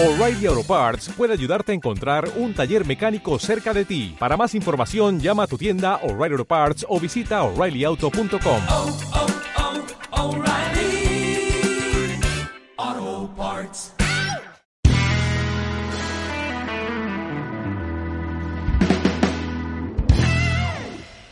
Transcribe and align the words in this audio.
O'Reilly 0.00 0.46
Auto 0.46 0.62
Parts 0.62 1.08
puede 1.16 1.32
ayudarte 1.32 1.72
a 1.72 1.74
encontrar 1.74 2.28
un 2.36 2.54
taller 2.54 2.86
mecánico 2.86 3.36
cerca 3.40 3.74
de 3.74 3.84
ti. 3.84 4.14
Para 4.16 4.36
más 4.36 4.54
información, 4.54 5.18
llama 5.18 5.42
a 5.42 5.46
tu 5.48 5.58
tienda 5.58 5.96
O'Reilly 6.04 6.34
Auto 6.34 6.44
Parts 6.44 6.86
o 6.88 7.00
visita 7.00 7.42
oreillyauto.com. 7.42 8.62
oh, 8.68 8.98
oh, 10.12 10.36
O'Reilly 10.36 11.50
Auto 12.76 13.34
Parts. 13.34 13.94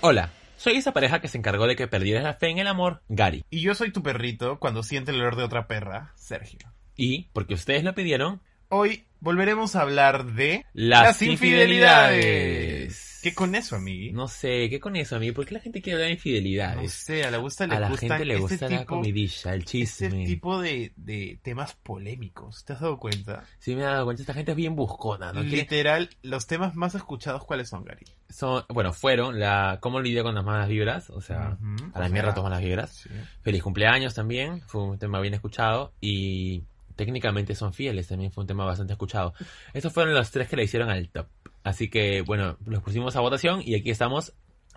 Hola, 0.00 0.30
soy 0.56 0.74
esa 0.74 0.92
pareja 0.92 1.20
que 1.20 1.28
se 1.28 1.38
encargó 1.38 1.68
de 1.68 1.76
que 1.76 1.86
perdieras 1.86 2.24
la 2.24 2.34
fe 2.34 2.48
en 2.48 2.58
el 2.58 2.66
amor, 2.66 3.00
Gary. 3.08 3.44
Y 3.48 3.60
yo 3.60 3.76
soy 3.76 3.92
tu 3.92 4.02
perrito 4.02 4.58
cuando 4.58 4.82
siente 4.82 5.12
el 5.12 5.20
olor 5.20 5.36
de 5.36 5.44
otra 5.44 5.68
perra, 5.68 6.10
Sergio. 6.16 6.72
Y, 6.96 7.28
porque 7.32 7.54
ustedes 7.54 7.84
lo 7.84 7.94
pidieron, 7.94 8.40
Hoy 8.68 9.04
volveremos 9.20 9.76
a 9.76 9.82
hablar 9.82 10.32
de 10.34 10.64
las, 10.72 11.22
infidelidades. 11.22 13.20
¿Qué 13.22 13.32
con 13.34 13.54
eso, 13.54 13.76
amigui? 13.76 14.12
No 14.12 14.28
sé, 14.28 14.68
¿qué 14.70 14.78
con 14.80 14.94
eso, 14.96 15.16
amigo? 15.16 15.34
¿Por 15.34 15.46
qué 15.46 15.54
la 15.54 15.60
gente 15.60 15.80
quiere 15.82 15.94
hablar 15.94 16.08
de 16.08 16.14
No 16.14 16.16
infidelidades? 16.16 16.92
sé, 16.92 17.24
a 17.24 17.30
la, 17.30 17.38
gusta, 17.38 17.66
le 17.66 17.74
a 17.76 17.80
la 17.80 17.96
gente 17.96 18.24
le 18.24 18.34
este 18.34 18.40
gusta 18.42 18.68
la 18.68 18.80
tipo- 18.80 18.86
comidilla, 18.96 19.54
el 19.54 19.60
Este 19.60 19.70
chisme. 19.70 20.24
tipo 20.26 20.60
de, 20.60 20.92
de 20.96 21.38
temas 21.42 21.74
polémicos, 21.74 22.64
¿te 22.64 22.72
has 22.74 22.80
dado 22.80 22.98
cuenta? 22.98 23.44
Sí 23.58 23.74
me 23.74 23.82
he 23.82 23.84
dado 23.84 24.04
cuenta, 24.04 24.22
esta 24.22 24.34
gente 24.34 24.52
es 24.52 24.56
bien 24.56 24.76
buscona, 24.76 25.32
¿no? 25.32 25.42
Literal, 25.42 26.10
los 26.22 26.46
temas 26.46 26.74
más 26.76 26.94
escuchados, 26.94 27.44
¿cuáles 27.44 27.68
son, 27.68 27.84
Gary? 27.84 28.04
son, 28.28 28.64
bueno, 28.68 28.92
fueron 28.92 29.38
la 29.40 29.78
cómo 29.80 30.00
lidiar 30.00 30.24
con 30.24 30.34
las 30.34 30.44
malas 30.44 30.68
vibras, 30.68 31.10
o 31.10 31.20
sea, 31.20 31.56
Ujú, 31.60 31.90
a 31.94 32.00
la 32.00 32.08
mierda 32.08 32.34
todas 32.34 32.50
las 32.50 32.60
vibras. 32.60 32.90
sí. 32.96 33.10
Feliz 33.42 33.62
cumpleaños 33.62 34.14
también, 34.14 34.60
fue 34.62 34.82
un 34.82 34.98
tema 34.98 35.20
bien 35.20 35.34
escuchado 35.34 35.92
y 36.00 36.62
técnicamente 36.96 37.54
son 37.54 37.72
fieles, 37.72 38.08
también 38.08 38.32
fue 38.32 38.42
un 38.42 38.48
tema 38.48 38.64
bastante 38.64 38.94
escuchado. 38.94 39.34
Estos 39.74 39.92
fueron 39.92 40.14
los 40.14 40.30
tres 40.30 40.48
que 40.48 40.56
le 40.56 40.64
hicieron 40.64 40.90
al 40.90 41.08
top. 41.08 41.28
Así 41.62 41.88
que, 41.88 42.22
bueno, 42.22 42.56
los 42.64 42.82
pusimos 42.82 43.16
a 43.16 43.20
votación 43.20 43.60
y 43.64 43.74
aquí 43.74 43.90
estamos 43.90 44.32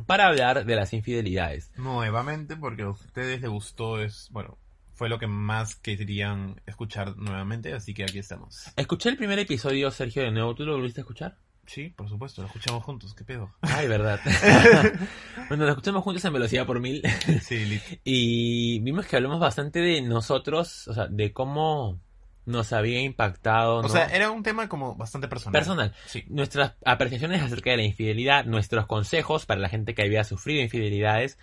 para 0.05 0.27
hablar 0.27 0.65
de 0.65 0.75
las 0.75 0.93
infidelidades. 0.93 1.71
Nuevamente, 1.77 2.55
porque 2.55 2.83
a 2.83 2.89
ustedes 2.89 3.41
les 3.41 3.49
gustó, 3.49 4.01
es, 4.01 4.29
bueno, 4.31 4.57
fue 4.93 5.09
lo 5.09 5.19
que 5.19 5.27
más 5.27 5.75
querían 5.75 6.61
escuchar 6.65 7.15
nuevamente, 7.17 7.73
así 7.73 7.93
que 7.93 8.03
aquí 8.03 8.19
estamos. 8.19 8.65
Escuché 8.75 9.09
el 9.09 9.17
primer 9.17 9.39
episodio, 9.39 9.91
Sergio, 9.91 10.23
de 10.23 10.31
nuevo. 10.31 10.55
¿Tú 10.55 10.65
lo 10.65 10.73
volviste 10.73 11.01
a 11.01 11.03
escuchar? 11.03 11.37
Sí, 11.65 11.93
por 11.95 12.09
supuesto, 12.09 12.41
lo 12.41 12.47
escuchamos 12.47 12.83
juntos, 12.83 13.13
¿qué 13.13 13.23
pedo? 13.23 13.53
Ay, 13.61 13.87
verdad. 13.87 14.19
bueno, 15.49 15.65
lo 15.65 15.69
escuchamos 15.69 16.03
juntos 16.03 16.25
en 16.25 16.33
velocidad 16.33 16.65
por 16.65 16.79
mil. 16.79 17.03
Sí, 17.43 17.63
lit. 17.63 17.81
y 18.03 18.79
vimos 18.79 19.05
que 19.05 19.15
hablamos 19.15 19.39
bastante 19.39 19.79
de 19.79 20.01
nosotros, 20.01 20.87
o 20.87 20.93
sea, 20.95 21.05
de 21.07 21.31
cómo 21.31 22.01
nos 22.49 22.73
había 22.73 23.01
impactado. 23.01 23.77
O 23.77 23.81
¿no? 23.83 23.89
sea, 23.89 24.07
era 24.07 24.31
un 24.31 24.43
tema 24.43 24.67
como 24.67 24.95
bastante 24.95 25.27
personal. 25.27 25.53
personal. 25.53 25.93
Sí. 26.05 26.25
nuestras 26.27 26.73
apreciaciones 26.83 27.41
acerca 27.41 27.71
de 27.71 27.77
la 27.77 27.83
infidelidad, 27.83 28.45
nuestros 28.45 28.87
consejos 28.87 29.45
para 29.45 29.61
la 29.61 29.69
gente 29.69 29.93
que 29.93 30.01
había 30.01 30.23
sufrido 30.23 30.61
infidelidades 30.61 31.37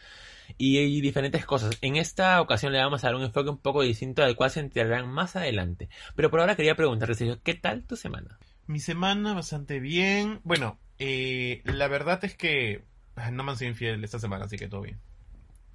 y, 0.58 0.78
y 0.78 1.00
diferentes 1.00 1.46
cosas. 1.46 1.78
En 1.80 1.96
esta 1.96 2.40
ocasión 2.40 2.72
le 2.72 2.78
vamos 2.78 3.04
a 3.04 3.08
dar 3.08 3.16
un 3.16 3.22
enfoque 3.22 3.50
un 3.50 3.58
poco 3.58 3.82
distinto 3.82 4.22
al 4.22 4.36
cual 4.36 4.50
se 4.50 4.60
enterarán 4.60 5.08
más 5.08 5.36
adelante. 5.36 5.88
Pero 6.16 6.30
por 6.30 6.40
ahora 6.40 6.56
quería 6.56 6.74
preguntarte, 6.74 7.14
Sergio, 7.14 7.40
¿qué 7.42 7.54
tal 7.54 7.84
tu 7.84 7.96
semana? 7.96 8.38
Mi 8.66 8.80
semana 8.80 9.32
bastante 9.32 9.78
bien. 9.78 10.40
Bueno, 10.42 10.78
eh, 10.98 11.62
la 11.64 11.86
verdad 11.86 12.24
es 12.24 12.34
que 12.34 12.84
ah, 13.14 13.30
no 13.30 13.44
me 13.44 13.52
han 13.52 13.58
sido 13.58 13.70
infiel 13.70 14.02
esta 14.02 14.18
semana, 14.18 14.46
así 14.46 14.56
que 14.56 14.66
todo 14.66 14.82
bien. 14.82 14.98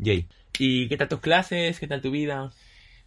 Jay. 0.03 0.27
¿Y 0.59 0.89
qué 0.89 0.97
tal 0.97 1.07
tus 1.07 1.21
clases? 1.21 1.79
¿Qué 1.79 1.87
tal 1.87 2.01
tu 2.01 2.11
vida? 2.11 2.51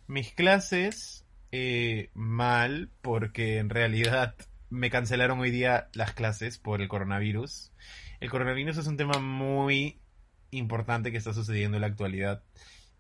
Mis 0.06 0.33
clases, 0.33 1.23
eh, 1.56 2.10
mal, 2.14 2.91
porque 3.00 3.58
en 3.58 3.70
realidad 3.70 4.34
me 4.70 4.91
cancelaron 4.91 5.38
hoy 5.38 5.52
día 5.52 5.88
las 5.92 6.12
clases 6.12 6.58
por 6.58 6.83
el 6.83 6.88
coronavirus. 6.88 7.70
El 8.19 8.28
coronavirus 8.30 8.78
es 8.78 8.88
un 8.88 8.97
tema 8.97 9.20
muy 9.20 10.00
importante 10.50 11.12
que 11.12 11.19
está 11.19 11.32
sucediendo 11.32 11.76
en 11.76 11.82
la 11.82 11.87
actualidad. 11.87 12.42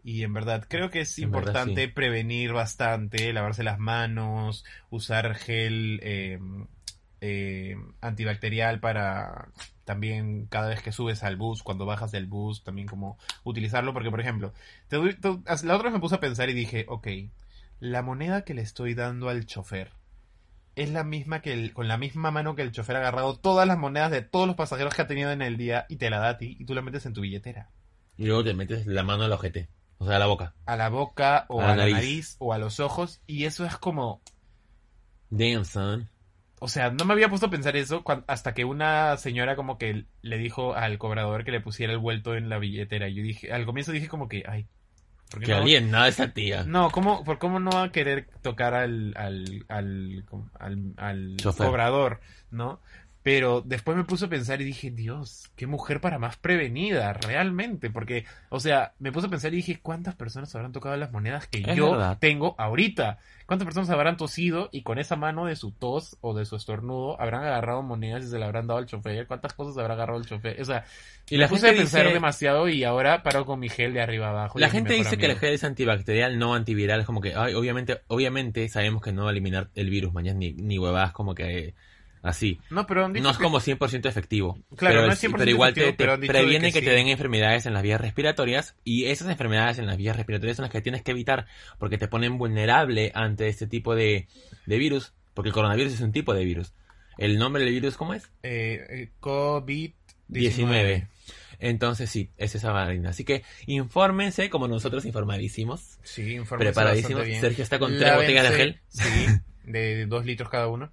Y 0.04 0.22
en 0.22 0.32
verdad 0.34 0.66
creo 0.68 0.90
que 0.90 1.00
es 1.00 1.18
En 1.18 1.32
verdad, 1.32 1.54
importante 1.54 1.88
sí. 1.88 1.88
prevenir 1.88 2.52
bastante, 2.52 3.32
lavarse 3.32 3.64
las 3.64 3.80
manos, 3.80 4.64
usar 4.90 5.34
gel 5.34 5.98
eh, 6.04 6.38
eh, 7.20 7.76
antibacterial 8.00 8.80
para 8.80 9.48
también 9.84 10.46
cada 10.46 10.68
vez 10.68 10.80
que 10.82 10.92
subes 10.92 11.24
al 11.24 11.36
bus, 11.36 11.62
cuando 11.62 11.86
bajas 11.86 12.12
del 12.12 12.26
bus, 12.26 12.62
también 12.64 12.86
como 12.86 13.18
utilizarlo. 13.44 13.92
Porque, 13.92 14.10
por 14.10 14.20
ejemplo, 14.20 14.52
te 14.88 14.98
te- 15.14 15.28
la 15.66 15.74
otra 15.76 15.84
vez 15.90 15.92
me 15.94 16.00
puse 16.00 16.14
a 16.16 16.20
pensar 16.20 16.48
y 16.50 16.54
dije, 16.54 16.86
ok, 16.88 17.08
la 17.80 18.02
moneda 18.02 18.44
que 18.44 18.54
le 18.54 18.62
estoy 18.62 18.94
dando 18.94 19.28
al 19.28 19.46
chofer 19.46 19.92
es 20.76 20.90
la 20.90 21.04
misma 21.04 21.40
que 21.40 21.52
el- 21.52 21.72
con 21.72 21.86
la 21.88 21.96
misma 21.98 22.30
mano 22.30 22.54
que 22.56 22.62
el 22.62 22.72
chofer 22.72 22.96
ha 22.96 23.00
agarrado 23.00 23.36
todas 23.38 23.66
las 23.66 23.78
monedas 23.78 24.10
de 24.10 24.22
todos 24.22 24.46
los 24.46 24.56
pasajeros 24.56 24.94
que 24.94 25.02
ha 25.02 25.06
tenido 25.06 25.30
en 25.30 25.42
el 25.42 25.56
día 25.56 25.86
y 25.88 25.96
te 25.96 26.10
la 26.10 26.18
da 26.18 26.30
a 26.30 26.38
ti 26.38 26.56
y 26.58 26.64
tú 26.64 26.74
la 26.74 26.82
metes 26.82 27.06
en 27.06 27.12
tu 27.14 27.20
billetera. 27.20 27.70
Y 28.16 28.26
luego 28.26 28.44
te 28.44 28.54
metes 28.54 28.86
la 28.86 29.02
mano 29.02 29.24
al 29.24 29.32
ojete, 29.32 29.68
o 29.98 30.06
sea, 30.06 30.16
a 30.16 30.18
la 30.18 30.26
boca. 30.26 30.54
A 30.66 30.76
la 30.76 30.88
boca 30.88 31.46
o 31.48 31.60
A 31.60 31.64
a, 31.64 31.68
la 31.70 31.76
nariz. 31.76 31.94
nariz. 31.94 32.36
o 32.38 32.52
a 32.52 32.58
los 32.58 32.80
ojos 32.80 33.20
y 33.26 33.44
eso 33.44 33.64
es 33.64 33.76
como... 33.76 34.20
Damn, 35.30 35.64
son. 35.64 36.08
O 36.60 36.68
sea, 36.68 36.90
no 36.90 37.04
me 37.04 37.12
había 37.12 37.28
puesto 37.28 37.46
a 37.46 37.50
pensar 37.50 37.76
eso 37.76 38.02
hasta 38.26 38.54
que 38.54 38.64
una 38.64 39.16
señora 39.16 39.54
como 39.56 39.76
que 39.78 40.06
le 40.22 40.38
dijo 40.38 40.74
al 40.74 40.98
cobrador 40.98 41.44
que 41.44 41.50
le 41.50 41.60
pusiera 41.60 41.92
el 41.92 41.98
vuelto 41.98 42.34
en 42.36 42.48
la 42.48 42.58
billetera. 42.58 43.08
Y 43.08 43.14
yo 43.14 43.22
dije, 43.22 43.52
al 43.52 43.66
comienzo 43.66 43.92
dije 43.92 44.08
como 44.08 44.28
que, 44.28 44.44
ay, 44.48 44.66
¿por 45.34 45.42
qué 45.42 45.52
no? 45.52 45.58
alienada 45.58 46.08
esa 46.08 46.28
tía. 46.28 46.64
No, 46.64 46.90
¿cómo, 46.90 47.24
por 47.24 47.38
cómo 47.38 47.58
no 47.58 47.70
va 47.70 47.84
a 47.84 47.92
querer 47.92 48.28
tocar 48.42 48.74
al, 48.74 49.14
al, 49.16 49.64
al, 49.68 50.24
al, 50.58 50.94
al 50.96 51.36
cobrador, 51.56 52.20
¿no? 52.50 52.80
Pero 53.24 53.62
después 53.64 53.96
me 53.96 54.04
puse 54.04 54.26
a 54.26 54.28
pensar 54.28 54.60
y 54.60 54.64
dije, 54.64 54.90
Dios, 54.90 55.50
qué 55.56 55.66
mujer 55.66 55.98
para 56.02 56.18
más 56.18 56.36
prevenida, 56.36 57.14
realmente. 57.14 57.88
Porque, 57.88 58.26
o 58.50 58.60
sea, 58.60 58.92
me 58.98 59.12
puse 59.12 59.28
a 59.28 59.30
pensar 59.30 59.50
y 59.54 59.56
dije, 59.56 59.80
¿cuántas 59.80 60.14
personas 60.14 60.54
habrán 60.54 60.72
tocado 60.72 60.94
las 60.98 61.10
monedas 61.10 61.46
que 61.48 61.60
Es 61.66 61.74
yo 61.74 61.92
verdad. 61.92 62.18
tengo 62.20 62.54
ahorita? 62.58 63.18
¿Cuántas 63.46 63.64
personas 63.64 63.88
habrán 63.88 64.18
tosido 64.18 64.68
y 64.72 64.82
con 64.82 64.98
esa 64.98 65.16
mano 65.16 65.46
de 65.46 65.56
su 65.56 65.72
tos 65.72 66.18
o 66.20 66.34
de 66.34 66.44
su 66.44 66.56
estornudo 66.56 67.18
habrán 67.18 67.44
agarrado 67.44 67.82
monedas 67.82 68.24
y 68.24 68.28
se 68.28 68.38
la 68.38 68.44
habrán 68.44 68.66
dado 68.66 68.78
al 68.78 68.84
chofer? 68.86 69.26
¿Cuántas 69.26 69.54
cosas 69.54 69.78
habrá 69.78 69.94
agarrado 69.94 70.18
el 70.20 70.26
chofer? 70.26 70.60
O 70.60 70.64
sea, 70.66 70.84
Y 71.30 71.36
me 71.36 71.40
la 71.44 71.48
puse 71.48 71.66
a 71.70 71.72
pensar 71.72 72.02
dice- 72.02 72.12
demasiado 72.12 72.68
y 72.68 72.84
ahora 72.84 73.22
paro 73.22 73.46
con 73.46 73.58
mi 73.58 73.70
gel 73.70 73.94
de 73.94 74.02
arriba 74.02 74.28
abajo. 74.28 74.58
La 74.58 74.68
gente 74.68 74.92
dice 74.92 75.16
que 75.16 75.24
el 75.26 75.38
gel 75.38 75.54
es 75.54 75.64
antibacterial, 75.64 76.38
no 76.38 76.54
antiviral. 76.54 77.00
Es 77.00 77.06
como 77.06 77.22
que, 77.22 77.34
ay, 77.34 77.54
obviamente, 77.54 78.02
obviamente 78.08 78.68
sabemos 78.68 79.00
que 79.02 79.12
no 79.12 79.22
va 79.24 79.30
a 79.30 79.32
eliminar 79.32 79.70
el 79.74 79.88
virus, 79.88 80.12
mañana 80.12 80.38
ni, 80.38 80.52
ni 80.52 80.78
huevadas 80.78 81.12
como 81.12 81.34
que 81.34 81.72
así. 82.24 82.58
No, 82.70 82.86
pero 82.86 83.06
es 83.06 83.36
que- 83.36 83.42
como 83.44 83.60
100% 83.60 84.08
efectivo. 84.08 84.58
Claro, 84.76 84.96
pero, 84.96 85.06
no 85.06 85.12
es 85.12 85.20
100% 85.22 85.38
pero 85.38 85.50
igual 85.50 85.74
te, 85.74 85.80
efectivo, 85.82 85.96
te 85.96 86.04
pero 86.04 86.16
de 86.18 86.26
previene 86.26 86.66
que 86.68 86.72
que, 86.72 86.78
sí. 86.80 86.84
te 86.86 86.90
den 86.92 87.06
enfermedades 87.08 87.66
en 87.66 87.74
las 87.74 87.82
vías 87.84 88.00
respiratorias 88.00 88.74
y 88.82 89.04
esas 89.04 89.28
enfermedades 89.28 89.78
en 89.78 89.86
las 89.86 89.96
vías 89.96 90.16
respiratorias 90.16 90.56
son 90.56 90.64
las 90.64 90.72
que 90.72 90.80
tienes 90.80 91.02
que 91.02 91.12
evitar 91.12 91.46
porque 91.78 91.98
te 91.98 92.08
ponen 92.08 92.36
vulnerable 92.38 93.12
ante 93.14 93.46
este 93.48 93.66
tipo 93.68 93.94
de, 93.94 94.26
de 94.66 94.78
virus, 94.78 95.12
porque 95.34 95.50
el 95.50 95.54
coronavirus 95.54 95.92
es 95.92 96.00
un 96.00 96.10
tipo 96.12 96.34
de 96.34 96.44
virus. 96.44 96.72
¿El 97.18 97.38
nombre 97.38 97.62
del 97.62 97.72
virus 97.72 97.96
cómo 97.96 98.14
es? 98.14 98.24
eh, 98.42 98.84
eh, 98.90 99.10
COVID-19. 99.20 99.92
19. 100.28 101.08
Entonces 101.60 102.10
sí, 102.10 102.30
es 102.36 102.54
esa 102.56 102.72
vaina. 102.72 103.10
Así 103.10 103.24
que 103.24 103.42
infórmense 103.66 104.50
como 104.50 104.66
nosotros 104.68 105.04
informadísimos. 105.04 105.98
Sí, 106.02 106.34
infórmense 106.34 106.72
Preparadísimos. 106.72 107.24
bien. 107.24 107.40
Sergio 107.40 107.62
está 107.62 107.78
con 107.78 107.96
tres 107.96 108.14
botellas 108.16 108.50
de 108.50 108.56
gel. 108.56 108.80
Sí, 108.88 109.26
de 109.64 110.06
dos 110.06 110.24
litros 110.26 110.50
cada 110.50 110.66
uno. 110.68 110.90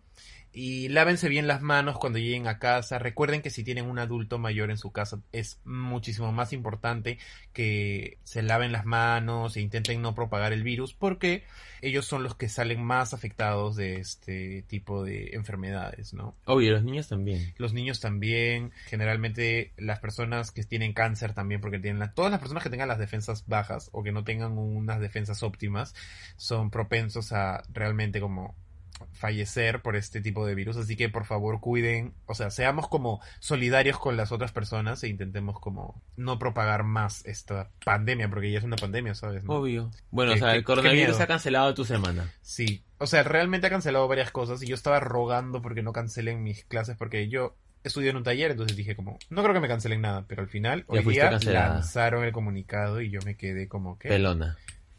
Y 0.54 0.90
lávense 0.90 1.30
bien 1.30 1.48
las 1.48 1.62
manos 1.62 1.98
cuando 1.98 2.20
lleguen 2.20 2.48
a 2.48 2.60
casa. 2.60 3.00
Recuerden 3.00 3.42
que 3.42 3.50
si 3.50 3.64
tienen 3.64 3.86
un 3.86 4.00
adulto 4.00 4.38
mayor 4.38 4.70
en 4.70 4.78
su 4.78 4.92
casa 4.92 5.20
es 5.32 5.60
muchísimo 5.64 6.32
más 6.34 6.52
importante 6.52 7.20
que 7.54 8.18
se 8.24 8.42
laven 8.42 8.74
las 8.74 8.86
manos 8.86 9.56
e 9.56 9.62
intenten 9.62 10.02
no 10.02 10.14
propagar 10.14 10.52
el 10.52 10.64
virus 10.64 10.94
porque 10.94 11.44
ellos 11.82 12.06
son 12.06 12.24
los 12.24 12.36
que 12.36 12.50
salen 12.50 12.84
más 12.84 13.14
afectados 13.14 13.76
de 13.76 13.96
este 13.96 14.64
tipo 14.64 15.04
de 15.04 15.30
enfermedades, 15.34 16.14
¿no? 16.14 16.36
Obvio, 16.46 16.72
los 16.74 16.84
niños 16.84 17.08
también. 17.08 17.54
Los 17.58 17.74
niños 17.74 18.02
también, 18.02 18.72
generalmente 18.88 19.72
las 19.78 20.00
personas 20.00 20.52
que 20.52 20.64
tienen 20.64 20.94
cáncer 20.94 21.34
también, 21.34 21.62
porque 21.62 21.80
tienen 21.80 22.00
la- 22.00 22.14
todas 22.14 22.30
las 22.30 22.40
personas 22.42 22.62
que 22.64 22.70
tengan 22.70 22.90
las 22.90 23.00
defensas 23.00 23.46
bajas 23.48 23.90
o 23.94 24.04
que 24.04 24.12
no 24.12 24.24
tengan 24.26 24.58
unas 24.58 25.00
defensas 25.00 25.44
óptimas, 25.44 25.96
son 26.36 26.70
propensos 26.72 27.32
a 27.32 27.64
realmente 27.74 28.20
como 28.20 28.54
fallecer 29.14 29.82
por 29.82 29.96
este 29.96 30.22
tipo 30.22 30.46
de 30.46 30.56
virus. 30.56 30.78
Así 30.78 30.96
que 30.96 31.10
por 31.10 31.26
favor 31.26 31.60
cuiden, 31.60 32.14
o 32.26 32.36
sea, 32.36 32.50
seamos 32.52 32.88
como 32.88 33.22
solidarios 33.40 33.98
con 34.00 34.18
las 34.18 34.32
otras 34.32 34.52
personas 34.52 35.04
e 35.04 35.08
intentemos 35.10 35.60
como 35.60 36.02
no 36.16 36.40
propagar 36.40 36.84
más 36.84 37.26
esta 37.26 37.70
pandemia, 37.86 38.30
porque 38.30 38.52
ya 38.52 38.60
es 38.60 38.64
una 38.64 38.76
pandemia, 38.78 39.16
¿sabes? 39.16 39.44
no? 39.44 39.54
Obvio. 39.54 39.92
Bueno, 40.12 40.34
o 40.34 40.38
sea, 40.38 40.56
el 40.56 40.64
coronavirus 40.64 41.20
ha 41.20 41.28
cancelado 41.28 41.74
tu 41.74 41.86
semana. 41.86 42.32
Sí, 42.42 42.84
o 42.98 43.08
sea, 43.08 43.24
realmente 43.24 43.68
ha 43.68 43.70
cancelado 43.72 44.08
varias 44.08 44.32
cosas 44.32 44.62
y 44.64 44.68
yo 44.68 44.76
estaba 44.76 45.00
rogando 45.00 45.62
porque 45.62 45.82
no 45.84 45.94
cancelen 45.94 46.44
mis 46.44 46.64
clases 46.66 46.96
porque 46.98 47.30
yo 47.30 47.56
estudio 47.84 48.12
en 48.12 48.18
un 48.18 48.24
taller, 48.24 48.52
entonces 48.52 48.78
dije 48.78 48.96
como, 48.96 49.18
no 49.32 49.42
creo 49.42 49.56
que 49.56 49.60
me 49.60 49.68
cancelen 49.68 50.02
nada, 50.02 50.26
pero 50.28 50.44
al 50.44 50.50
final 50.50 50.86
Ya 50.88 51.00
hoy 51.00 51.04
día 51.06 51.30
cancelada. 51.32 51.74
lanzaron 51.76 52.24
el 52.24 52.32
comunicado 52.32 53.02
y 53.02 53.10
yo 53.10 53.20
me 53.26 53.36
quedé 53.38 53.68
como 53.68 53.98
que, 53.98 54.08
Pelona. 54.10 54.56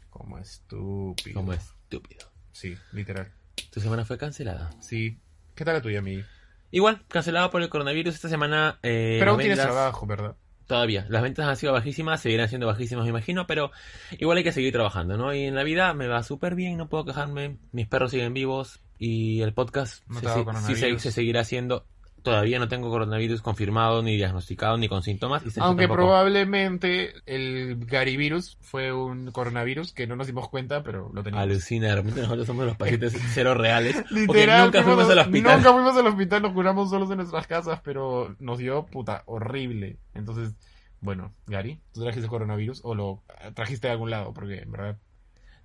como 0.09 0.37
estúpido. 0.37 1.35
Como 1.35 1.53
estúpido. 1.53 2.29
Sí, 2.51 2.77
literal. 2.91 3.31
Tu 3.71 3.79
semana 3.79 4.05
fue 4.05 4.17
cancelada. 4.17 4.69
Sí. 4.79 5.17
¿Qué 5.55 5.65
tal 5.65 5.75
la 5.75 5.81
tuya, 5.81 6.01
mi? 6.01 6.23
Igual, 6.71 7.03
cancelado 7.07 7.51
por 7.51 7.61
el 7.61 7.69
coronavirus 7.69 8.15
esta 8.15 8.29
semana. 8.29 8.79
eh, 8.83 9.17
Pero 9.19 9.31
aún 9.31 9.39
tienes 9.39 9.59
trabajo, 9.59 10.05
¿verdad? 10.07 10.35
Todavía. 10.65 11.05
Las 11.09 11.21
ventas 11.21 11.45
han 11.45 11.57
sido 11.57 11.73
bajísimas, 11.73 12.21
seguirán 12.21 12.49
siendo 12.49 12.67
bajísimas, 12.67 13.03
me 13.03 13.09
imagino, 13.09 13.45
pero 13.45 13.71
igual 14.17 14.37
hay 14.37 14.43
que 14.43 14.53
seguir 14.53 14.71
trabajando, 14.73 15.17
¿no? 15.17 15.33
Y 15.33 15.43
en 15.43 15.55
la 15.55 15.63
vida 15.63 15.93
me 15.93 16.07
va 16.07 16.23
súper 16.23 16.55
bien, 16.55 16.77
no 16.77 16.87
puedo 16.89 17.05
quejarme. 17.05 17.57
Mis 17.73 17.87
perros 17.87 18.11
siguen 18.11 18.33
vivos 18.33 18.79
y 18.97 19.41
el 19.41 19.53
podcast 19.53 20.03
No 20.07 20.19
se, 20.21 20.99
se 20.99 21.11
seguirá 21.11 21.41
haciendo. 21.41 21.85
Todavía 22.23 22.57
no 22.57 22.69
tengo 22.69 22.89
coronavirus 22.89 23.41
confirmado, 23.41 24.01
ni 24.01 24.15
diagnosticado, 24.15 24.77
ni 24.77 24.87
con 24.87 25.03
síntomas. 25.03 25.43
Y 25.43 25.59
Aunque 25.59 25.83
tampoco. 25.83 25.93
probablemente 25.93 27.13
el 27.25 27.85
Garivirus 27.85 28.57
fue 28.61 28.93
un 28.93 29.31
coronavirus 29.31 29.93
que 29.93 30.07
no 30.07 30.15
nos 30.15 30.27
dimos 30.27 30.49
cuenta, 30.49 30.83
pero 30.83 31.11
lo 31.13 31.21
teníamos. 31.21 31.43
Alucina, 31.43 31.89
de 31.89 31.95
repente 31.95 32.21
nosotros 32.21 32.47
somos 32.47 32.65
los 32.65 32.77
pacientes 32.77 33.13
cero 33.33 33.53
reales. 33.53 34.09
Literal, 34.09 34.65
nunca 34.65 34.83
fuimos 34.83 35.09
al 35.09 35.19
hospital. 35.19 35.57
Nunca 35.57 35.73
fuimos 35.73 35.97
al 35.97 36.07
hospital, 36.07 36.41
nos 36.41 36.53
curamos 36.53 36.89
solos 36.89 37.11
en 37.11 37.17
nuestras 37.17 37.45
casas, 37.45 37.81
pero 37.83 38.35
nos 38.39 38.57
dio 38.57 38.85
puta 38.85 39.23
horrible. 39.25 39.97
Entonces, 40.13 40.55
bueno, 41.01 41.33
Gary, 41.47 41.81
¿tú 41.91 42.01
trajiste 42.01 42.29
coronavirus 42.29 42.79
o 42.83 42.95
lo 42.95 43.23
trajiste 43.53 43.87
de 43.87 43.91
algún 43.91 44.09
lado? 44.09 44.33
Porque 44.33 44.59
en 44.59 44.71
verdad, 44.71 44.97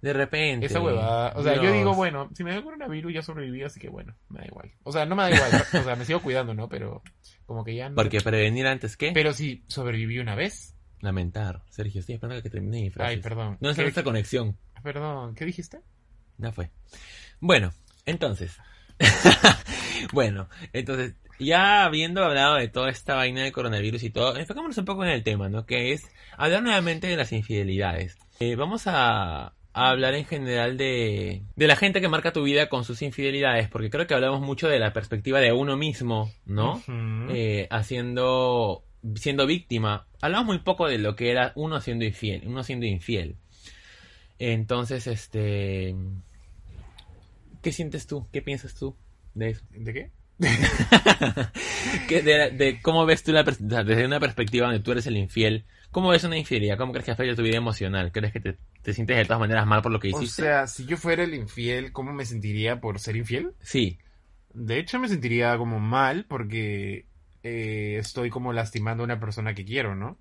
De 0.00 0.12
repente. 0.12 0.67
esa 0.67 0.81
huevada. 0.81 1.33
O 1.37 1.43
sea, 1.43 1.61
yo 1.61 1.73
digo, 1.73 1.95
bueno, 1.95 2.31
si 2.35 2.45
me 2.45 2.55
da 2.55 2.62
coronavirus 2.62 3.12
ya 3.15 3.23
sobreviví, 3.23 3.62
así 3.65 3.81
que 3.81 3.89
bueno, 3.89 4.15
me 4.29 4.41
da 4.41 4.47
igual. 4.47 4.71
O 4.85 4.93
sea, 4.93 5.05
no 5.06 5.17
me 5.17 5.25
da 5.25 5.31
igual, 5.33 5.50
o 5.75 5.83
sea, 5.83 5.97
me 5.97 6.05
sigo 6.05 6.21
cuidando, 6.21 6.55
¿no? 6.55 6.69
Pero 6.69 7.03
como 7.47 7.65
que 7.65 7.75
ya 7.75 7.89
no. 7.89 7.97
Porque 7.97 8.21
prevenir 8.21 8.67
antes 8.67 8.97
que 8.97 9.11
Pero 9.12 9.33
si 9.33 9.65
sobreviví 9.67 10.19
una 10.21 10.35
vez. 10.37 10.77
lamentar. 11.00 11.62
Sergio, 11.71 12.00
estoy 12.00 12.15
esperando 12.17 12.39
a 12.41 12.43
que 12.43 12.50
termine 12.50 12.83
mi 12.83 12.91
frase. 12.91 13.11
Ay, 13.11 13.21
perdón. 13.21 13.56
¿Dónde 13.61 13.71
está 13.71 13.83
¿Qué- 13.83 13.87
nuestra 13.87 14.05
conexión? 14.05 14.56
Perdón, 14.83 15.35
¿qué 15.35 15.45
dijiste? 15.45 15.81
Ya 16.37 16.53
fue. 16.53 16.71
Bueno, 17.41 17.73
entonces. 18.06 18.56
bueno, 20.12 20.49
entonces, 20.73 21.15
ya 21.39 21.85
habiendo 21.85 22.25
hablado 22.25 22.56
de 22.56 22.69
toda 22.69 22.91
esta 22.91 23.15
vaina 23.15 23.43
de 23.43 23.53
coronavirus 23.53 24.03
y 24.05 24.11
todo, 24.11 24.37
enfocémonos 24.37 24.79
un 24.79 24.85
poco 24.85 25.05
en 25.05 25.11
el 25.11 25.23
tema, 25.23 25.49
¿no? 25.49 25.67
Que 25.67 25.93
es 25.93 26.03
hablar 26.37 26.62
nuevamente 26.62 27.06
de 27.06 27.17
las 27.17 27.33
infidelidades. 27.33 28.19
Eh, 28.41 28.55
vamos 28.56 28.85
a, 28.87 29.55
a 29.79 29.91
hablar 29.91 30.15
en 30.15 30.25
general 30.25 30.77
de, 30.77 31.43
de 31.55 31.67
la 31.67 31.77
gente 31.77 32.01
que 32.01 32.09
marca 32.09 32.33
tu 32.33 32.43
vida 32.43 32.69
con 32.69 32.85
sus 32.85 33.03
infidelidades, 33.03 33.69
porque 33.69 33.91
creo 33.91 34.07
que 34.07 34.15
hablamos 34.15 34.41
mucho 34.41 34.69
de 34.69 34.79
la 34.79 34.93
perspectiva 34.93 35.41
de 35.41 35.53
uno 35.53 35.77
mismo, 35.77 36.33
¿no? 36.47 36.83
Eh, 37.31 37.69
haciendo 37.71 38.85
siendo 39.15 39.47
víctima. 39.47 40.07
Hablamos 40.21 40.47
muy 40.47 40.59
poco 40.59 40.89
de 40.89 40.99
lo 40.99 41.15
que 41.15 41.31
era 41.31 41.53
uno 41.55 41.81
siendo 41.81 42.05
infiel 42.05 42.43
uno 42.47 42.65
siendo 42.65 42.87
infiel. 42.87 43.37
Entonces 44.39 45.07
este 45.07 45.95
qué 47.63 47.73
sientes 47.73 48.07
tú 48.07 48.27
qué 48.33 48.43
piensas 48.43 48.75
tú 48.75 48.97
de 49.35 49.51
eso 49.51 49.65
¿De 49.71 49.93
qué? 49.93 50.11
¿Qué- 52.06 52.23
de, 52.23 52.50
de 52.50 52.81
cómo 52.82 53.05
ves 53.06 53.23
tú 53.25 53.32
la 53.32 53.40
o 53.43 53.85
desde 53.85 54.06
una 54.06 54.20
perspectiva 54.20 54.67
donde 54.67 54.81
tú 54.81 54.93
eres 54.93 55.06
el 55.06 55.17
infiel 55.17 55.67
cómo 55.90 56.11
ves 56.11 56.25
una 56.25 56.38
infidelidad 56.38 56.79
cómo 56.79 56.93
crees 56.93 57.06
que 57.06 57.11
afecta 57.12 57.35
tu 57.37 57.43
vida 57.43 57.56
emocional 57.56 58.12
crees 58.12 58.32
que 58.32 58.40
te, 58.40 58.58
te 58.82 58.93
sientes 58.94 59.17
de 59.17 59.25
todas 59.25 59.40
maneras 59.40 59.67
mal 59.67 59.82
por 59.82 59.90
lo 59.93 59.99
que 60.00 60.08
O 60.11 60.23
hiciste 60.23 60.25
sea, 60.25 60.67
si 60.67 60.87
yo 60.87 60.96
fuera 60.96 61.23
el 61.25 61.35
infiel, 61.35 61.93
¿cómo 61.93 62.12
me 62.12 62.25
sentiría 62.26 62.81
por 62.81 62.99
ser 63.00 63.17
infiel? 63.17 63.55
sí 63.62 63.99
De 64.52 64.79
hecho, 64.79 64.99
me 64.99 65.08
sentiría 65.08 65.56
como 65.58 65.79
mal 65.81 66.26
porque 66.26 67.06
eh, 67.43 67.96
estoy 67.99 68.31
como 68.31 68.52
lastimando 68.52 69.02
a 69.02 69.06
una 69.06 69.20
persona 69.20 69.55
que 69.55 69.64
quiero, 69.64 69.94
¿no? 69.94 70.19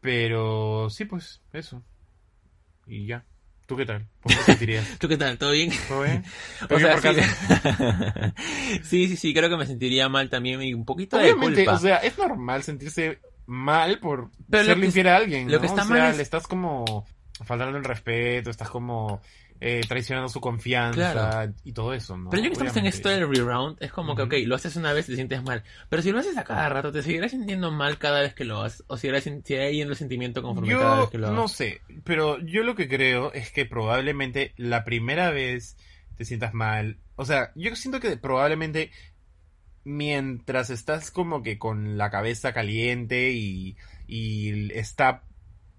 Pero 0.00 0.88
sí, 0.90 1.04
pues, 1.04 1.42
eso. 1.52 1.84
Y 2.86 3.06
ya. 3.06 3.24
¿Tú 3.70 3.76
qué 3.76 3.86
tal? 3.86 4.04
¿Cómo 4.20 4.36
te 4.36 4.42
sentirías? 4.42 4.84
tú 4.98 5.06
qué 5.06 5.16
tal 5.16 5.38
todo 5.38 5.52
bien 5.52 5.70
¿Todo 5.86 6.02
bien? 6.02 6.24
O 6.62 6.66
¿Todo 6.66 6.78
bien 6.78 7.00
sea, 7.00 7.12
por 7.12 7.14
sí. 7.14 8.80
sí, 8.82 9.06
sí, 9.06 9.16
sí, 9.16 9.32
creo 9.32 9.48
que 9.48 9.56
me 9.56 9.64
sentiría 9.64 10.08
mal 10.08 10.28
también 10.28 10.60
y 10.60 10.74
un 10.74 10.84
poquito 10.84 11.16
de 11.16 11.22
Obviamente, 11.32 11.64
culpa. 11.64 11.74
o 11.74 11.78
sea, 11.78 11.98
es 11.98 12.18
normal 12.18 12.64
sentirse 12.64 13.20
mal 13.46 14.00
por 14.00 14.30
Pero 14.50 14.74
que- 14.74 14.86
infiel 14.86 15.06
a 15.06 15.16
alguien, 15.18 15.46
lo 15.48 15.54
¿no? 15.54 15.60
que 15.60 15.66
está 15.68 15.82
o 15.82 15.86
sea, 15.86 15.96
mal 15.98 16.10
es- 16.10 16.16
le 16.16 16.22
estás 16.24 16.48
como 16.48 17.06
faltando 17.44 17.78
el 17.78 17.84
respeto, 17.84 18.50
estás 18.50 18.68
como 18.70 19.22
eh, 19.60 19.82
traicionando 19.86 20.28
su 20.30 20.40
confianza 20.40 21.12
Claro. 21.12 21.52
y 21.64 21.72
todo 21.72 21.92
eso, 21.92 22.16
¿no? 22.16 22.30
Pero 22.30 22.42
ya 22.42 22.48
que 22.48 22.52
estamos 22.54 22.76
en 22.78 22.86
esto 22.86 23.08
del 23.10 23.28
reround, 23.28 23.76
es 23.82 23.92
como 23.92 24.16
que, 24.16 24.22
ok, 24.22 24.34
lo 24.46 24.54
haces 24.56 24.74
una 24.76 24.92
vez 24.94 25.06
y 25.08 25.12
te 25.12 25.16
sientes 25.16 25.42
mal. 25.42 25.62
Pero 25.90 26.00
si 26.02 26.10
lo 26.12 26.18
haces 26.18 26.36
a 26.38 26.44
cada 26.44 26.68
rato, 26.70 26.90
¿te 26.92 27.02
seguirás 27.02 27.32
sintiendo 27.32 27.70
mal 27.70 27.98
cada 27.98 28.20
vez 28.22 28.32
que 28.34 28.44
lo 28.44 28.62
haces? 28.62 28.84
¿O 28.86 28.96
seguirás 28.96 29.24
yendo 29.24 29.92
el 29.92 29.96
sentimiento 29.96 30.42
conforme 30.42 30.72
cada 30.72 30.94
Yo 30.96 31.00
vez 31.02 31.10
que 31.10 31.18
lo 31.18 31.30
no 31.32 31.40
hagas? 31.40 31.52
sé, 31.52 31.80
pero 32.04 32.38
yo 32.40 32.62
lo 32.62 32.74
que 32.74 32.88
creo 32.88 33.32
es 33.34 33.50
que 33.52 33.66
probablemente 33.66 34.54
la 34.56 34.84
primera 34.84 35.30
vez 35.30 35.76
te 36.16 36.24
sientas 36.24 36.54
mal. 36.54 36.96
O 37.16 37.24
sea, 37.26 37.52
yo 37.54 37.76
siento 37.76 38.00
que 38.00 38.16
probablemente 38.16 38.90
mientras 39.84 40.70
estás 40.70 41.10
como 41.10 41.42
que 41.42 41.58
con 41.58 41.96
la 41.98 42.10
cabeza 42.10 42.52
caliente 42.52 43.30
y, 43.32 43.76
y 44.06 44.72
está 44.72 45.22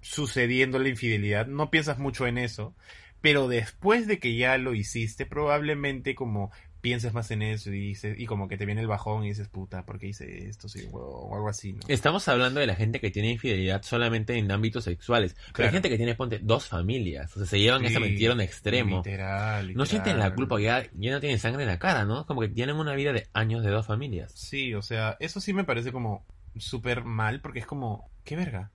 sucediendo 0.01 0.79
la 0.79 0.89
infidelidad, 0.89 1.45
no 1.47 1.69
piensas 1.69 1.99
mucho 1.99 2.25
en 2.27 2.37
eso. 2.37 2.75
Pero 3.21 3.47
después 3.47 4.07
de 4.07 4.19
que 4.19 4.35
ya 4.35 4.57
lo 4.57 4.73
hiciste, 4.73 5.25
probablemente 5.25 6.15
como 6.15 6.51
pienses 6.81 7.13
más 7.13 7.29
en 7.29 7.43
eso 7.43 7.69
y, 7.71 7.79
dices, 7.89 8.19
y 8.19 8.25
como 8.25 8.47
que 8.47 8.57
te 8.57 8.65
viene 8.65 8.81
el 8.81 8.87
bajón 8.87 9.23
y 9.23 9.27
dices, 9.27 9.47
puta, 9.47 9.85
¿por 9.85 9.99
qué 9.99 10.07
hice 10.07 10.47
esto? 10.49 10.67
Sí, 10.67 10.87
o, 10.91 10.97
o 10.97 11.35
algo 11.35 11.47
así, 11.47 11.73
¿no? 11.73 11.81
Estamos 11.87 12.27
hablando 12.27 12.59
de 12.59 12.65
la 12.65 12.73
gente 12.73 12.99
que 12.99 13.11
tiene 13.11 13.29
infidelidad 13.29 13.83
solamente 13.83 14.35
en 14.35 14.51
ámbitos 14.51 14.85
sexuales. 14.85 15.35
Pero 15.53 15.67
hay 15.67 15.73
gente 15.73 15.89
que 15.89 15.97
tiene, 15.97 16.15
ponte, 16.15 16.39
dos 16.39 16.65
familias. 16.65 17.31
O 17.37 17.39
sea, 17.39 17.47
se 17.47 17.59
llevan 17.59 17.85
esa 17.85 17.99
Sí, 17.99 18.03
mentira 18.03 18.31
a 18.31 18.33
un 18.33 18.41
extremo. 18.41 18.97
Literal, 18.97 19.61
No 19.61 19.67
literal. 19.67 19.87
sienten 19.87 20.17
la 20.17 20.33
culpa, 20.33 20.59
ya, 20.59 20.83
ya 20.95 21.11
no 21.11 21.19
tienen 21.19 21.37
sangre 21.37 21.61
en 21.61 21.69
la 21.69 21.77
cara, 21.77 22.03
¿no? 22.05 22.25
Como 22.25 22.41
que 22.41 22.47
tienen 22.49 22.75
una 22.77 22.95
vida 22.95 23.13
de 23.13 23.27
años 23.33 23.63
de 23.63 23.69
dos 23.69 23.85
familias. 23.85 24.31
Sí, 24.33 24.73
o 24.73 24.81
sea, 24.81 25.17
eso 25.19 25.39
sí 25.39 25.53
me 25.53 25.63
parece 25.65 25.91
como 25.91 26.25
súper 26.57 27.03
mal 27.03 27.41
porque 27.41 27.59
es 27.59 27.67
como, 27.67 28.09
¿qué 28.23 28.35
verga? 28.35 28.71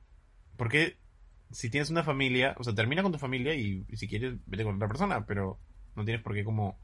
Porque 0.56 0.96
si 1.50 1.70
tienes 1.70 1.90
una 1.90 2.02
familia, 2.02 2.54
o 2.58 2.64
sea, 2.64 2.74
termina 2.74 3.02
con 3.02 3.12
tu 3.12 3.18
familia 3.18 3.54
y, 3.54 3.84
si 3.94 4.08
quieres 4.08 4.34
vete 4.46 4.64
con 4.64 4.76
otra 4.76 4.88
persona, 4.88 5.26
pero 5.26 5.58
no 5.94 6.04
tienes 6.04 6.22
por 6.22 6.34
qué 6.34 6.44
como 6.44 6.78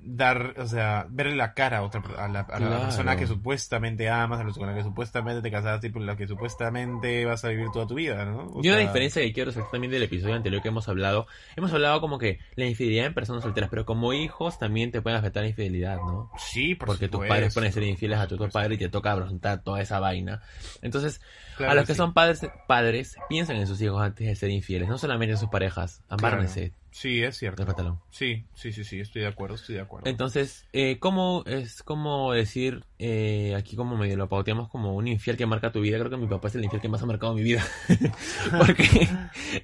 dar, 0.00 0.54
o 0.58 0.66
sea, 0.66 1.06
verle 1.10 1.34
la 1.36 1.54
cara 1.54 1.78
a 1.78 1.82
otra 1.82 2.00
a 2.16 2.28
la, 2.28 2.40
a 2.40 2.60
la 2.60 2.68
Claro. 2.68 2.82
persona 2.84 3.16
que 3.16 3.26
supuestamente 3.26 4.08
amas, 4.08 4.40
a 4.40 4.44
la 4.44 4.66
la 4.66 4.74
que 4.74 4.84
supuestamente 4.84 5.42
te 5.42 5.50
casaste 5.50 5.88
y 5.88 5.92
con 5.92 6.06
la 6.06 6.16
que 6.16 6.26
supuestamente 6.28 7.24
vas 7.24 7.44
a 7.44 7.48
vivir 7.48 7.66
toda 7.72 7.86
tu 7.86 7.94
vida, 7.94 8.24
¿no? 8.24 8.44
O 8.46 8.60
Y 8.62 8.68
una 8.68 8.76
sea, 8.78 8.86
diferencia 8.86 9.22
que 9.22 9.32
quiero 9.32 9.50
resaltar 9.50 9.72
también 9.72 9.90
del 9.90 10.02
episodio 10.04 10.34
anterior 10.34 10.62
que 10.62 10.68
hemos 10.68 10.88
hablado, 10.88 11.26
hemos 11.56 11.72
hablado 11.72 12.00
como 12.00 12.18
que 12.18 12.38
la 12.54 12.66
infidelidad 12.66 13.06
en 13.06 13.14
personas 13.14 13.42
solteras, 13.42 13.70
pero 13.70 13.84
como 13.84 14.12
hijos 14.12 14.58
también 14.58 14.92
te 14.92 15.02
pueden 15.02 15.18
afectar 15.18 15.42
la 15.42 15.48
infidelidad, 15.48 15.96
¿no? 15.96 16.30
Sí, 16.38 16.74
por 16.74 16.88
Porque 16.88 17.08
tus 17.08 17.26
padres 17.26 17.52
pueden 17.54 17.72
ser 17.72 17.82
infieles 17.82 18.18
a 18.18 18.28
tu 18.28 18.36
otro 18.36 18.48
padre 18.50 18.74
y 18.76 18.78
te 18.78 18.88
toca 18.88 19.12
afrontar 19.12 19.62
toda 19.62 19.80
esa 19.80 19.98
vaina. 20.00 20.40
Entonces, 20.82 21.20
Claro 21.56 21.72
a 21.72 21.74
los 21.74 21.86
que 21.86 21.94
sí. 21.94 21.96
son 21.96 22.12
padres, 22.14 22.46
padres, 22.68 23.16
piensan 23.28 23.56
en 23.56 23.66
sus 23.66 23.80
hijos 23.82 24.00
antes 24.00 24.26
de 24.26 24.36
ser 24.36 24.50
infieles, 24.50 24.88
no 24.88 24.96
solamente 24.96 25.32
en 25.32 25.38
sus 25.38 25.48
parejas. 25.48 26.02
Amárrense 26.08 26.72
Sí, 26.98 27.22
es 27.22 27.36
cierto. 27.36 27.62
el 27.62 27.68
pantalón. 27.68 28.00
Sí, 28.10 28.44
sí, 28.54 28.72
sí, 28.72 28.82
sí, 28.82 28.98
estoy 28.98 29.22
de 29.22 29.28
acuerdo, 29.28 29.54
estoy 29.54 29.76
de 29.76 29.82
acuerdo. 29.82 30.10
Entonces, 30.10 30.66
eh, 30.72 30.98
¿cómo 30.98 31.44
es 31.46 31.84
como 31.84 32.32
decir, 32.32 32.82
eh, 32.98 33.54
aquí 33.56 33.76
como 33.76 33.96
medio 33.96 34.16
lo 34.16 34.28
pauteamos 34.28 34.68
como 34.68 34.96
un 34.96 35.06
infiel 35.06 35.36
que 35.36 35.46
marca 35.46 35.70
tu 35.70 35.80
vida? 35.80 35.96
Creo 35.96 36.10
que 36.10 36.16
mi 36.16 36.26
papá 36.26 36.48
es 36.48 36.56
el 36.56 36.64
infiel 36.64 36.82
que 36.82 36.88
más 36.88 37.00
ha 37.00 37.06
marcado 37.06 37.34
mi 37.34 37.44
vida. 37.44 37.64
Porque, 38.58 39.08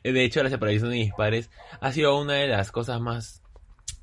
de 0.05 0.25
hecho, 0.25 0.45
la 0.45 0.49
separación 0.51 0.91
de 0.91 0.99
mis 0.99 1.13
padres 1.13 1.51
ha 1.81 1.91
sido 1.91 2.17
una 2.21 2.35
de 2.35 2.47
las 2.47 2.71
cosas 2.71 3.01
más 3.01 3.43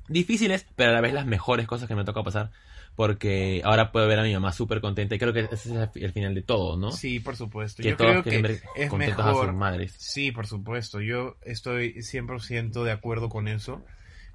difíciles, 0.08 0.66
pero 0.76 0.90
a 0.90 0.94
la 0.94 1.00
vez 1.00 1.14
las 1.14 1.24
mejores 1.24 1.66
cosas 1.66 1.88
que 1.88 1.94
me 1.94 2.04
toca 2.04 2.22
pasar. 2.22 2.50
Porque 2.94 3.62
ahora 3.64 3.90
puedo 3.90 4.06
ver 4.06 4.18
a 4.18 4.22
mi 4.22 4.32
mamá 4.34 4.52
súper 4.52 4.80
contenta 4.80 5.14
y 5.14 5.18
creo 5.18 5.32
que 5.32 5.48
ese 5.50 5.54
es 5.54 5.88
el, 5.94 6.12
final 6.12 6.34
de 6.34 6.42
todo, 6.42 6.76
¿no? 6.76 6.92
Sí, 6.92 7.20
por 7.20 7.36
supuesto. 7.36 7.82
que 7.82 7.90
Yo 7.90 7.96
todos 7.96 8.10
creo 8.10 8.22
quieren 8.22 8.42
que 8.42 8.48
ver 8.48 8.62
es 8.76 8.90
contentos 8.90 9.24
a 9.24 9.28
mejor. 9.28 9.46
sus 9.46 9.54
madres. 9.54 9.94
Sí, 9.98 10.30
por 10.30 10.46
supuesto. 10.46 11.00
Yo 11.00 11.36
estoy 11.42 11.94
100% 11.94 12.84
de 12.84 12.92
acuerdo 12.92 13.28
con 13.30 13.48
eso. 13.48 13.82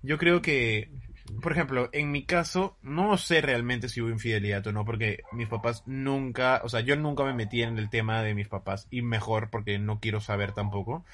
Yo 0.01 0.17
creo 0.17 0.41
que, 0.41 0.89
por 1.41 1.51
ejemplo, 1.51 1.89
en 1.91 2.11
mi 2.11 2.25
caso, 2.25 2.77
no 2.81 3.17
sé 3.17 3.41
realmente 3.41 3.89
si 3.89 4.01
hubo 4.01 4.09
infidelidad 4.09 4.65
o 4.67 4.71
no, 4.71 4.85
porque 4.85 5.21
mis 5.33 5.47
papás 5.47 5.83
nunca, 5.85 6.61
o 6.63 6.69
sea, 6.69 6.81
yo 6.81 6.95
nunca 6.95 7.23
me 7.23 7.33
metí 7.33 7.61
en 7.61 7.77
el 7.77 7.89
tema 7.89 8.23
de 8.23 8.33
mis 8.33 8.47
papás, 8.47 8.87
y 8.89 9.01
mejor 9.01 9.49
porque 9.49 9.79
no 9.79 9.99
quiero 9.99 10.19
saber 10.19 10.53
tampoco. 10.53 11.05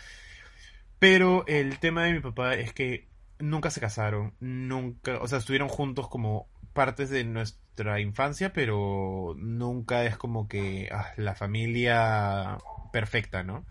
Pero 0.99 1.45
el 1.47 1.79
tema 1.79 2.03
de 2.03 2.13
mi 2.13 2.19
papá 2.19 2.55
es 2.55 2.71
que 2.73 3.07
nunca 3.39 3.69
se 3.69 3.81
casaron, 3.81 4.33
nunca, 4.39 5.17
o 5.19 5.27
sea, 5.27 5.39
estuvieron 5.39 5.67
juntos 5.67 6.07
como 6.07 6.47
partes 6.73 7.09
de 7.09 7.23
nuestra 7.23 7.99
infancia, 8.01 8.53
pero 8.53 9.35
nunca 9.37 10.05
es 10.05 10.17
como 10.17 10.47
que 10.47 10.89
ah, 10.91 11.11
la 11.17 11.35
familia 11.35 12.57
perfecta, 12.91 13.43
¿no? 13.43 13.65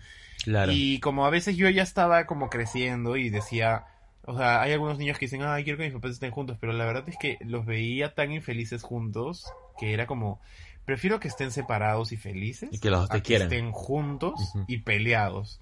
Claro. 0.45 0.73
Y 0.75 0.99
como 1.01 1.25
a 1.27 1.31
veces 1.31 1.57
yo 1.57 1.69
ya 1.71 1.83
estaba 1.83 2.27
como 2.27 2.51
creciendo 2.51 3.17
y 3.17 3.31
decía, 3.31 3.87
o 4.25 4.37
sea, 4.37 4.63
hay 4.63 4.73
algunos 4.73 4.99
niños 4.99 5.19
que 5.19 5.27
dicen, 5.27 5.43
ay, 5.43 5.65
quiero 5.65 5.79
que 5.79 5.85
mis 5.85 5.93
papás 5.95 6.13
estén 6.13 6.31
juntos, 6.33 6.57
pero 6.61 6.73
la 6.73 6.85
verdad 6.85 7.09
es 7.09 7.17
que 7.17 7.39
los 7.41 7.65
veía 7.67 8.15
tan 8.15 8.33
infelices 8.33 8.83
juntos 8.83 9.47
que 9.79 9.93
era 9.95 10.07
como, 10.07 10.41
prefiero 10.85 11.21
que 11.21 11.29
estén 11.29 11.51
separados 11.53 12.13
y 12.13 12.17
felices 12.17 12.71
Y 12.71 12.79
que 12.81 12.91
los 12.91 13.01
dos 13.03 13.11
a 13.11 13.15
te 13.15 13.23
que 13.23 13.23
quieran. 13.23 13.53
estén 13.53 13.73
juntos 13.73 14.59
y 14.67 14.79
peleados. 14.79 15.61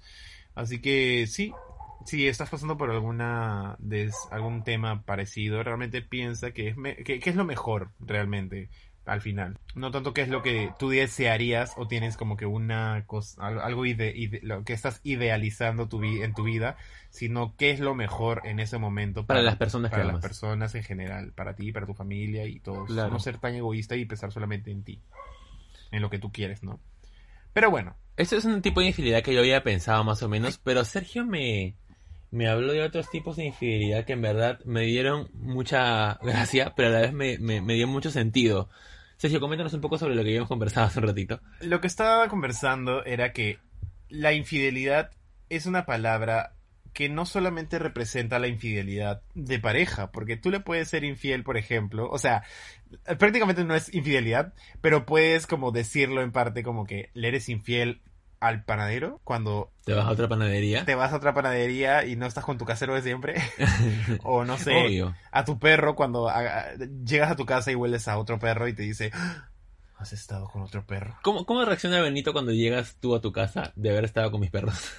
Así 0.55 0.81
que 0.81 1.27
sí, 1.27 1.53
si 2.05 2.27
estás 2.27 2.49
pasando 2.49 2.77
por 2.77 2.89
alguna 2.91 3.75
des- 3.79 4.27
algún 4.31 4.63
tema 4.63 5.03
parecido, 5.03 5.63
realmente 5.63 6.01
piensa 6.01 6.51
que 6.51 6.69
es, 6.69 6.77
me- 6.77 6.95
que, 6.97 7.19
que 7.19 7.29
es 7.29 7.35
lo 7.35 7.45
mejor 7.45 7.91
realmente 7.99 8.69
al 9.05 9.19
final. 9.21 9.57
No 9.73 9.89
tanto 9.91 10.13
que 10.13 10.21
es 10.21 10.29
lo 10.29 10.41
que 10.43 10.69
tú 10.77 10.89
desearías 10.89 11.73
o 11.75 11.87
tienes 11.87 12.17
como 12.17 12.37
que 12.37 12.45
una 12.45 13.03
cosa, 13.07 13.45
al- 13.47 13.59
algo 13.59 13.85
ide- 13.85 14.13
ide- 14.15 14.39
lo 14.43 14.63
que 14.63 14.73
estás 14.73 15.01
idealizando 15.03 15.87
tu 15.89 15.99
vi- 15.99 16.21
en 16.21 16.33
tu 16.33 16.43
vida, 16.43 16.77
sino 17.09 17.55
qué 17.57 17.71
es 17.71 17.79
lo 17.79 17.95
mejor 17.95 18.41
en 18.45 18.59
ese 18.59 18.77
momento 18.77 19.25
Para 19.25 19.41
las 19.41 19.55
personas 19.57 19.89
que 19.89 19.95
para 19.95 20.03
las 20.05 20.13
amas. 20.13 20.21
personas 20.21 20.75
en 20.75 20.83
general, 20.83 21.33
para 21.33 21.55
ti, 21.55 21.71
para 21.71 21.85
tu 21.87 21.93
familia 21.95 22.45
y 22.45 22.59
todos. 22.59 22.87
Claro. 22.91 23.11
No 23.11 23.19
ser 23.19 23.37
tan 23.39 23.55
egoísta 23.55 23.95
y 23.95 24.05
pensar 24.05 24.31
solamente 24.31 24.69
en 24.71 24.83
ti, 24.83 25.01
en 25.91 26.01
lo 26.01 26.09
que 26.09 26.19
tú 26.19 26.31
quieres, 26.31 26.63
¿no? 26.63 26.79
Pero 27.53 27.69
bueno, 27.71 27.95
Eso 28.17 28.37
es 28.37 28.45
un 28.45 28.61
tipo 28.61 28.81
de 28.81 28.87
infidelidad 28.87 29.23
que 29.23 29.33
yo 29.33 29.39
había 29.39 29.63
pensado 29.63 30.03
más 30.03 30.21
o 30.21 30.29
menos, 30.29 30.57
pero 30.59 30.85
Sergio 30.85 31.25
me, 31.25 31.75
me 32.31 32.47
habló 32.47 32.71
de 32.71 32.81
otros 32.81 33.09
tipos 33.09 33.35
de 33.35 33.45
infidelidad 33.45 34.05
que 34.05 34.13
en 34.13 34.21
verdad 34.21 34.59
me 34.65 34.81
dieron 34.81 35.29
mucha 35.33 36.15
gracia, 36.23 36.73
pero 36.75 36.89
a 36.89 36.91
la 36.91 37.01
vez 37.01 37.13
me, 37.13 37.37
me, 37.37 37.73
dio 37.73 37.87
mucho 37.87 38.09
sentido. 38.09 38.69
Sergio, 39.17 39.39
coméntanos 39.39 39.73
un 39.73 39.81
poco 39.81 39.97
sobre 39.97 40.15
lo 40.15 40.23
que 40.23 40.29
habíamos 40.29 40.49
conversado 40.49 40.87
hace 40.87 40.99
un 40.99 41.07
ratito. 41.07 41.41
Lo 41.59 41.79
que 41.81 41.87
estaba 41.87 42.27
conversando 42.27 43.03
era 43.05 43.33
que 43.33 43.59
la 44.09 44.33
infidelidad 44.33 45.11
es 45.49 45.65
una 45.65 45.85
palabra 45.85 46.53
que 46.93 47.07
no 47.07 47.25
solamente 47.25 47.79
representa 47.79 48.39
la 48.39 48.47
infidelidad 48.47 49.21
de 49.33 49.59
pareja, 49.59 50.11
porque 50.11 50.37
tú 50.37 50.49
le 50.49 50.59
puedes 50.59 50.89
ser 50.89 51.03
infiel, 51.03 51.43
por 51.43 51.57
ejemplo, 51.57 52.09
o 52.09 52.17
sea, 52.17 52.43
prácticamente 53.17 53.63
no 53.63 53.75
es 53.75 53.93
infidelidad, 53.93 54.53
pero 54.81 55.05
puedes 55.05 55.47
como 55.47 55.71
decirlo 55.71 56.21
en 56.21 56.31
parte 56.31 56.63
como 56.63 56.85
que 56.85 57.09
le 57.13 57.29
eres 57.29 57.47
infiel 57.47 58.01
al 58.41 58.65
panadero 58.65 59.21
cuando 59.23 59.71
Te 59.85 59.93
vas 59.93 60.05
a 60.05 60.11
otra 60.11 60.27
panadería. 60.27 60.83
te 60.83 60.95
vas 60.95 61.13
a 61.13 61.15
otra 61.15 61.33
panadería 61.33 62.05
y 62.05 62.15
no 62.17 62.25
estás 62.25 62.43
con 62.43 62.57
tu 62.57 62.65
casero 62.65 62.93
de 62.95 63.01
siempre, 63.01 63.35
o 64.23 64.43
no 64.43 64.57
sé, 64.57 64.75
Obvio. 64.75 65.15
a 65.31 65.45
tu 65.45 65.57
perro 65.59 65.95
cuando 65.95 66.27
a- 66.27 66.39
a- 66.39 66.75
llegas 67.05 67.31
a 67.31 67.35
tu 67.37 67.45
casa 67.45 67.71
y 67.71 67.75
hueles 67.75 68.07
a 68.09 68.17
otro 68.17 68.37
perro 68.39 68.67
y 68.67 68.73
te 68.73 68.83
dice, 68.83 69.11
"Ah, 69.13 69.47
has 69.97 70.11
estado 70.13 70.47
con 70.49 70.63
otro 70.63 70.85
perro. 70.85 71.15
¿Cómo, 71.21 71.45
¿Cómo 71.45 71.63
reacciona 71.63 72.01
Benito 72.01 72.33
cuando 72.33 72.51
llegas 72.51 72.97
tú 72.99 73.15
a 73.15 73.21
tu 73.21 73.31
casa 73.31 73.71
de 73.75 73.91
haber 73.91 74.03
estado 74.05 74.31
con 74.31 74.41
mis 74.41 74.51
perros? 74.51 74.75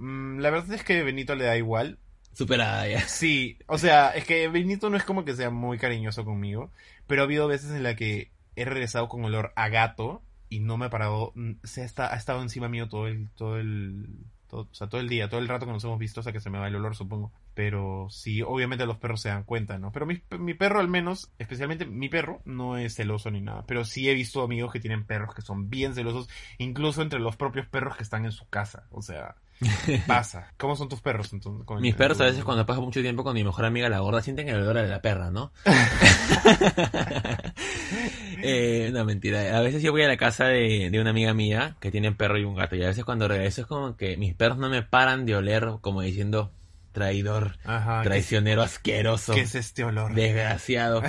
Mm, 0.00 0.38
la 0.38 0.50
verdad 0.50 0.74
es 0.74 0.84
que 0.84 1.02
Benito 1.02 1.34
le 1.34 1.44
da 1.44 1.56
igual. 1.56 1.98
Superada 2.32 2.86
ya. 2.86 3.00
Sí, 3.08 3.58
o 3.66 3.78
sea, 3.78 4.10
es 4.10 4.24
que 4.24 4.46
Benito 4.46 4.90
no 4.90 4.96
es 4.96 5.02
como 5.02 5.24
que 5.24 5.34
sea 5.34 5.50
muy 5.50 5.76
cariñoso 5.76 6.24
conmigo, 6.24 6.70
pero 7.08 7.22
ha 7.22 7.24
habido 7.24 7.48
veces 7.48 7.72
en 7.72 7.82
la 7.82 7.96
que 7.96 8.30
he 8.54 8.64
regresado 8.64 9.08
con 9.08 9.24
olor 9.24 9.52
a 9.56 9.68
gato 9.70 10.22
y 10.50 10.60
no 10.60 10.76
me 10.76 10.86
ha 10.86 10.90
parado, 10.90 11.32
mm, 11.34 11.52
se 11.64 11.82
ha, 11.82 11.84
esta- 11.84 12.12
ha 12.12 12.16
estado 12.16 12.42
encima 12.42 12.68
mío 12.68 12.88
todo 12.88 13.06
el, 13.06 13.28
todo 13.36 13.58
el, 13.58 14.06
todo, 14.48 14.62
o 14.62 14.74
sea, 14.74 14.86
todo 14.88 15.00
el 15.00 15.08
día, 15.08 15.28
todo 15.28 15.40
el 15.40 15.48
rato 15.48 15.66
que 15.66 15.72
nos 15.72 15.84
hemos 15.84 15.98
visto, 15.98 16.20
o 16.20 16.22
sea 16.22 16.32
que 16.32 16.40
se 16.40 16.48
me 16.50 16.58
va 16.58 16.68
el 16.68 16.76
olor, 16.76 16.94
supongo. 16.96 17.30
Pero 17.54 18.06
sí, 18.10 18.40
obviamente 18.40 18.86
los 18.86 18.96
perros 18.96 19.20
se 19.20 19.28
dan 19.28 19.42
cuenta, 19.42 19.78
¿no? 19.78 19.90
Pero 19.92 20.06
mi, 20.06 20.22
mi 20.38 20.54
perro 20.54 20.78
al 20.80 20.88
menos, 20.88 21.28
especialmente 21.38 21.84
mi 21.86 22.08
perro, 22.08 22.40
no 22.44 22.78
es 22.78 22.94
celoso 22.94 23.30
ni 23.30 23.40
nada. 23.40 23.64
Pero 23.66 23.84
sí 23.84 24.08
he 24.08 24.14
visto 24.14 24.42
amigos 24.42 24.72
que 24.72 24.80
tienen 24.80 25.04
perros 25.04 25.34
que 25.34 25.42
son 25.42 25.68
bien 25.68 25.92
celosos, 25.94 26.28
incluso 26.58 27.02
entre 27.02 27.18
los 27.20 27.36
propios 27.36 27.66
perros 27.66 27.96
que 27.96 28.04
están 28.04 28.24
en 28.24 28.32
su 28.32 28.48
casa. 28.48 28.84
O 28.92 29.02
sea, 29.02 29.34
pasa. 30.06 30.52
¿Cómo 30.56 30.76
son 30.76 30.88
tus 30.88 31.00
perros 31.02 31.32
entonces? 31.32 31.66
Con- 31.66 31.82
Mis 31.82 31.96
perros 31.96 32.20
a 32.20 32.26
veces 32.26 32.44
cuando 32.44 32.64
paso 32.64 32.80
mucho 32.80 33.02
tiempo 33.02 33.24
con 33.24 33.34
mi 33.34 33.42
mejor 33.44 33.64
amiga 33.64 33.88
la 33.88 33.98
gorda 33.98 34.22
sienten 34.22 34.48
el 34.48 34.56
olor 34.62 34.78
a 34.78 34.82
la 34.84 35.02
perra, 35.02 35.30
¿no? 35.32 35.50
eh, 38.42 38.90
no, 38.92 39.04
mentira. 39.04 39.56
A 39.56 39.60
veces 39.60 39.82
yo 39.82 39.92
voy 39.92 40.02
a 40.02 40.08
la 40.08 40.16
casa 40.16 40.46
de, 40.46 40.90
de 40.90 41.00
una 41.00 41.10
amiga 41.10 41.34
mía 41.34 41.76
que 41.80 41.90
tiene 41.90 42.08
un 42.08 42.16
perro 42.16 42.38
y 42.38 42.44
un 42.44 42.54
gato 42.54 42.76
y 42.76 42.82
a 42.82 42.88
veces 42.88 43.04
cuando 43.04 43.28
regreso 43.28 43.62
es 43.62 43.66
como 43.66 43.96
que 43.96 44.16
mis 44.16 44.34
perros 44.34 44.58
no 44.58 44.68
me 44.68 44.82
paran 44.82 45.26
de 45.26 45.36
oler 45.36 45.66
como 45.80 46.02
diciendo 46.02 46.52
traidor, 46.92 47.58
Ajá, 47.64 48.02
¿qué- 48.02 48.08
traicionero 48.08 48.62
asqueroso, 48.62 49.34
¿Qué 49.34 49.42
es 49.42 49.54
este 49.54 49.84
olor? 49.84 50.14
desgraciado. 50.14 51.02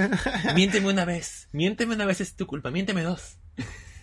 Miénteme 0.54 0.88
una 0.88 1.04
vez, 1.04 1.48
miénteme 1.52 1.94
una 1.94 2.04
vez 2.04 2.20
es 2.20 2.34
tu 2.34 2.46
culpa, 2.46 2.70
miénteme 2.70 3.02
dos. 3.02 3.38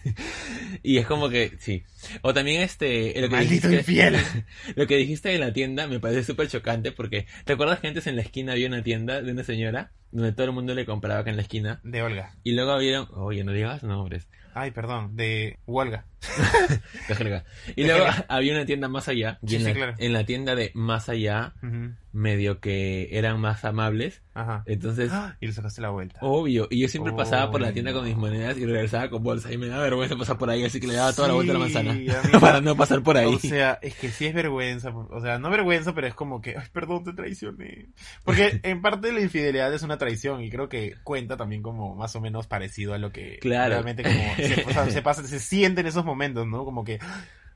y 0.83 0.98
es 0.98 1.05
como 1.05 1.29
que, 1.29 1.53
sí. 1.60 1.83
O 2.22 2.33
también 2.33 2.62
este... 2.62 3.13
Lo 3.22 3.29
que 3.29 3.36
Maldito 3.36 3.67
dijiste- 3.67 3.77
infiel. 3.91 4.17
Lo 4.75 4.88
que 4.88 4.98
dijiste 4.98 5.29
de 5.29 5.39
la 5.39 5.53
tienda 5.53 5.88
me 5.88 6.00
parece 6.00 6.24
súper 6.24 6.48
chocante 6.48 6.91
porque 6.91 7.27
¿te 7.45 7.53
acuerdas 7.53 7.79
que 7.79 7.88
antes 7.88 8.07
en 8.07 8.15
la 8.15 8.22
esquina 8.22 8.53
había 8.53 8.67
una 8.67 8.83
tienda 8.83 9.22
de 9.22 9.31
una 9.31 9.43
señora 9.43 9.91
donde 10.12 10.31
todo 10.33 10.45
el 10.48 10.51
mundo 10.53 10.75
le 10.75 10.86
compraba 10.86 11.22
acá 11.22 11.29
en 11.29 11.38
la 11.38 11.41
esquina? 11.43 11.79
De 11.83 12.01
Olga. 12.01 12.36
Y 12.43 12.53
luego 12.53 12.77
vieron, 12.77 13.07
oye, 13.13 13.43
no 13.43 13.51
digas 13.51 13.83
nombres, 13.83 14.27
Ay, 14.55 14.69
perdón, 14.72 15.15
de 15.15 15.57
Olga. 15.65 16.05
Y 17.75 17.84
luego 17.84 18.06
había 18.27 18.53
una 18.53 18.65
tienda 18.65 18.88
más 18.88 19.08
allá 19.08 19.39
y 19.42 19.50
Sí, 19.50 19.56
en, 19.56 19.62
sí, 19.62 19.68
la, 19.68 19.74
claro. 19.74 19.94
en 19.98 20.13
la 20.13 20.25
tienda 20.25 20.56
de 20.56 20.72
más 20.74 21.10
allá 21.10 21.53
Ujú, 21.62 21.94
medio 22.12 22.60
que 22.60 23.10
eran 23.18 23.39
más 23.39 23.65
amables, 23.65 24.22
Ajá. 24.36 24.63
entonces 24.68 25.10
Ah, 25.12 25.36
Y 25.39 25.48
le 25.48 25.53
sacaste 25.53 25.82
la 25.82 25.89
vuelta. 25.89 26.20
obvio, 26.22 26.68
y 26.70 26.80
yo 26.80 26.88
siempre 26.88 27.13
pasaba 27.13 27.51
por 27.51 27.62
la 27.62 27.72
tienda 27.74 27.92
con 27.94 28.06
mis 28.06 28.15
monedas 28.15 28.58
y 28.58 28.65
regresaba 28.65 29.10
con 29.10 29.24
bolsa 29.24 29.51
y 29.51 29.58
me 29.58 29.68
daba 29.68 29.84
vergüenza 29.84 30.15
pasar 30.15 30.38
por 30.38 30.50
ahí, 30.50 30.63
así 30.63 30.80
que 30.80 30.88
le 30.88 30.94
daba 30.94 31.13
toda 31.13 31.30
la 31.30 31.34
vuelta 31.34 31.51
a 31.51 31.56
la 31.56 31.60
manzana 31.60 32.00
para 32.39 32.62
no 32.62 32.75
pasar 32.75 33.01
por 33.01 33.18
ahí. 33.18 33.34
O 33.34 33.39
sea, 33.39 33.80
es 33.82 33.96
que 33.96 34.12
sí 34.12 34.25
es 34.27 34.34
vergüenza. 34.34 34.89
O 34.89 35.22
sea, 35.22 35.39
no 35.39 35.50
vergüenza, 35.50 35.94
pero 35.96 36.08
es 36.08 36.13
como 36.13 36.42
que, 36.42 36.56
ay, 36.58 36.68
perdón, 36.72 37.03
te 37.03 37.13
traicioné. 37.13 37.88
Porque 38.24 38.60
en 38.63 38.82
parte 38.82 39.12
la 39.12 39.22
infidelidad 39.22 39.74
es 39.74 39.82
una 39.84 39.98
traición 39.98 40.44
y 40.44 40.50
creo 40.51 40.70
que 40.70 40.96
cuenta 41.03 41.36
también 41.38 41.62
como 41.63 41.96
más 41.96 42.15
o 42.15 42.22
menos 42.22 42.46
parecido 42.48 42.94
a 42.94 42.98
lo 43.00 43.12
que 43.12 43.39
Claro. 43.39 43.72
realmente 43.72 44.03
como 44.03 44.36
se, 44.36 44.63
o 44.68 44.72
sea, 44.72 44.89
se 44.89 45.01
pasa, 45.01 45.24
se 45.24 45.39
siente 45.39 45.82
en 45.82 45.88
esos 45.88 46.06
momentos, 46.06 46.12
¿no? 46.46 46.65
Como 46.65 46.84
que, 46.84 47.00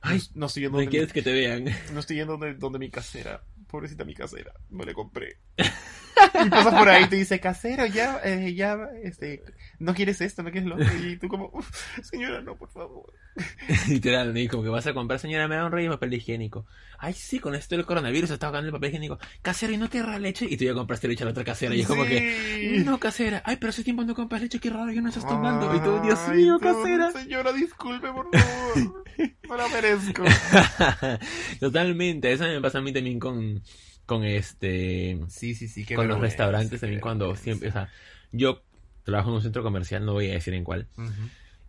ay, 0.00 0.20
no 0.34 0.46
estoy 0.46 0.64
yendo 0.64 0.78
donde, 0.78 0.90
quieres 0.90 1.12
que 1.12 1.22
te 1.22 1.32
vean. 1.32 1.68
mi, 1.68 1.74
no 1.92 2.00
estoy 2.00 2.16
yendo 2.16 2.36
donde, 2.36 2.54
donde 2.54 2.78
mi 2.78 2.90
casera. 2.90 3.42
Pobrecita 3.66 4.04
mi 4.04 4.14
casera, 4.14 4.52
no 4.70 4.84
le 4.84 4.94
compré. 4.94 5.38
Y 6.44 6.50
pasas 6.50 6.74
por 6.74 6.88
ahí 6.88 7.04
y 7.04 7.08
te 7.08 7.16
dice, 7.16 7.40
casero, 7.40 7.86
ya, 7.86 8.20
eh, 8.24 8.54
ya, 8.54 8.76
este, 9.02 9.42
no 9.78 9.94
quieres 9.94 10.20
esto, 10.20 10.42
no 10.42 10.50
quieres 10.50 10.68
lo 10.68 10.76
otro. 10.76 10.88
Y 11.02 11.16
tú 11.16 11.28
como, 11.28 11.50
"Uf, 11.52 11.68
señora, 12.02 12.40
no, 12.42 12.56
por 12.56 12.70
favor. 12.70 13.12
Literal. 13.88 14.36
Y 14.36 14.48
como 14.48 14.62
que 14.62 14.68
vas 14.68 14.86
a 14.86 14.94
comprar, 14.94 15.18
señora, 15.20 15.48
me 15.48 15.56
da 15.56 15.66
un 15.66 15.72
rey 15.72 15.84
de 15.84 15.90
papel 15.90 16.14
higiénico. 16.14 16.66
Ay, 16.98 17.12
sí, 17.14 17.38
con 17.38 17.54
esto 17.54 17.76
del 17.76 17.86
coronavirus 17.86 18.30
está 18.30 18.46
ahogando 18.46 18.68
el 18.68 18.72
papel 18.72 18.90
higiénico. 18.90 19.18
Casero, 19.42 19.72
¿y 19.72 19.76
no 19.76 19.88
querrá 19.88 20.18
leche? 20.18 20.46
Y 20.48 20.56
tú 20.56 20.64
ya 20.64 20.74
compraste 20.74 21.08
leche 21.08 21.22
a 21.22 21.26
la 21.26 21.30
otra 21.32 21.44
casera. 21.44 21.74
Y 21.74 21.82
es 21.82 21.86
como 21.86 22.04
que, 22.04 22.82
no, 22.84 22.98
casera. 22.98 23.42
Ay, 23.44 23.56
pero 23.56 23.70
hace 23.70 23.84
tiempo 23.84 24.04
no 24.04 24.14
compras 24.14 24.42
leche, 24.42 24.58
qué 24.58 24.70
raro, 24.70 24.90
yo 24.92 25.00
no 25.02 25.08
estás 25.08 25.26
tomando. 25.26 25.74
Y 25.74 25.80
tú, 25.80 26.00
Dios 26.02 26.18
Ay, 26.28 26.38
mío, 26.38 26.58
casera. 26.58 27.12
Señora, 27.12 27.52
disculpe, 27.52 28.08
por 28.12 28.28
favor. 28.36 29.04
No 29.48 29.56
la 29.56 29.68
merezco. 29.68 30.24
Totalmente, 31.60 32.32
eso 32.32 32.44
me 32.44 32.60
pasa 32.60 32.78
a 32.78 32.82
mí 32.82 32.92
también 32.92 33.18
con, 33.18 33.62
con 34.08 34.24
este, 34.24 35.20
Sí, 35.28 35.54
sí, 35.54 35.68
sí. 35.68 35.84
con 35.84 36.08
los 36.08 36.18
restaurantes 36.18 36.80
también 36.80 37.00
cuando 37.00 37.36
siempre, 37.36 37.68
o 37.68 37.72
sea, 37.72 37.90
yo 38.32 38.64
trabajo 39.04 39.28
en 39.28 39.36
un 39.36 39.42
centro 39.42 39.62
comercial, 39.62 40.04
no 40.04 40.14
voy 40.14 40.30
a 40.30 40.32
decir 40.32 40.54
en 40.54 40.64
cuál. 40.64 40.88
Ujú. 40.96 41.12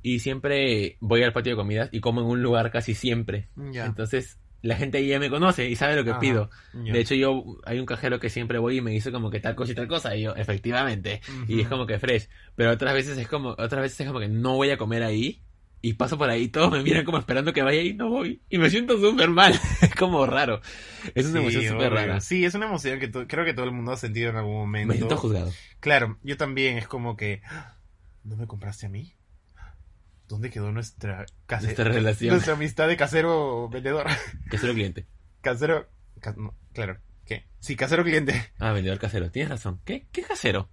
Y 0.02 0.20
siempre 0.20 0.98
voy 1.02 1.22
al 1.22 1.34
patio 1.34 1.52
de 1.52 1.58
comidas 1.58 1.90
y 1.92 2.00
como 2.00 2.22
en 2.22 2.28
un 2.28 2.42
lugar 2.42 2.72
casi 2.72 2.96
siempre. 2.96 3.50
Entonces, 3.74 4.40
la 4.62 4.78
gente 4.78 5.00
ahí 5.00 5.08
ya 5.08 5.20
me 5.20 5.30
conoce 5.30 5.70
y 5.70 5.76
sabe 5.76 5.98
lo 5.98 6.06
que 6.06 6.12
Ajá, 6.12 6.20
pido. 6.22 6.50
De 6.74 7.00
hecho, 7.00 7.14
yo, 7.16 7.44
hay 7.66 7.80
un 7.80 7.86
cajero 7.86 8.20
que 8.22 8.30
siempre 8.30 8.58
voy 8.58 8.78
y 8.78 8.82
me 8.82 8.92
dice 8.92 9.12
como 9.12 9.30
que 9.30 9.42
tal 9.42 9.56
cosa 9.56 9.74
y 9.74 9.76
tal 9.76 9.90
cosa. 9.90 10.16
Y 10.16 10.22
yo, 10.22 10.36
efectivamente. 10.36 11.22
Y 11.50 11.56
Ujú. 11.56 11.62
es 11.62 11.68
como 11.68 11.86
que 11.86 12.00
fresh. 12.00 12.30
Pero 12.56 12.72
otras 12.72 12.94
veces 12.94 13.18
es 13.18 13.28
como, 13.28 13.50
otras 13.50 13.82
veces 13.82 14.00
es 14.00 14.08
como 14.08 14.22
que 14.22 14.30
no 14.30 14.56
voy 14.56 14.70
a 14.70 14.78
comer 14.78 15.04
ahí. 15.04 15.44
Y 15.82 15.94
paso 15.94 16.18
por 16.18 16.30
ahí, 16.30 16.50
todos 16.50 16.72
me 16.72 16.84
miran 16.84 17.06
como 17.06 17.18
esperando 17.20 17.54
que 17.54 17.62
vaya 17.64 17.82
y 17.82 17.94
no 17.94 18.10
voy. 18.10 18.42
Y 18.50 18.58
me 18.58 18.70
siento 18.70 18.98
súper 19.00 19.30
mal. 19.30 19.54
es 19.82 19.96
como 19.96 20.26
raro. 20.26 20.60
Es 21.16 21.26
una 21.28 21.36
Sí, 21.36 21.40
emoción 21.40 21.64
súper 21.74 21.94
rara. 21.94 22.20
Sí, 22.20 22.44
es 22.44 22.54
una 22.54 22.66
emoción 22.66 23.00
que 23.00 23.10
creo 23.12 23.46
que 23.46 23.54
todo 23.54 23.66
el 23.66 23.72
mundo 23.72 23.94
ha 23.94 23.98
sentido 23.98 24.30
en 24.30 24.36
algún 24.36 24.58
momento. 24.58 24.90
Me 24.90 24.96
siento 24.98 25.16
juzgado. 25.18 25.52
Claro, 25.80 26.18
yo 26.22 26.36
también. 26.36 26.78
Es 26.78 26.88
como 26.88 27.16
que, 27.16 27.42
"Ah, 27.46 27.78
¿no 28.26 28.36
me 28.36 28.46
compraste 28.46 28.88
a 28.88 28.90
mí? 28.90 29.16
¿Dónde 30.28 30.50
quedó 30.50 30.72
nuestra 30.72 31.26
case- 31.48 31.64
Nuestra 31.68 31.86
relación. 31.86 32.32
Nuestra 32.34 32.54
amistad 32.54 32.88
de 32.88 32.98
casero 32.98 33.68
vendedor. 33.70 34.06
Que 34.52 34.58
soy 34.58 34.74
cliente. 34.74 35.08
casero. 35.42 35.90
ca- 36.20 36.36
no, 36.38 36.56
claro. 36.74 37.00
¿Qué? 37.26 37.48
Sí, 37.60 37.76
casero 37.76 38.04
cliente. 38.04 38.52
Ah, 38.60 38.72
vendedor 38.74 39.00
casero. 39.00 39.32
Tienes 39.32 39.50
razón. 39.50 39.80
¿Qué? 39.86 40.08
¿Qué 40.12 40.22
casero? 40.24 40.70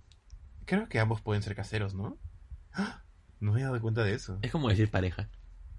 Creo 0.64 0.88
que 0.88 0.98
ambos 0.98 1.20
pueden 1.22 1.42
ser 1.42 1.54
caseros, 1.54 1.94
¿no? 1.94 2.18
¡Ah! 2.72 3.04
No 3.40 3.52
me 3.52 3.60
he 3.60 3.64
dado 3.64 3.80
cuenta 3.80 4.04
de 4.04 4.14
eso. 4.14 4.38
Es 4.42 4.50
como 4.50 4.68
decir 4.68 4.90
pareja. 4.90 5.28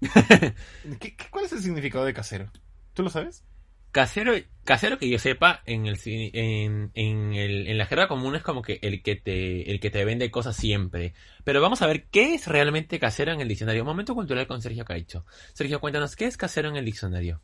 ¿Qué, 1.00 1.16
qué- 1.16 1.30
cuál 1.30 1.44
es 1.44 1.52
el 1.52 1.60
significado 1.62 2.04
de 2.04 2.14
casero? 2.14 2.50
¿Tú 2.94 3.02
lo 3.02 3.10
sabes? 3.10 3.44
Casero, 3.90 4.32
casero 4.64 4.98
que 4.98 5.08
yo 5.08 5.18
sepa, 5.18 5.62
en 5.66 5.86
el 5.86 5.98
en, 6.04 6.90
en, 6.94 7.32
el, 7.34 7.66
en 7.68 7.78
la 7.78 7.86
jerga 7.86 8.06
común 8.06 8.36
es 8.36 8.42
como 8.42 8.60
que 8.62 8.78
el 8.82 9.02
que 9.02 9.16
te, 9.16 9.70
el 9.70 9.80
que 9.80 9.90
te 9.90 10.04
vende 10.04 10.30
cosas 10.30 10.56
siempre. 10.56 11.14
Pero 11.42 11.60
vamos 11.62 11.80
a 11.82 11.86
ver 11.86 12.06
qué 12.08 12.34
es 12.34 12.46
realmente 12.46 12.98
casero 13.00 13.32
en 13.32 13.40
el 13.40 13.48
diccionario. 13.48 13.84
Momento 13.84 14.14
cultural 14.14 14.46
con 14.46 14.60
Sergio 14.62 14.84
Caicho. 14.84 15.24
Sergio, 15.54 15.80
cuéntanos, 15.80 16.16
¿qué 16.16 16.26
es 16.26 16.36
casero 16.36 16.68
en 16.68 16.76
el 16.76 16.84
diccionario? 16.84 17.40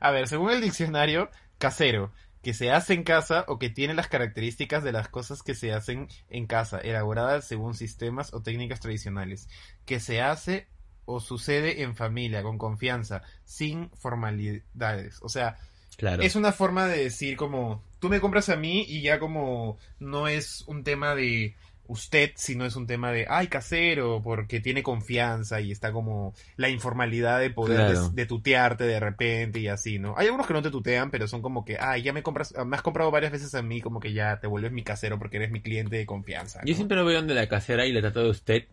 A 0.00 0.10
ver, 0.10 0.26
según 0.28 0.50
el 0.50 0.60
diccionario, 0.60 1.30
casero, 1.58 2.12
que 2.42 2.54
se 2.54 2.70
hace 2.70 2.94
en 2.94 3.04
casa 3.04 3.44
o 3.48 3.58
que 3.58 3.70
tiene 3.70 3.94
las 3.94 4.08
características 4.08 4.82
de 4.82 4.92
las 4.92 5.08
cosas 5.08 5.42
que 5.42 5.54
se 5.54 5.72
hacen 5.72 6.08
en 6.28 6.46
casa, 6.46 6.78
elaboradas 6.78 7.46
según 7.46 7.74
sistemas 7.74 8.34
o 8.34 8.42
técnicas 8.42 8.80
tradicionales, 8.80 9.48
que 9.86 10.00
se 10.00 10.20
hace 10.20 10.66
o 11.04 11.20
sucede 11.20 11.82
en 11.82 11.96
familia, 11.96 12.42
con 12.42 12.58
confianza, 12.58 13.22
sin 13.44 13.90
formalidades. 13.90 15.18
O 15.22 15.28
sea, 15.28 15.58
Claro. 15.96 16.22
Es 16.22 16.36
una 16.36 16.52
forma 16.52 16.86
de 16.86 17.04
decir 17.04 17.36
como, 17.36 17.84
tú 18.00 18.08
me 18.08 18.20
compras 18.20 18.48
a 18.48 18.56
mí 18.56 18.84
y 18.88 19.02
ya 19.02 19.18
como 19.18 19.78
no 20.00 20.26
es 20.26 20.64
un 20.66 20.84
tema 20.84 21.14
de 21.14 21.54
usted, 21.92 22.32
sino 22.36 22.64
es 22.64 22.74
un 22.76 22.86
tema 22.86 23.12
de, 23.12 23.26
ay, 23.28 23.46
casero, 23.48 24.20
porque 24.22 24.60
tiene 24.60 24.82
confianza 24.82 25.60
y 25.60 25.70
está 25.72 25.92
como 25.92 26.34
la 26.56 26.68
informalidad 26.68 27.38
de 27.40 27.50
poder 27.50 27.76
Claro. 27.78 28.08
de, 28.08 28.14
de 28.22 28.26
tutearte 28.26 28.84
de 28.84 28.98
repente 29.00 29.60
y 29.60 29.68
así, 29.68 29.98
¿no? 29.98 30.14
Hay 30.16 30.26
algunos 30.26 30.46
que 30.46 30.54
no 30.54 30.62
te 30.62 30.70
tutean, 30.70 31.10
pero 31.10 31.28
son 31.28 31.42
como 31.42 31.64
que, 31.64 31.76
ay, 31.80 32.02
ya 32.02 32.12
me 32.12 32.22
compras, 32.22 32.54
me 32.66 32.76
has 32.76 32.82
comprado 32.82 33.10
varias 33.10 33.32
veces 33.32 33.54
a 33.54 33.62
mí, 33.62 33.80
como 33.80 34.00
que 34.00 34.12
ya 34.12 34.40
te 34.40 34.46
vuelves 34.46 34.72
mi 34.72 34.82
casero 34.82 35.18
porque 35.18 35.36
eres 35.36 35.50
mi 35.50 35.60
cliente 35.60 35.96
de 35.96 36.06
confianza. 36.06 36.60
Yo 36.64 36.72
¿no? 36.72 36.76
siempre 36.76 36.96
lo 36.96 37.04
veo 37.04 37.16
donde 37.18 37.34
la 37.34 37.48
casera 37.48 37.86
y 37.86 37.92
le 37.92 38.00
trato 38.00 38.22
de 38.22 38.30
usted 38.30 38.64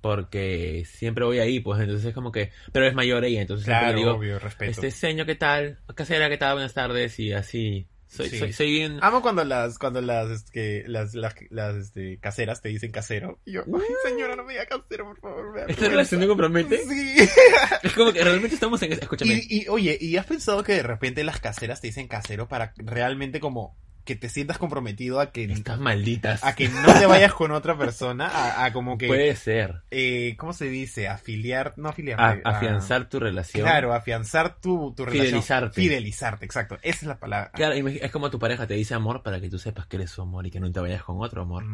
porque 0.00 0.84
siempre 0.86 1.24
voy 1.26 1.40
ahí, 1.40 1.60
pues 1.60 1.80
entonces 1.80 2.06
es 2.06 2.14
como 2.14 2.32
que, 2.32 2.50
pero 2.72 2.86
es 2.86 2.94
mayor 2.94 3.22
ella, 3.24 3.42
entonces 3.42 3.66
Claro, 3.66 3.88
le 3.88 3.94
digo, 3.96 4.12
obvio, 4.12 4.38
respeto. 4.38 4.70
este 4.70 4.90
señor, 4.90 5.26
¿qué 5.26 5.34
tal? 5.34 5.78
Casera, 5.94 6.28
¿qué 6.30 6.38
tal? 6.38 6.54
Buenas 6.54 6.72
tardes 6.72 7.18
y 7.18 7.32
así. 7.32 7.86
Soy, 8.10 8.28
Sí. 8.28 8.38
soy, 8.40 8.52
soy 8.52 8.70
bien... 8.72 8.98
Amo 9.02 9.22
cuando 9.22 9.44
las, 9.44 9.78
cuando 9.78 10.00
las, 10.00 10.28
este, 10.30 10.82
las, 10.88 11.14
las, 11.14 11.34
las, 11.50 11.76
este, 11.76 12.18
caseras 12.18 12.60
te 12.60 12.68
dicen 12.68 12.90
casero. 12.90 13.38
Y 13.44 13.52
yo, 13.52 13.62
ay, 13.72 13.80
señora, 14.04 14.34
no 14.34 14.42
me 14.42 14.54
diga 14.54 14.66
casero, 14.66 15.04
por 15.06 15.20
favor. 15.20 15.44
me 15.52 15.60
¿Esta 15.60 15.66
vergüenza". 15.66 15.88
relación 15.90 16.20
me 16.20 16.26
compromete? 16.26 16.78
Sí. 16.78 17.14
Es 17.84 17.92
como 17.92 18.12
que 18.12 18.22
realmente 18.24 18.54
estamos 18.54 18.82
en... 18.82 18.92
Escúchame. 18.94 19.34
Y, 19.48 19.62
y, 19.62 19.68
oye, 19.68 19.96
¿y 20.00 20.16
has 20.16 20.26
pensado 20.26 20.64
que 20.64 20.72
de 20.74 20.82
repente 20.82 21.22
las 21.22 21.38
caseras 21.40 21.80
te 21.80 21.86
dicen 21.86 22.08
casero 22.08 22.48
para 22.48 22.72
realmente 22.78 23.38
como 23.38 23.76
que 24.04 24.16
te 24.16 24.28
sientas 24.28 24.58
comprometido 24.58 25.20
a 25.20 25.30
que, 25.32 25.44
Estas 25.44 25.78
malditas. 25.78 26.42
a 26.44 26.54
que 26.54 26.68
no 26.68 26.92
te 26.98 27.06
vayas 27.06 27.32
con 27.34 27.50
otra 27.52 27.76
persona? 27.76 28.26
A, 28.28 28.64
a 28.64 28.72
como 28.72 28.96
que, 28.98 29.06
Puede 29.06 29.36
ser. 29.36 29.82
eh, 29.90 30.34
¿cómo 30.38 30.52
se 30.52 30.66
dice? 30.68 31.08
Afiliar, 31.08 31.74
no 31.76 31.88
afiliar. 31.90 32.20
A- 32.20 32.40
a- 32.44 32.56
afianzar 32.56 33.08
tu 33.08 33.20
relación. 33.20 33.64
Claro, 33.64 33.92
afianzar 33.94 34.56
tu, 34.60 34.92
tu 34.96 35.04
relación. 35.04 35.26
Fidelizarte. 35.26 35.80
Fidelizarte, 35.80 36.44
exacto. 36.44 36.78
Esa 36.82 36.96
es 37.00 37.06
la 37.06 37.18
palabra. 37.18 37.50
Claro, 37.52 37.74
es 37.74 38.10
como 38.10 38.30
tu 38.30 38.38
pareja 38.38 38.66
te 38.66 38.74
dice 38.74 38.94
amor 38.94 39.22
para 39.22 39.40
que 39.40 39.48
tú 39.50 39.58
sepas 39.58 39.86
que 39.86 39.96
eres 39.96 40.10
su 40.10 40.22
amor 40.22 40.46
y 40.46 40.50
que 40.50 40.60
no 40.60 40.70
te 40.72 40.80
vayas 40.80 41.02
con 41.02 41.20
otro 41.20 41.42
amor. 41.42 41.64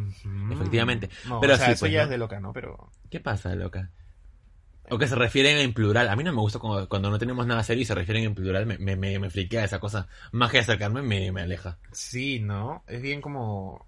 Efectivamente. 0.50 1.09
No, 1.26 1.40
Pero 1.40 1.54
o 1.54 1.56
sea, 1.56 1.66
sí, 1.66 1.73
eso 1.73 1.80
pues, 1.80 1.92
ya 1.92 1.99
¿no? 2.00 2.04
es 2.04 2.11
de 2.11 2.18
loca, 2.18 2.40
¿no? 2.40 2.52
Pero... 2.52 2.90
¿Qué 3.11 3.21
pasa, 3.21 3.54
loca? 3.54 3.90
O 4.90 4.99
que 4.99 5.07
se 5.07 5.14
refieren 5.14 5.59
en 5.59 5.73
plural. 5.73 6.09
A 6.09 6.16
mí 6.16 6.25
no 6.25 6.33
me 6.33 6.40
gusta 6.40 6.59
cuando, 6.59 6.88
cuando 6.88 7.11
no 7.11 7.19
tenemos 7.19 7.47
nada 7.47 7.62
serio 7.62 7.83
y 7.83 7.87
se 7.87 7.95
refieren 7.95 8.25
en 8.25 8.35
plural. 8.35 8.66
Me, 8.66 8.78
me, 8.78 8.97
me, 8.97 9.19
me 9.19 9.31
friquea 9.31 9.64
esa 9.64 9.78
cosa. 9.78 10.09
Más 10.33 10.50
que 10.50 10.59
acercarme, 10.59 11.02
me, 11.02 11.33
me 11.33 11.43
aleja. 11.43 11.78
Sí, 11.93 12.40
¿no? 12.40 12.85
Es 12.87 13.02
bien 13.02 13.21
como... 13.21 13.87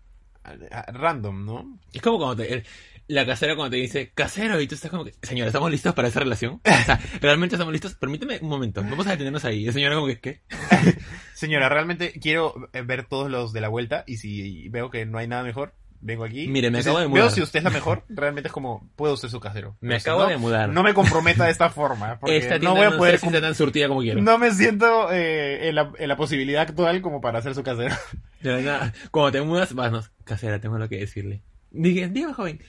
Random, 0.88 1.44
¿no? 1.44 1.78
Es 1.92 2.00
como 2.00 2.16
cuando 2.16 2.42
te, 2.42 2.64
la 3.08 3.24
casera 3.24 3.56
cuando 3.56 3.70
te 3.70 3.76
dice 3.78 4.12
casero 4.14 4.60
y 4.60 4.66
tú 4.66 4.74
estás 4.74 4.90
como 4.90 5.04
que, 5.04 5.14
señora, 5.22 5.48
¿estamos 5.48 5.70
listos 5.70 5.94
para 5.94 6.08
esa 6.08 6.20
relación? 6.20 6.60
O 6.64 6.84
sea, 6.84 7.00
¿realmente 7.20 7.56
estamos 7.56 7.72
listos? 7.72 7.94
Permíteme 7.94 8.38
un 8.40 8.48
momento. 8.48 8.82
Vamos 8.82 9.06
a 9.06 9.12
detenernos 9.12 9.44
ahí. 9.46 9.64
Y 9.64 9.66
el 9.66 9.72
señor 9.72 9.94
como 9.94 10.06
que, 10.06 10.20
¿qué? 10.20 10.42
Señora, 11.34 11.68
realmente 11.68 12.12
quiero 12.12 12.68
ver 12.72 13.06
todos 13.06 13.30
los 13.30 13.52
de 13.52 13.60
la 13.60 13.68
vuelta 13.68 14.04
y 14.06 14.18
si 14.18 14.68
veo 14.68 14.90
que 14.90 15.06
no 15.06 15.18
hay 15.18 15.26
nada 15.26 15.42
mejor, 15.42 15.74
vengo 16.00 16.24
aquí. 16.24 16.48
Mire, 16.48 16.70
me 16.70 16.78
Entonces, 16.78 16.86
acabo 16.86 16.98
de 16.98 17.06
Veo 17.06 17.24
mudar. 17.24 17.30
si 17.30 17.42
usted 17.42 17.58
es 17.58 17.64
la 17.64 17.70
mejor, 17.70 18.04
realmente 18.08 18.48
es 18.48 18.52
como, 18.52 18.88
puedo 18.96 19.16
ser 19.16 19.30
su 19.30 19.40
casero. 19.40 19.76
Me 19.80 19.90
Pero 19.90 20.00
si 20.00 20.08
acabo 20.08 20.22
no, 20.22 20.28
de 20.28 20.36
mudar. 20.36 20.68
No 20.68 20.82
me 20.82 20.94
comprometa 20.94 21.44
de 21.44 21.50
esta 21.50 21.70
forma, 21.70 22.16
porque 22.20 22.36
Esta 22.36 22.58
no 22.58 22.74
voy 22.74 22.86
a 22.86 22.90
no 22.90 22.98
poder... 22.98 23.16
está 23.16 23.40
tan 23.40 23.54
surtida 23.54 23.88
como 23.88 24.00
quiero. 24.00 24.20
No 24.22 24.38
me 24.38 24.50
siento 24.52 25.12
eh, 25.12 25.68
en, 25.68 25.74
la, 25.74 25.92
en 25.98 26.08
la 26.08 26.16
posibilidad 26.16 26.62
actual 26.62 27.02
como 27.02 27.20
para 27.20 27.42
ser 27.42 27.54
su 27.54 27.62
casero. 27.62 27.94
De 28.40 28.52
verdad, 28.52 28.94
cuando 29.10 29.32
te 29.32 29.42
mudas, 29.42 29.74
vas, 29.74 29.90
no, 29.90 30.02
casera, 30.24 30.60
tengo 30.60 30.78
lo 30.78 30.88
que 30.88 30.98
decirle. 30.98 31.42
Diga, 31.70 32.06
dígame, 32.08 32.34
joven, 32.34 32.62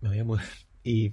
me 0.00 0.08
voy 0.08 0.18
a 0.18 0.24
mudar. 0.24 0.46
Y 0.82 1.12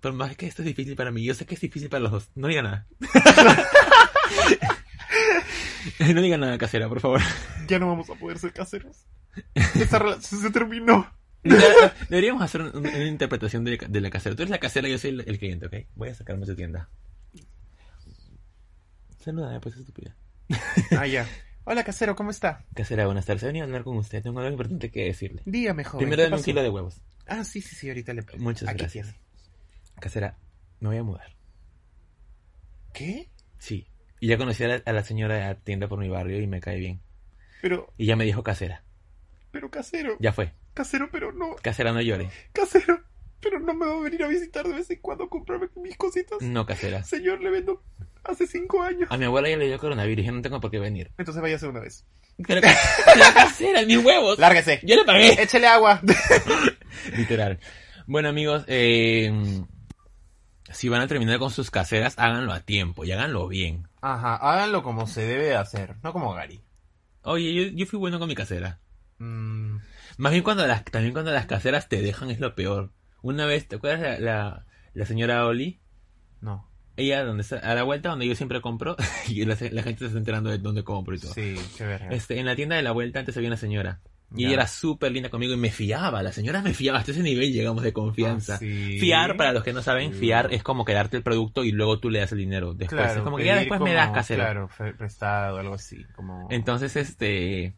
por 0.00 0.12
más 0.12 0.36
que 0.36 0.46
esto 0.46 0.62
es 0.62 0.66
difícil 0.66 0.94
para 0.94 1.10
mí, 1.10 1.24
yo 1.24 1.34
sé 1.34 1.44
que 1.44 1.56
es 1.56 1.60
difícil 1.60 1.88
para 1.88 2.04
los 2.04 2.12
dos. 2.12 2.30
No 2.34 2.48
diga 2.48 2.62
nada. 2.62 2.86
no 6.14 6.22
diga 6.22 6.38
nada, 6.38 6.58
casera, 6.58 6.88
por 6.88 7.00
favor. 7.00 7.20
ya 7.66 7.78
no 7.78 7.88
vamos 7.88 8.08
a 8.10 8.14
poder 8.14 8.38
ser 8.38 8.52
caseros. 8.52 9.06
Esta 9.54 9.98
relación 9.98 10.40
se 10.40 10.50
terminó. 10.50 11.10
Deberíamos 12.08 12.42
hacer 12.42 12.62
un- 12.62 12.76
una 12.76 13.04
interpretación 13.04 13.64
de, 13.64 13.78
de 13.88 14.00
la 14.00 14.10
casera. 14.10 14.34
Tú 14.34 14.42
eres 14.42 14.50
la 14.50 14.58
casera, 14.58 14.88
yo 14.88 14.98
soy 14.98 15.10
el, 15.10 15.20
el 15.26 15.38
cliente, 15.38 15.66
¿ok? 15.66 15.74
Voy 15.94 16.08
a 16.08 16.14
sacarme 16.14 16.44
de 16.46 16.54
tienda. 16.56 16.88
Saluda, 19.18 19.60
pues 19.60 19.76
estúpida. 19.76 20.14
Ah, 20.96 21.06
ya. 21.06 21.26
Hola, 21.64 21.82
casero, 21.82 22.14
¿cómo 22.14 22.30
está? 22.30 22.64
Casera, 22.74 23.06
buenas 23.06 23.26
tardes. 23.26 23.42
He 23.42 23.46
venido 23.46 23.64
a 23.64 23.66
hablar 23.66 23.82
con 23.82 23.96
usted. 23.96 24.22
Tengo 24.22 24.38
algo 24.38 24.52
importante 24.52 24.90
que 24.90 25.04
decirle. 25.06 25.42
Dígame, 25.44 25.82
joven. 25.84 25.98
Primero 26.04 26.20
¿qué 26.20 26.24
dame 26.30 26.36
un 26.36 26.44
kilo 26.44 26.62
de 26.62 26.68
huevos. 26.70 27.00
Ah, 27.26 27.42
sí, 27.42 27.60
sí, 27.60 27.74
sí, 27.74 27.88
ahorita 27.88 28.14
le... 28.14 28.24
Muchas 28.38 28.68
Aquí 28.68 28.78
gracias. 28.78 29.06
tiene. 29.08 29.20
Casera, 29.98 30.38
me 30.78 30.88
voy 30.90 30.98
a 30.98 31.02
mudar. 31.02 31.34
¿Qué? 32.92 33.30
Sí. 33.58 33.88
Y 34.20 34.28
ya 34.28 34.38
conocí 34.38 34.62
a 34.62 34.68
la, 34.68 34.82
a 34.84 34.92
la 34.92 35.02
señora 35.02 35.34
de 35.34 35.40
la 35.40 35.54
tienda 35.56 35.88
por 35.88 35.98
mi 35.98 36.08
barrio 36.08 36.40
y 36.40 36.46
me 36.46 36.60
cae 36.60 36.78
bien. 36.78 37.00
Pero, 37.62 37.92
Y 37.96 38.06
ya 38.06 38.14
me 38.14 38.24
dijo 38.24 38.44
casera. 38.44 38.84
Pero 39.56 39.70
casero. 39.70 40.16
Ya 40.20 40.34
fue. 40.34 40.52
Casero, 40.74 41.08
pero 41.10 41.32
no. 41.32 41.56
Casera, 41.62 41.90
no 41.90 42.02
llore. 42.02 42.28
Casero, 42.52 43.00
pero 43.40 43.58
no 43.58 43.72
me 43.72 43.86
va 43.86 43.94
a 43.94 44.00
venir 44.02 44.22
a 44.22 44.28
visitar 44.28 44.68
de 44.68 44.74
vez 44.74 44.90
en 44.90 45.00
cuando 45.00 45.24
a 45.24 45.28
comprarme 45.30 45.70
mis 45.76 45.96
cositas. 45.96 46.42
No, 46.42 46.66
casera. 46.66 47.02
Señor, 47.04 47.40
le 47.40 47.48
vendo 47.48 47.82
hace 48.22 48.46
cinco 48.46 48.82
años. 48.82 49.08
A 49.10 49.16
mi 49.16 49.24
abuela 49.24 49.48
ya 49.48 49.56
le 49.56 49.68
dio 49.68 49.78
coronavirus 49.78 50.26
yo 50.26 50.32
no 50.32 50.42
tengo 50.42 50.60
por 50.60 50.70
qué 50.70 50.78
venir. 50.78 51.10
Entonces 51.16 51.40
váyase 51.40 51.66
una 51.68 51.80
vez. 51.80 52.04
Pero, 52.46 52.60
pero 52.60 53.24
casera, 53.34 53.82
mis 53.86 53.96
huevos. 53.96 54.38
Lárguese. 54.38 54.78
Yo 54.82 54.94
le 54.94 55.04
pagué. 55.06 55.42
Échele 55.42 55.68
agua. 55.68 56.02
Literal. 57.16 57.58
Bueno, 58.06 58.28
amigos, 58.28 58.64
eh, 58.66 59.32
si 60.70 60.90
van 60.90 61.00
a 61.00 61.06
terminar 61.06 61.38
con 61.38 61.50
sus 61.50 61.70
caseras, 61.70 62.12
háganlo 62.18 62.52
a 62.52 62.60
tiempo 62.60 63.06
y 63.06 63.12
háganlo 63.12 63.48
bien. 63.48 63.88
Ajá, 64.02 64.36
háganlo 64.36 64.82
como 64.82 65.06
se 65.06 65.22
debe 65.22 65.46
de 65.46 65.56
hacer, 65.56 65.96
no 66.02 66.12
como 66.12 66.34
Gary. 66.34 66.60
Oye, 67.22 67.54
yo, 67.54 67.62
yo 67.74 67.86
fui 67.86 67.98
bueno 67.98 68.18
con 68.18 68.28
mi 68.28 68.34
casera. 68.34 68.80
Mm, 69.18 69.76
Más 70.18 70.32
bien 70.32 70.44
cuando 70.44 70.66
las, 70.66 70.84
también 70.84 71.12
cuando 71.12 71.32
las 71.32 71.46
caseras 71.46 71.88
te 71.88 72.00
dejan 72.02 72.30
es 72.30 72.40
lo 72.40 72.54
peor. 72.54 72.92
Una 73.22 73.46
vez, 73.46 73.66
¿te 73.68 73.76
acuerdas 73.76 74.00
la, 74.00 74.18
la, 74.20 74.66
la 74.94 75.06
señora 75.06 75.46
Oli? 75.46 75.80
no. 76.40 76.68
Ella, 76.98 77.24
donde 77.24 77.42
está, 77.42 77.58
a 77.58 77.74
la 77.74 77.82
vuelta 77.82 78.08
donde 78.08 78.26
yo 78.26 78.34
siempre 78.34 78.62
compro, 78.62 78.96
y 79.28 79.44
la, 79.44 79.54
la 79.70 79.82
gente 79.82 79.98
se 79.98 80.06
está 80.06 80.16
enterando 80.18 80.48
de 80.48 80.56
dónde 80.56 80.82
compro 80.82 81.14
y 81.14 81.18
todo. 81.18 81.34
Sí, 81.34 81.54
qué 81.76 81.84
verga. 81.84 82.08
Este, 82.08 82.38
en 82.40 82.46
la 82.46 82.56
tienda 82.56 82.74
de 82.76 82.82
la 82.82 82.92
vuelta 82.92 83.18
antes 83.18 83.36
había 83.36 83.50
una 83.50 83.58
señora. 83.58 84.00
Y 84.34 84.46
ella 84.46 84.54
era 84.54 84.66
súper 84.66 85.12
linda 85.12 85.28
conmigo 85.28 85.52
y 85.52 85.58
me 85.58 85.70
fiaba. 85.70 86.22
La 86.22 86.32
señora 86.32 86.62
me 86.62 86.72
fiaba. 86.72 86.98
Hasta 87.00 87.10
ese 87.12 87.22
nivel 87.22 87.52
llegamos 87.52 87.82
de 87.84 87.92
confianza. 87.92 88.54
Ah, 88.54 88.58
sí. 88.58 88.98
Fiar, 88.98 89.36
para 89.36 89.52
los 89.52 89.62
que 89.62 89.74
no 89.74 89.82
saben, 89.82 90.14
Sí. 90.14 90.20
fiar 90.20 90.48
es 90.54 90.62
como 90.62 90.86
quedarte 90.86 91.18
el 91.18 91.22
producto 91.22 91.64
y 91.64 91.70
luego 91.70 92.00
tú 92.00 92.08
le 92.08 92.20
das 92.20 92.32
el 92.32 92.38
dinero 92.38 92.72
después. 92.72 92.98
Claro, 93.02 93.18
es 93.18 93.22
como 93.24 93.36
que 93.36 93.44
ya 93.44 93.56
después 93.56 93.78
me 93.82 93.92
das 93.92 94.10
casero. 94.12 94.42
Claro, 94.42 94.70
prestado, 94.96 95.58
algo 95.58 95.74
así. 95.74 96.02
Como... 96.16 96.48
Entonces, 96.50 96.96
este, 96.96 97.74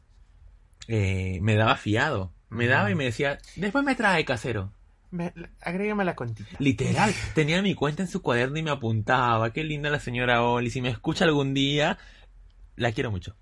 eh, 0.89 1.39
me 1.43 1.55
daba 1.55 1.77
fiado. 1.77 2.33
Me 2.51 2.67
daba 2.67 2.91
y 2.91 2.95
me 2.95 3.05
decía, 3.05 3.39
después 3.57 3.85
me 3.85 3.95
trae 3.95 4.25
casero. 4.25 4.73
Me- 5.11 5.33
agrégame 5.61 6.05
la 6.05 6.15
contita. 6.17 6.49
Literal, 6.59 7.15
tenía 7.35 7.63
mi 7.63 7.75
cuenta 7.75 8.03
en 8.03 8.09
su 8.09 8.21
cuaderno 8.23 8.59
y 8.59 8.63
me 8.63 8.71
apuntaba. 8.71 9.53
Qué 9.53 9.65
linda 9.65 9.91
la 9.91 10.01
señora 10.01 10.43
Oli. 10.43 10.71
Si 10.71 10.81
me 10.83 10.89
escucha 10.89 11.25
algún 11.25 11.55
día, 11.55 11.99
la 12.77 12.93
quiero 12.93 13.11
mucho. 13.11 13.37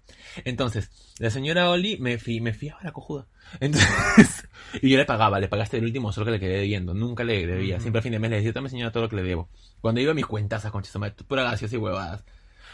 Entonces, 0.45 0.91
la 1.19 1.31
señora 1.31 1.71
Oli 1.71 1.99
me, 1.99 2.19
fi- 2.19 2.41
me 2.41 2.53
fiaba 2.53 2.81
la 2.83 2.93
cojuda. 2.93 3.27
Entonces, 3.61 4.49
y 4.83 4.91
yo 4.91 4.97
le 4.97 5.05
pagaba, 5.05 5.39
le 5.41 5.49
pagaste 5.49 5.77
el 5.79 5.85
último 5.85 6.13
solo 6.13 6.27
que 6.27 6.33
le 6.33 6.41
quedé 6.41 6.57
debiendo. 6.59 6.95
Nunca 6.95 7.23
le 7.25 7.47
debía. 7.47 7.77
Ujú. 7.77 7.83
Siempre 7.83 8.01
a 8.01 8.03
fin 8.03 8.13
de 8.13 8.19
mes 8.19 8.31
le 8.31 8.37
decía, 8.39 8.53
dame 8.53 8.69
señora 8.69 8.91
todo 8.93 9.05
lo 9.05 9.09
que 9.09 9.17
le 9.17 9.23
debo. 9.23 9.49
Cuando 9.81 10.01
iba 10.01 10.11
a 10.13 10.15
mis 10.15 10.27
cuentas 10.27 10.65
a 10.65 10.71
Concha 10.73 10.91
Sumar, 10.91 11.15
pura 11.15 11.45
gaseosa 11.45 11.75
y 11.77 11.79
huevadas. 11.79 12.25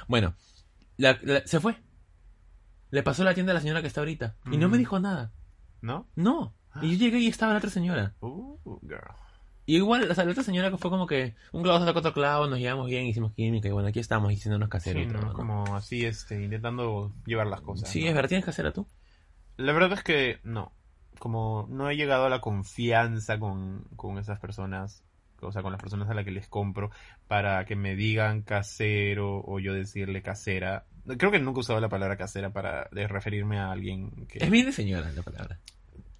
Bueno, 0.08 0.34
la- 0.96 1.18
la- 1.22 1.46
se 1.46 1.60
fue. 1.60 1.76
Le 2.92 3.02
pasó 3.02 3.24
la 3.24 3.34
tienda 3.34 3.50
a 3.50 3.54
la 3.54 3.60
señora 3.60 3.80
que 3.80 3.88
está 3.88 4.00
ahorita. 4.02 4.36
Y 4.46 4.58
no 4.58 4.68
me 4.68 4.74
Ujú. 4.74 4.76
dijo 4.78 5.00
nada. 5.00 5.32
¿No? 5.80 6.06
No. 6.14 6.54
Y 6.80 6.92
yo 6.92 6.98
llegué 6.98 7.18
y 7.18 7.26
estaba 7.26 7.52
la 7.52 7.58
otra 7.58 7.70
señora. 7.70 8.14
Uh, 8.20 8.56
girl. 8.82 9.00
Y 9.66 9.76
igual, 9.76 10.08
o 10.10 10.14
sea, 10.14 10.24
la 10.24 10.30
otra 10.32 10.42
señora 10.44 10.70
que 10.70 10.76
fue 10.78 10.90
como 10.90 11.06
que 11.06 11.34
un 11.52 11.62
clavo 11.62 11.78
saca 11.84 11.98
otro 11.98 12.12
clavo, 12.12 12.46
nos 12.46 12.58
llevamos 12.58 12.86
bien, 12.88 13.06
hicimos 13.06 13.32
química 13.32 13.66
y 13.68 13.70
bueno, 13.72 13.88
aquí 13.88 13.98
estamos 14.00 14.32
haciéndonos 14.32 14.68
caseros 14.68 15.02
Sí, 15.04 15.08
y 15.08 15.12
todo, 15.12 15.22
¿no? 15.22 15.28
¿no? 15.28 15.34
Como 15.34 15.76
así, 15.76 16.04
este, 16.04 16.42
intentando 16.42 17.12
llevar 17.26 17.46
las 17.46 17.60
cosas. 17.62 17.88
Sí, 17.88 18.02
¿no? 18.02 18.08
es 18.08 18.14
verdad, 18.14 18.28
tienes 18.28 18.44
casera 18.44 18.72
tú. 18.72 18.86
La 19.56 19.72
verdad 19.72 19.92
es 19.94 20.02
que 20.04 20.38
no. 20.44 20.72
Como 21.18 21.66
no 21.70 21.88
he 21.90 21.96
llegado 21.96 22.26
a 22.26 22.30
la 22.30 22.40
confianza 22.40 23.38
con, 23.38 23.84
con 23.96 24.18
esas 24.18 24.38
personas, 24.40 25.02
o 25.48 25.52
sea, 25.52 25.62
con 25.62 25.72
las 25.72 25.80
personas 25.80 26.08
a 26.08 26.14
las 26.14 26.24
que 26.24 26.30
les 26.30 26.48
compro, 26.48 26.90
para 27.28 27.64
que 27.64 27.76
me 27.76 27.94
digan 27.96 28.42
casero 28.42 29.42
o 29.44 29.58
yo 29.60 29.74
decirle 29.74 30.22
casera. 30.22 30.86
Creo 31.18 31.30
que 31.30 31.38
nunca 31.38 31.58
he 31.58 31.60
usado 31.60 31.80
la 31.80 31.88
palabra 31.88 32.16
casera 32.16 32.50
para 32.50 32.88
referirme 32.92 33.58
a 33.58 33.72
alguien 33.72 34.26
que... 34.26 34.38
Es 34.38 34.50
bien 34.50 34.66
de 34.66 34.72
señora 34.72 35.10
la 35.12 35.22
palabra. 35.22 35.58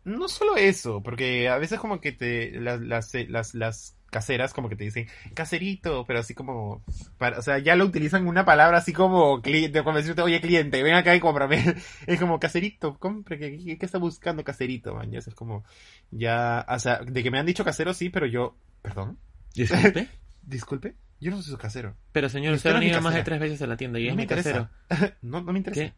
No 0.05 0.29
solo 0.29 0.57
eso, 0.57 1.01
porque 1.03 1.49
a 1.49 1.59
veces 1.59 1.79
como 1.79 2.01
que 2.01 2.11
te 2.11 2.61
las, 2.61 2.81
las, 2.81 3.15
las, 3.29 3.55
las 3.55 3.97
caseras 4.13 4.53
como 4.53 4.69
que 4.69 4.77
te 4.77 4.85
dicen 4.85 5.09
caserito, 5.33 6.05
pero 6.07 6.21
así 6.21 6.35
como, 6.35 6.85
para, 7.19 7.39
o 7.39 7.43
sea, 7.43 7.59
ya 7.59 7.77
lo 7.77 7.87
utilizan 7.87 8.27
una 8.27 8.45
palabra 8.45 8.79
así 8.79 8.93
como 8.93 9.41
cliente, 9.41 9.83
como 9.83 9.97
decirte, 9.97 10.21
oye 10.21 10.41
cliente, 10.41 10.83
ven 10.83 10.95
acá 10.95 11.17
y 11.17 11.21
cómprame. 11.21 11.77
Es 12.07 12.21
como 12.21 12.39
caserito, 12.39 12.99
compre, 12.99 13.39
¿qué, 13.39 13.79
qué, 13.79 13.87
está 13.87 13.99
buscando 13.99 14.45
caserito, 14.45 14.95
man? 14.95 15.11
Ya 15.11 15.21
es 15.21 15.35
como, 15.35 15.65
ya, 16.11 16.67
o 16.69 16.79
sea, 16.79 16.99
de 16.99 17.23
que 17.23 17.31
me 17.31 17.39
han 17.39 17.47
dicho 17.47 17.65
casero 17.65 17.95
sí, 17.95 18.11
pero 18.11 18.27
yo, 18.27 18.55
perdón, 18.83 19.19
Disculpe. 19.55 20.09
disculpe, 20.43 20.97
Yo 21.21 21.31
no 21.31 21.41
soy 21.43 21.53
su 21.53 21.59
casero. 21.59 21.97
Pero 22.13 22.29
señor, 22.29 22.55
usted 22.55 22.71
ha 22.71 22.79
venido 22.79 23.01
más 23.01 23.15
de 23.15 23.23
tres 23.23 23.39
veces 23.41 23.63
a 23.63 23.67
la 23.67 23.77
tienda 23.77 23.99
y 24.01 24.05
No 24.07 24.11
es 24.11 24.17
mi 24.17 24.27
casero. 24.27 24.69
interesa. 24.91 25.17
no, 25.23 25.41
no 25.43 25.53
me 25.53 25.59
interesa. 25.59 25.83
¿Qué? 25.83 25.95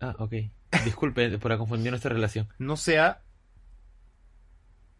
Ah, 0.00 0.16
ok. 0.18 0.32
Disculpe 0.84 1.38
por 1.38 1.56
confundir 1.58 1.90
nuestra 1.92 2.12
relación. 2.12 2.48
No 2.58 2.76
sea 2.76 3.22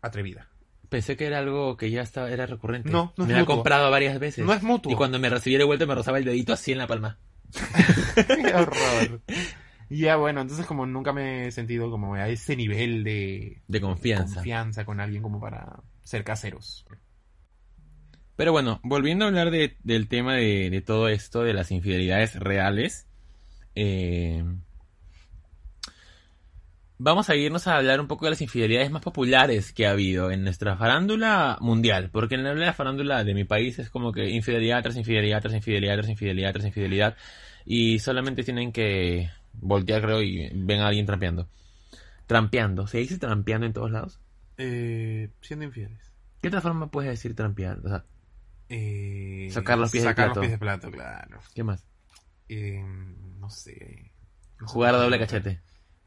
atrevida. 0.00 0.48
Pensé 0.88 1.16
que 1.16 1.26
era 1.26 1.38
algo 1.38 1.76
que 1.78 1.90
ya 1.90 2.02
estaba, 2.02 2.30
era 2.30 2.44
recurrente. 2.46 2.90
No, 2.90 3.14
no 3.16 3.24
es 3.24 3.28
Me 3.28 3.34
ha 3.36 3.40
mutuo. 3.40 3.56
comprado 3.56 3.90
varias 3.90 4.18
veces. 4.20 4.44
No 4.44 4.52
es 4.52 4.62
mutuo. 4.62 4.92
Y 4.92 4.94
cuando 4.96 5.18
me 5.18 5.30
recibí 5.30 5.56
de 5.56 5.64
vuelta 5.64 5.86
me 5.86 5.94
rozaba 5.94 6.18
el 6.18 6.24
dedito 6.24 6.52
así 6.52 6.72
en 6.72 6.78
la 6.78 6.86
palma. 6.86 7.18
Qué 8.26 8.54
horror. 8.54 9.22
Ya, 9.88 10.16
bueno, 10.16 10.40
entonces 10.42 10.66
como 10.66 10.84
nunca 10.86 11.12
me 11.12 11.46
he 11.46 11.52
sentido 11.52 11.90
como 11.90 12.14
a 12.14 12.28
ese 12.28 12.56
nivel 12.56 13.04
de 13.04 13.62
De 13.68 13.80
confianza. 13.80 14.34
confianza 14.36 14.84
con 14.84 15.00
alguien 15.00 15.22
como 15.22 15.40
para 15.40 15.80
ser 16.02 16.24
caseros. 16.24 16.84
Pero 18.36 18.52
bueno, 18.52 18.80
volviendo 18.82 19.24
a 19.24 19.28
hablar 19.28 19.50
de- 19.50 19.76
del 19.84 20.08
tema 20.08 20.34
de, 20.34 20.70
de 20.70 20.80
todo 20.80 21.08
esto, 21.08 21.42
de 21.42 21.54
las 21.54 21.70
infidelidades 21.70 22.34
reales, 22.38 23.06
eh, 23.74 24.42
vamos 26.98 27.28
a 27.30 27.36
irnos 27.36 27.66
a 27.66 27.76
hablar 27.76 28.00
un 28.00 28.06
poco 28.06 28.26
de 28.26 28.30
las 28.30 28.40
infidelidades 28.40 28.90
más 28.90 29.02
populares 29.02 29.72
que 29.72 29.86
ha 29.86 29.90
habido 29.90 30.30
en 30.30 30.44
nuestra 30.44 30.76
farándula 30.76 31.58
mundial, 31.60 32.10
porque 32.12 32.36
en 32.36 32.44
la 32.60 32.72
farándula 32.72 33.24
de 33.24 33.34
mi 33.34 33.44
país 33.44 33.78
es 33.78 33.90
como 33.90 34.12
que 34.12 34.30
infidelidad 34.30 34.82
tras 34.82 34.96
infidelidad, 34.96 35.40
tras 35.42 35.54
infidelidad, 35.54 35.94
tras 35.96 36.08
infidelidad, 36.08 36.52
tras 36.52 36.64
infidelidad, 36.66 37.16
y 37.66 37.98
solamente 37.98 38.44
tienen 38.44 38.72
que 38.72 39.30
voltear, 39.54 40.00
creo, 40.02 40.22
y 40.22 40.48
ven 40.54 40.80
a 40.80 40.86
alguien 40.88 41.06
trampeando. 41.06 41.48
Trampeando, 42.26 42.86
¿se 42.86 42.98
dice 42.98 43.18
trampeando 43.18 43.66
en 43.66 43.72
todos 43.72 43.90
lados? 43.90 44.20
Eh, 44.58 45.28
siendo 45.40 45.64
infieles. 45.64 46.12
¿Qué 46.40 46.48
otra 46.48 46.60
forma 46.60 46.90
puedes 46.90 47.10
decir 47.10 47.34
trampear? 47.34 47.78
O 47.84 47.88
sea, 47.88 48.04
Eh, 48.74 49.48
Sacar 49.52 49.76
los 49.78 49.90
pies 49.90 50.02
del 50.02 50.12
sacar 50.12 50.26
plato. 50.28 50.40
los 50.40 50.48
pies 50.48 50.50
del 50.52 50.58
plato, 50.60 50.90
claro. 50.90 51.40
¿qué 51.54 51.62
más? 51.62 51.84
Eh, 52.48 52.82
no 53.38 53.50
sé. 53.50 54.10
No 54.58 54.66
Jugar 54.66 54.94
a 54.94 54.98
qué 54.98 55.02
doble 55.04 55.18
cachete. 55.18 55.60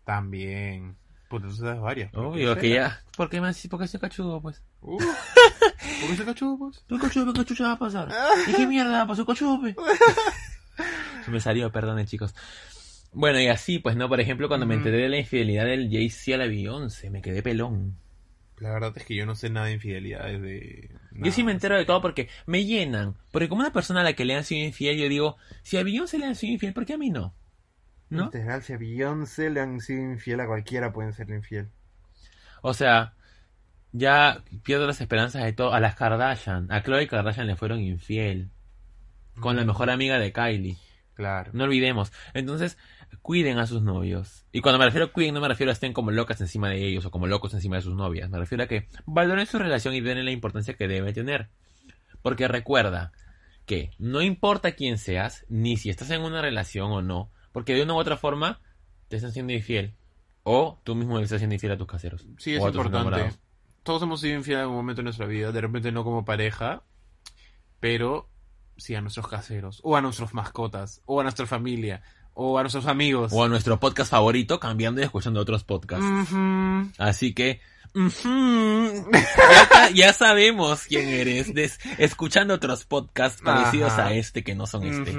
También. 0.03 0.95
Puta, 1.29 1.47
tú 1.47 1.53
sabes 1.55 1.79
varias. 1.79 2.11
Obvio 2.15 2.55
que 2.57 2.69
ya. 2.69 3.03
¿Por 3.15 3.29
qué 3.29 3.39
me 3.39 3.47
decís? 3.49 3.67
Porque 3.69 3.87
soy 3.87 3.99
cachudo, 3.99 4.41
pues. 4.41 4.63
Uh, 4.81 4.97
¿Por 4.97 6.09
qué 6.09 6.15
se 6.17 6.25
cachudo, 6.25 6.57
pues? 6.57 6.83
Soy 6.89 6.99
cachudo, 6.99 7.33
¿qué 7.33 7.45
chucha 7.45 7.65
va 7.65 7.71
a 7.73 7.79
pasar? 7.79 8.09
¿Y 8.47 8.53
qué 8.53 8.65
mierda 8.67 8.91
va 8.91 9.01
a 9.01 9.07
pasar? 9.07 9.25
cachudo, 9.25 9.61
pe? 9.61 9.75
Se 11.25 11.31
me 11.31 11.39
salió, 11.39 11.71
perdonen, 11.71 12.05
chicos. 12.07 12.33
Bueno, 13.13 13.39
y 13.39 13.47
así, 13.47 13.79
pues, 13.79 13.95
¿no? 13.95 14.09
Por 14.09 14.19
ejemplo, 14.19 14.47
cuando 14.47 14.65
me 14.65 14.75
enteré 14.75 14.97
de 14.97 15.09
la 15.09 15.17
infidelidad 15.17 15.65
del 15.65 15.89
Jay-Z 15.89 16.35
a 16.35 16.37
la 16.39 16.47
Beyoncé, 16.47 17.09
me 17.09 17.21
quedé 17.21 17.41
pelón. 17.41 17.97
La 18.57 18.71
verdad 18.71 18.91
es 18.95 19.05
que 19.05 19.15
yo 19.15 19.25
no 19.25 19.35
sé 19.35 19.49
nada 19.49 19.67
de 19.67 19.73
infidelidades 19.73 20.41
de... 20.41 20.91
Yo 21.15 21.31
sí 21.31 21.43
me 21.43 21.51
entero 21.51 21.77
de 21.77 21.85
todo 21.85 22.01
porque 22.01 22.29
me 22.45 22.65
llenan. 22.65 23.15
Porque 23.31 23.47
como 23.47 23.61
una 23.61 23.71
persona 23.71 24.01
a 24.01 24.03
la 24.03 24.13
que 24.13 24.25
le 24.25 24.35
han 24.35 24.43
sido 24.43 24.65
infiel, 24.65 24.97
yo 24.97 25.09
digo, 25.09 25.37
si 25.63 25.77
a 25.77 25.83
Beyoncé 25.83 26.19
le 26.19 26.25
han 26.25 26.35
sido 26.35 26.53
infiel, 26.53 26.73
¿por 26.73 26.85
qué 26.85 26.93
a 26.93 26.97
mí 26.97 27.09
no? 27.09 27.33
¿No? 28.09 28.25
Literal, 28.25 28.61
si 28.63 28.73
a 28.73 28.77
Beyoncé 28.77 29.49
le 29.49 29.61
han 29.61 29.79
sido 29.79 30.01
infiel 30.01 30.39
a 30.41 30.47
cualquiera 30.47 30.91
pueden 30.91 31.13
ser 31.13 31.29
infiel. 31.29 31.69
O 32.61 32.73
sea, 32.73 33.13
ya 33.91 34.43
pierdo 34.63 34.87
las 34.87 34.99
esperanzas 35.01 35.43
de 35.43 35.53
todo. 35.53 35.73
A 35.73 35.79
las 35.79 35.95
Kardashian, 35.95 36.71
a 36.71 36.83
Khloe 36.83 37.07
Kardashian 37.07 37.47
le 37.47 37.55
fueron 37.55 37.79
infiel. 37.79 38.49
Con 39.39 39.55
la 39.55 39.65
mejor 39.65 39.89
amiga 39.89 40.17
de 40.17 40.31
Kylie. 40.31 40.77
Claro. 41.15 41.51
No 41.53 41.63
olvidemos. 41.63 42.11
Entonces, 42.33 42.77
cuiden 43.21 43.57
a 43.57 43.65
sus 43.65 43.81
novios. 43.81 44.45
Y 44.51 44.61
cuando 44.61 44.79
me 44.79 44.85
refiero 44.85 45.07
a 45.07 45.11
cuiden, 45.11 45.33
no 45.33 45.41
me 45.41 45.47
refiero 45.47 45.71
a 45.71 45.73
estén 45.73 45.93
como 45.93 46.11
locas 46.11 46.39
encima 46.41 46.69
de 46.69 46.85
ellos 46.85 47.05
o 47.05 47.11
como 47.11 47.25
locos 47.25 47.53
encima 47.53 47.77
de 47.77 47.81
sus 47.81 47.95
novias. 47.95 48.29
Me 48.29 48.37
refiero 48.37 48.63
a 48.63 48.67
que 48.67 48.87
valoren 49.05 49.45
su 49.47 49.57
relación 49.57 49.95
y 49.95 50.01
denle 50.01 50.23
la 50.23 50.31
importancia 50.31 50.75
que 50.75 50.87
debe 50.87 51.13
tener. 51.13 51.49
Porque 52.21 52.47
recuerda 52.47 53.13
que 53.65 53.91
no 53.97 54.21
importa 54.21 54.73
quién 54.73 54.97
seas, 54.97 55.45
ni 55.49 55.77
si 55.77 55.89
estás 55.89 56.11
en 56.11 56.21
una 56.21 56.41
relación 56.41 56.91
o 56.91 57.01
no, 57.01 57.31
porque 57.51 57.73
de 57.73 57.83
una 57.83 57.93
u 57.93 57.97
otra 57.97 58.17
forma 58.17 58.59
te 59.07 59.15
están 59.15 59.31
siendo 59.31 59.53
infiel. 59.53 59.95
O 60.43 60.79
tú 60.83 60.95
mismo 60.95 61.17
le 61.17 61.23
estás 61.23 61.39
siendo 61.39 61.55
infiel 61.55 61.71
a 61.71 61.77
tus 61.77 61.87
caseros. 61.87 62.27
Sí, 62.37 62.53
es 62.53 62.61
importante. 62.61 62.97
enamorados. 62.97 63.39
Todos 63.83 64.03
hemos 64.03 64.21
sido 64.21 64.35
infieles 64.35 64.59
en 64.59 64.63
algún 64.63 64.77
momento 64.77 64.99
de 64.99 65.05
nuestra 65.05 65.25
vida, 65.27 65.51
de 65.51 65.61
repente 65.61 65.91
no 65.91 66.03
como 66.03 66.25
pareja, 66.25 66.83
pero 67.79 68.29
sí 68.77 68.95
a 68.95 69.01
nuestros 69.01 69.27
caseros, 69.27 69.81
o 69.83 69.95
a 69.95 70.01
nuestras 70.01 70.33
mascotas, 70.33 71.01
o 71.05 71.19
a 71.19 71.23
nuestra 71.23 71.45
familia, 71.45 72.01
o 72.35 72.57
a 72.59 72.61
nuestros 72.61 72.85
amigos. 72.85 73.31
O 73.33 73.43
a 73.43 73.49
nuestro 73.49 73.79
podcast 73.79 74.11
favorito, 74.11 74.59
cambiando 74.59 75.01
y 75.01 75.03
escuchando 75.05 75.39
otros 75.39 75.63
podcasts. 75.63 76.05
Así 76.99 77.33
que, 77.33 77.59
ya, 77.95 79.65
sa- 79.71 79.89
ya 79.91 80.13
sabemos 80.13 80.83
quién 80.83 81.07
eres, 81.07 81.53
des- 81.53 81.79
escuchando 81.97 82.53
otros 82.53 82.85
podcasts 82.85 83.41
parecidos 83.41 83.93
Ajá. 83.93 84.07
a 84.07 84.13
este 84.13 84.43
que 84.43 84.53
no 84.53 84.67
son 84.67 84.83
este. 84.83 85.11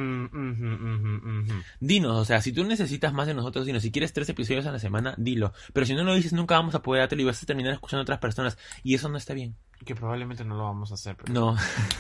Dinos, 1.81 2.17
o 2.19 2.25
sea, 2.25 2.41
si 2.43 2.53
tú 2.53 2.65
necesitas 2.65 3.13
más 3.13 3.27
de 3.27 3.35
nosotros, 3.35 3.67
dinos, 3.67 3.83
si 3.83 3.91
quieres 3.91 4.13
tres 4.13 4.29
episodios 4.29 4.67
a 4.67 4.73
la 4.73 4.79
semana, 4.79 5.15
dilo. 5.17 5.53
Pero 5.73 5.87
si 5.87 5.95
no 5.95 6.05
lo 6.05 6.15
dices, 6.15 6.33
nunca 6.33 6.57
vamos 6.57 6.75
a 6.75 6.83
poder 6.83 7.03
dártelo 7.03 7.23
y 7.23 7.25
vas 7.25 7.43
a 7.43 7.47
terminar 7.47 7.73
escuchando 7.73 8.01
a 8.01 8.03
otras 8.03 8.19
personas. 8.19 8.59
Y 8.83 8.95
eso 8.95 9.09
no 9.09 9.17
está 9.17 9.35
bien. 9.35 9.57
Que 9.85 9.95
probablemente 9.95 10.45
no 10.45 10.57
lo 10.57 10.65
vamos 10.65 10.91
a 10.91 10.95
hacer. 10.95 11.17
Pero, 11.17 11.33
No. 11.33 11.57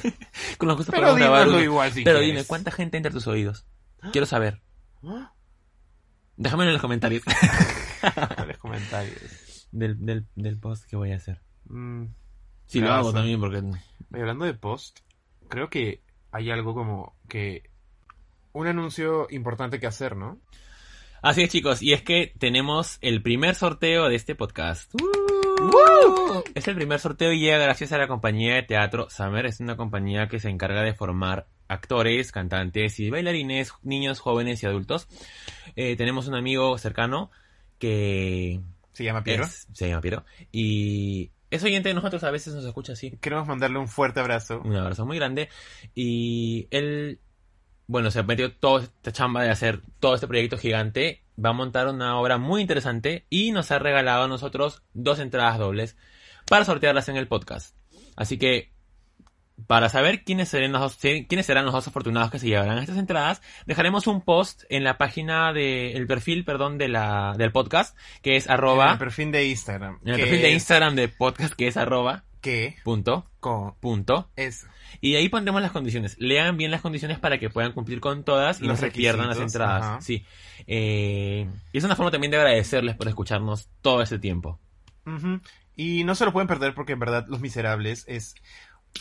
Con 0.58 0.68
los 0.68 0.76
gustos 0.78 0.94
pero 0.94 1.14
grabar 1.14 1.48
igual 1.62 1.92
si 1.92 2.04
Pero 2.04 2.18
quieres. 2.18 2.34
dime, 2.34 2.46
¿cuánta 2.46 2.70
gente 2.70 2.96
entra 2.96 3.10
a 3.10 3.12
tus 3.14 3.26
oídos? 3.26 3.66
Quiero 4.12 4.26
saber. 4.26 4.60
¿Ah? 5.04 5.32
Déjamelo 6.36 6.70
en 6.70 6.74
los 6.74 6.82
comentarios 6.82 7.22
En 8.38 8.48
los 8.48 8.58
comentarios. 8.58 9.68
del, 9.72 10.04
del, 10.04 10.26
del 10.34 10.58
post 10.58 10.84
que 10.84 10.96
voy 10.96 11.12
a 11.12 11.16
hacer. 11.16 11.40
Mm. 11.64 12.06
Si 12.66 12.80
lo 12.80 12.92
hago 12.92 13.12
también, 13.12 13.40
porque... 13.40 13.62
Hablando 14.12 14.44
de 14.44 14.54
post, 14.54 15.00
creo 15.48 15.70
que 15.70 16.02
hay 16.32 16.50
algo 16.50 16.74
como 16.74 17.16
que 17.28 17.70
un 18.52 18.66
anuncio 18.66 19.26
importante 19.30 19.78
que 19.78 19.86
hacer, 19.86 20.16
¿no? 20.16 20.40
Así 21.22 21.42
es, 21.42 21.50
chicos, 21.50 21.82
y 21.82 21.92
es 21.92 22.02
que 22.02 22.34
tenemos 22.38 22.98
el 23.00 23.22
primer 23.22 23.54
sorteo 23.54 24.08
de 24.08 24.16
este 24.16 24.34
podcast. 24.34 24.92
Es 26.54 26.68
el 26.68 26.74
primer 26.74 26.98
sorteo 26.98 27.32
y 27.32 27.40
llega 27.40 27.58
gracias 27.58 27.92
a 27.92 27.98
la 27.98 28.08
compañía 28.08 28.54
de 28.54 28.62
teatro 28.62 29.08
Summer. 29.10 29.46
Es 29.46 29.60
una 29.60 29.76
compañía 29.76 30.28
que 30.28 30.40
se 30.40 30.48
encarga 30.48 30.82
de 30.82 30.94
formar 30.94 31.46
actores, 31.68 32.32
cantantes 32.32 32.98
y 33.00 33.10
bailarines, 33.10 33.72
niños, 33.82 34.20
jóvenes 34.20 34.62
y 34.62 34.66
adultos. 34.66 35.08
Eh, 35.76 35.96
tenemos 35.96 36.28
un 36.28 36.34
amigo 36.34 36.76
cercano 36.78 37.30
que 37.78 38.60
Se 38.92 39.04
llama 39.04 39.22
Piero. 39.22 39.44
es- 39.44 39.66
se 39.72 39.88
llama 39.88 40.00
Piero 40.00 40.24
y 40.52 41.30
es 41.50 41.62
oyente 41.62 41.88
de 41.90 41.94
nosotros, 41.94 42.24
a 42.24 42.30
veces 42.30 42.54
nos 42.54 42.64
escucha 42.64 42.92
así. 42.94 43.12
Queremos 43.20 43.46
mandarle 43.46 43.78
un 43.78 43.88
fuerte 43.88 44.20
abrazo. 44.20 44.60
Un 44.64 44.74
abrazo 44.76 45.06
muy 45.06 45.16
grande. 45.16 45.48
Y 45.94 46.66
él, 46.70 47.20
bueno, 47.86 48.10
se 48.10 48.18
ha 48.18 48.22
metido 48.22 48.52
toda 48.52 48.82
esta 48.84 49.12
chamba 49.12 49.42
de 49.42 49.50
hacer 49.50 49.80
todo 50.00 50.14
este 50.14 50.26
proyecto 50.26 50.58
gigante. 50.58 51.22
Va 51.42 51.50
a 51.50 51.54
montar 51.54 51.88
una 51.88 52.18
obra 52.18 52.38
muy 52.38 52.60
interesante 52.60 53.26
y 53.30 53.52
nos 53.52 53.70
ha 53.70 53.78
regalado 53.78 54.24
a 54.24 54.28
nosotros 54.28 54.82
dos 54.94 55.18
entradas 55.18 55.58
dobles 55.58 55.96
para 56.48 56.64
sortearlas 56.64 57.08
en 57.08 57.16
el 57.16 57.28
podcast. 57.28 57.76
Así 58.16 58.38
que, 58.38 58.72
para 59.66 59.88
saber 59.88 60.24
quiénes 60.24 60.48
serán 60.48 60.72
los 60.72 60.80
dos, 60.80 60.96
quiénes 60.96 61.46
serán 61.46 61.64
los 61.64 61.74
dos 61.74 61.86
afortunados 61.86 62.30
que 62.30 62.38
se 62.38 62.46
llevarán 62.46 62.78
estas 62.78 62.98
entradas, 62.98 63.42
dejaremos 63.66 64.06
un 64.06 64.20
post 64.22 64.64
en 64.68 64.84
la 64.84 64.98
página 64.98 65.52
de, 65.52 65.92
el 65.92 66.06
perfil, 66.06 66.44
perdón, 66.44 66.78
de 66.78 66.88
la, 66.88 67.34
del 67.36 67.52
podcast, 67.52 67.96
que 68.22 68.36
es 68.36 68.46
En 68.46 68.52
arroba, 68.52 68.92
el 68.92 68.98
perfil 68.98 69.32
de 69.32 69.46
Instagram. 69.46 70.00
en 70.04 70.14
el 70.14 70.20
perfil 70.20 70.42
de 70.42 70.52
Instagram 70.52 70.94
de 70.94 71.08
podcast, 71.08 71.54
que 71.54 71.68
es 71.68 71.76
arroba, 71.76 72.24
Que 72.46 72.76
punto, 72.84 73.28
con 73.40 73.74
punto, 73.80 74.30
eso. 74.36 74.68
y 75.00 75.16
ahí 75.16 75.28
pondremos 75.28 75.60
las 75.60 75.72
condiciones. 75.72 76.16
Lean 76.20 76.56
bien 76.56 76.70
las 76.70 76.80
condiciones 76.80 77.18
para 77.18 77.40
que 77.40 77.50
puedan 77.50 77.72
cumplir 77.72 77.98
con 77.98 78.22
todas 78.22 78.60
y 78.60 78.66
Los 78.66 78.80
no 78.80 78.86
se 78.86 78.92
pierdan 78.92 79.26
las 79.26 79.40
entradas. 79.40 79.82
ajá. 79.82 80.00
Sí. 80.00 80.24
Eh, 80.68 81.48
y 81.72 81.78
es 81.78 81.82
una 81.82 81.96
forma 81.96 82.12
también 82.12 82.30
de 82.30 82.36
agradecerles 82.36 82.94
por 82.94 83.08
escucharnos 83.08 83.68
todo 83.82 84.00
este 84.00 84.20
tiempo. 84.20 84.60
Y 85.74 86.04
no 86.04 86.14
se 86.14 86.24
lo 86.24 86.32
pueden 86.32 86.46
perder 86.46 86.72
porque 86.72 86.92
en 86.92 87.00
verdad 87.00 87.26
Los 87.28 87.40
Miserables 87.40 88.04
es 88.06 88.36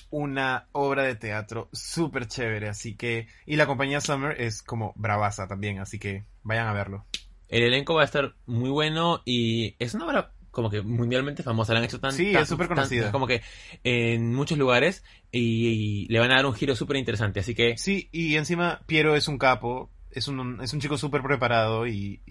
una 0.09 0.67
obra 0.71 1.03
de 1.03 1.13
teatro 1.13 1.69
súper 1.71 2.27
chévere, 2.27 2.67
así 2.67 2.95
que... 2.95 3.27
Y 3.45 3.57
la 3.57 3.67
compañía 3.67 4.01
Summer 4.01 4.41
es 4.41 4.63
como 4.63 4.91
bravaza 4.95 5.47
también, 5.47 5.77
así 5.77 5.99
que 5.99 6.25
vayan 6.41 6.67
a 6.67 6.73
verlo. 6.73 7.05
El 7.47 7.61
elenco 7.61 7.93
va 7.93 8.01
a 8.01 8.05
estar 8.05 8.35
muy 8.47 8.71
bueno 8.71 9.21
y 9.23 9.75
es 9.77 9.93
una 9.93 10.07
obra 10.07 10.33
como 10.55 10.71
que 10.71 10.81
mundialmente 10.81 11.43
famosa. 11.43 11.73
La 11.73 11.79
han 11.79 11.85
hecho 11.85 11.99
tan, 11.99 12.13
Sí, 12.13 12.31
tan- 12.33 12.41
es 12.43 12.49
súper 12.49 12.67
conocida. 12.67 13.11
como 13.11 13.27
que 13.27 13.41
en 13.83 14.33
muchos 14.33 14.57
lugares 14.57 15.03
y, 15.31 15.67
y 15.67 16.07
le 16.07 16.19
van 16.19 16.31
a 16.31 16.35
dar 16.37 16.45
un 16.47 16.53
giro 16.55 16.75
súper 16.75 16.97
interesante. 16.97 17.41
Así 17.41 17.53
que 17.53 17.77
Sí, 17.77 18.09
y 18.11 18.35
encima 18.35 18.81
Piero 18.87 19.15
es 19.15 19.27
un 19.27 19.37
capo, 19.37 19.91
es 20.11 20.27
un, 20.29 20.59
es 20.61 20.73
un 20.73 20.79
chico 20.79 20.97
súper 20.97 21.21
preparado 21.21 21.85
y, 21.85 22.21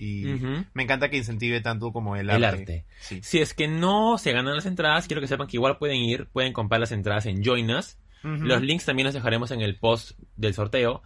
me 0.72 0.82
encanta 0.82 1.10
que 1.10 1.18
incentive 1.18 1.60
tanto 1.60 1.92
como 1.92 2.16
el 2.16 2.30
arte. 2.30 2.38
el 2.38 2.44
arte. 2.44 2.84
Sí. 2.98 3.20
Si 3.22 3.38
es 3.40 3.52
que 3.54 3.68
no 3.68 4.16
se 4.18 4.32
ganan 4.32 4.56
las 4.56 4.66
entradas, 4.66 5.06
quiero 5.06 5.20
que 5.20 5.28
sepan 5.28 5.46
que 5.46 5.58
igual 5.58 5.76
pueden 5.76 5.96
ir, 5.98 6.26
pueden 6.32 6.52
comprar 6.54 6.80
las 6.80 6.92
entradas 6.92 7.26
en 7.26 7.44
Join 7.44 7.70
Us. 7.70 7.98
Los 8.22 8.62
links 8.62 8.86
también 8.86 9.04
los 9.04 9.12
dejaremos 9.12 9.50
en 9.50 9.60
el 9.60 9.76
post 9.78 10.12
del 10.36 10.54
sorteo. 10.54 11.02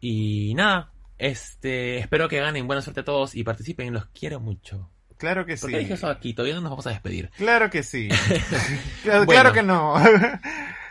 Y 0.00 0.52
nada, 0.54 0.90
este, 1.16 1.98
espero 1.98 2.28
que 2.28 2.40
ganen. 2.40 2.66
Buena 2.66 2.82
suerte 2.82 3.02
a 3.02 3.04
todos 3.04 3.36
y 3.36 3.44
participen. 3.44 3.94
Los 3.94 4.06
quiero 4.06 4.40
mucho. 4.40 4.90
Claro 5.18 5.46
que 5.46 5.56
¿Por 5.56 5.70
sí. 5.70 5.76
dije 5.78 5.94
eso 5.94 6.08
aquí? 6.08 6.34
Todavía 6.34 6.54
no 6.56 6.60
nos 6.60 6.70
vamos 6.70 6.86
a 6.86 6.90
despedir. 6.90 7.30
Claro 7.36 7.70
que 7.70 7.82
sí. 7.82 8.08
claro, 9.02 9.24
Bueno. 9.24 9.40
claro 9.40 9.52
que 9.54 9.62
no. 9.62 9.94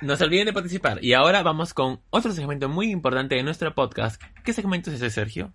No 0.01 0.15
se 0.15 0.23
olviden 0.23 0.45
de 0.47 0.53
participar. 0.53 1.03
Y 1.03 1.13
ahora 1.13 1.43
vamos 1.43 1.73
con 1.73 2.01
otro 2.09 2.31
segmento 2.31 2.67
muy 2.69 2.91
importante 2.91 3.35
de 3.35 3.43
nuestro 3.43 3.73
podcast. 3.75 4.21
¿Qué 4.43 4.51
segmento 4.53 4.89
es 4.89 4.97
ese, 4.97 5.09
Sergio? 5.09 5.53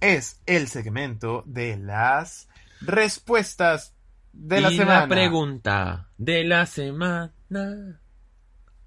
Es 0.00 0.40
el 0.46 0.66
segmento 0.68 1.42
de 1.46 1.76
las 1.76 2.48
respuestas 2.80 3.94
de 4.32 4.60
la 4.62 4.70
y 4.72 4.76
semana. 4.78 5.00
la 5.00 5.08
pregunta 5.08 6.08
de 6.16 6.44
la 6.44 6.64
semana. 6.66 7.32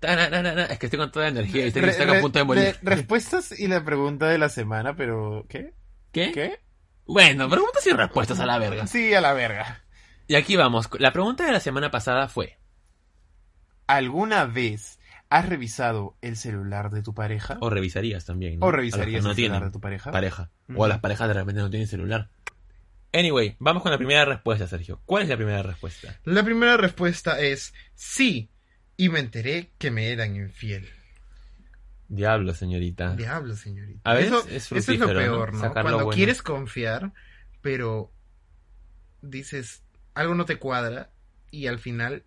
Es 0.02 0.80
que 0.80 0.86
estoy 0.88 1.00
con 1.00 1.12
toda 1.12 1.26
la 1.26 1.32
energía 1.40 1.66
y 1.66 1.68
estoy, 1.68 1.82
Re- 1.84 2.18
a 2.18 2.22
punto 2.22 2.40
de 2.40 2.46
morir. 2.46 2.76
respuestas 2.82 3.58
y 3.58 3.68
la 3.68 3.84
pregunta 3.86 4.28
de 4.28 4.38
la 4.38 4.50
semana, 4.50 4.96
pero 4.96 5.46
¿qué? 5.48 5.74
¿Qué? 6.12 6.32
¿Qué? 6.32 6.60
Bueno, 7.06 7.50
preguntas 7.50 7.86
y 7.86 7.92
respuestas 7.92 8.40
a 8.40 8.46
la 8.46 8.58
verga. 8.58 8.88
Sí, 8.88 9.14
a 9.14 9.22
la 9.22 9.34
verga. 9.34 9.84
Y 10.28 10.36
aquí 10.36 10.56
vamos. 10.56 10.90
La 11.00 11.12
pregunta 11.12 11.46
de 11.46 11.52
la 11.52 11.60
semana 11.60 11.92
pasada 11.92 12.28
fue: 12.28 12.58
¿Alguna 13.88 14.46
vez 14.46 15.00
has 15.30 15.50
revisado 15.50 16.16
el 16.22 16.38
celular 16.38 16.92
de 16.92 17.02
tu 17.02 17.14
pareja? 17.14 17.58
O 17.60 17.70
revisarías 17.70 18.26
también. 18.26 18.60
¿no? 18.60 18.68
¿O 18.68 18.72
revisarías 18.72 19.24
no 19.24 19.32
el 19.32 19.36
celular 19.36 19.66
de 19.66 19.72
tu 19.72 19.82
pareja? 19.82 20.12
pareja. 20.12 20.50
O 20.76 20.86
a 20.86 20.88
las 20.88 21.00
parejas 21.00 21.28
de 21.28 21.34
repente 21.34 21.62
no 21.62 21.70
tienen 21.70 21.88
celular. 21.88 22.30
Anyway, 23.12 23.56
vamos 23.60 23.84
con 23.84 23.92
la 23.92 23.98
primera 23.98 24.26
respuesta, 24.26 24.66
Sergio. 24.66 25.02
¿Cuál 25.06 25.24
es 25.24 25.30
la 25.30 25.36
primera 25.36 25.62
respuesta? 25.62 26.20
La 26.24 26.44
primera 26.44 26.78
respuesta 26.78 27.40
es 27.40 27.74
sí. 27.94 28.50
Y 28.96 29.10
me 29.10 29.20
enteré 29.20 29.72
que 29.78 29.92
me 29.92 30.12
eran 30.12 30.36
infiel. 30.36 30.90
Diablo, 32.08 32.54
señorita. 32.54 33.16
Diablo, 33.16 33.56
señorita. 33.56 34.02
A 34.10 34.14
veces 34.14 34.32
eso, 34.50 34.76
es 34.76 34.90
eso 34.90 34.92
es 34.92 35.00
lo 35.00 35.08
peor, 35.08 35.54
¿no? 35.54 35.72
Cuando 35.74 35.96
bueno. 36.06 36.10
quieres 36.12 36.42
confiar, 36.42 37.12
pero 37.62 38.12
dices 39.22 39.84
algo 40.14 40.36
no 40.36 40.46
te 40.46 40.58
cuadra 40.58 41.10
y 41.52 41.68
al 41.68 41.80
final 41.80 42.24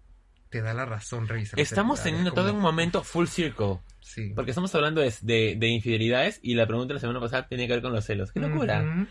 te 0.51 0.62
da 0.62 0.75
la 0.75 0.85
razón 0.87 1.29
revisar. 1.29 1.59
Estamos 1.61 2.03
teniendo 2.03 2.33
todo 2.33 2.47
como- 2.49 2.59
un 2.59 2.62
momento 2.62 3.03
full 3.03 3.27
circle. 3.27 3.79
Sí. 4.01 4.33
Porque 4.35 4.53
estamos 4.53 4.73
hablando 4.75 5.01
de, 5.01 5.12
de- 5.23 5.57
de 5.59 5.67
infidelidades 5.69 6.39
y 6.43 6.55
la 6.55 6.67
pregunta 6.67 6.89
de 6.89 6.95
la 6.95 7.01
semana 7.01 7.21
pasada 7.21 7.49
tiene 7.49 7.67
que 7.67 7.73
ver 7.75 7.83
con 7.83 7.93
los 7.93 8.05
celos. 8.05 8.33
¡Qué 8.33 8.41
locura! 8.41 9.07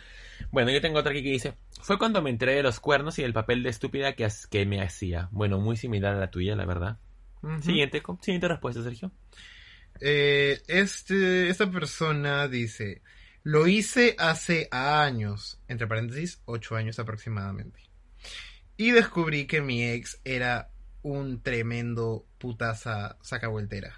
Bueno, 0.51 0.71
yo 0.71 0.81
tengo 0.81 0.99
otra 0.99 1.11
aquí 1.11 1.21
que 1.23 1.31
dice: 1.31 1.53
Fue 1.81 1.97
cuando 1.97 2.21
me 2.21 2.29
enteré 2.29 2.55
de 2.55 2.63
los 2.63 2.79
cuernos 2.79 3.19
y 3.19 3.21
del 3.21 3.33
papel 3.33 3.61
de 3.63 3.69
estúpida 3.69 4.13
que, 4.13 4.27
que 4.49 4.65
me 4.65 4.81
hacía. 4.81 5.27
Bueno, 5.31 5.59
muy 5.59 5.75
similar 5.77 6.15
a 6.15 6.19
la 6.19 6.31
tuya, 6.31 6.55
la 6.55 6.65
verdad. 6.65 6.97
Siguiente, 7.61 8.01
siguiente 8.21 8.47
respuesta, 8.47 8.81
Sergio. 8.81 9.11
Eh, 10.01 10.61
este, 10.67 11.49
esta 11.49 11.69
persona 11.71 12.47
dice, 12.47 13.01
lo 13.43 13.67
hice 13.67 14.15
hace 14.19 14.67
años, 14.71 15.59
entre 15.67 15.87
paréntesis, 15.87 16.41
ocho 16.45 16.75
años 16.75 16.99
aproximadamente. 16.99 17.79
Y 18.77 18.91
descubrí 18.91 19.47
que 19.47 19.61
mi 19.61 19.83
ex 19.83 20.19
era 20.25 20.69
un 21.01 21.41
tremendo 21.41 22.25
putaza 22.37 23.17
sacavueltera. 23.21 23.93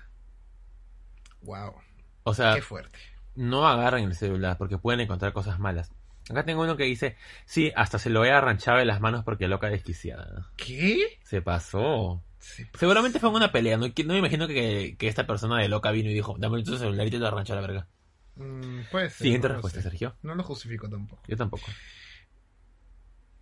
Wow, 1.41 1.75
O 2.23 2.33
sea, 2.33 2.53
qué 2.55 2.61
fuerte. 2.61 2.99
no 3.35 3.67
agarren 3.67 4.05
el 4.05 4.15
celular 4.15 4.57
porque 4.57 4.77
pueden 4.77 4.99
encontrar 4.99 5.33
cosas 5.33 5.59
malas. 5.59 5.91
Acá 6.29 6.43
tengo 6.43 6.63
uno 6.63 6.75
que 6.75 6.83
dice: 6.83 7.15
Sí, 7.45 7.71
hasta 7.75 7.99
se 7.99 8.09
lo 8.09 8.25
he 8.25 8.31
arranchado 8.31 8.79
de 8.79 8.85
las 8.85 8.99
manos 8.99 9.23
porque 9.23 9.47
loca 9.47 9.69
desquiciada. 9.69 10.51
¿Qué? 10.57 11.19
Se 11.23 11.41
pasó. 11.41 12.21
Pues, 12.55 12.79
Seguramente 12.79 13.19
fue 13.19 13.29
una 13.29 13.51
pelea. 13.51 13.77
No, 13.77 13.87
no 13.87 14.13
me 14.13 14.19
imagino 14.19 14.47
que, 14.47 14.95
que 14.97 15.07
esta 15.07 15.27
persona 15.27 15.59
de 15.59 15.69
loca 15.69 15.91
vino 15.91 16.09
y 16.09 16.13
dijo: 16.13 16.35
Dame 16.39 16.63
tu 16.63 16.77
celular 16.77 17.05
y 17.07 17.11
te 17.11 17.19
lo 17.19 17.27
arrancho 17.27 17.53
a 17.53 17.55
la 17.57 17.61
verga. 17.61 17.87
mm, 18.35 18.81
puede 18.91 19.09
ser, 19.09 19.17
Siguiente 19.17 19.47
no 19.47 19.55
respuesta. 19.55 19.81
Sergio. 19.81 20.15
No 20.21 20.35
lo 20.35 20.43
justifico 20.43 20.89
tampoco. 20.89 21.21
Yo 21.27 21.37
tampoco. 21.37 21.65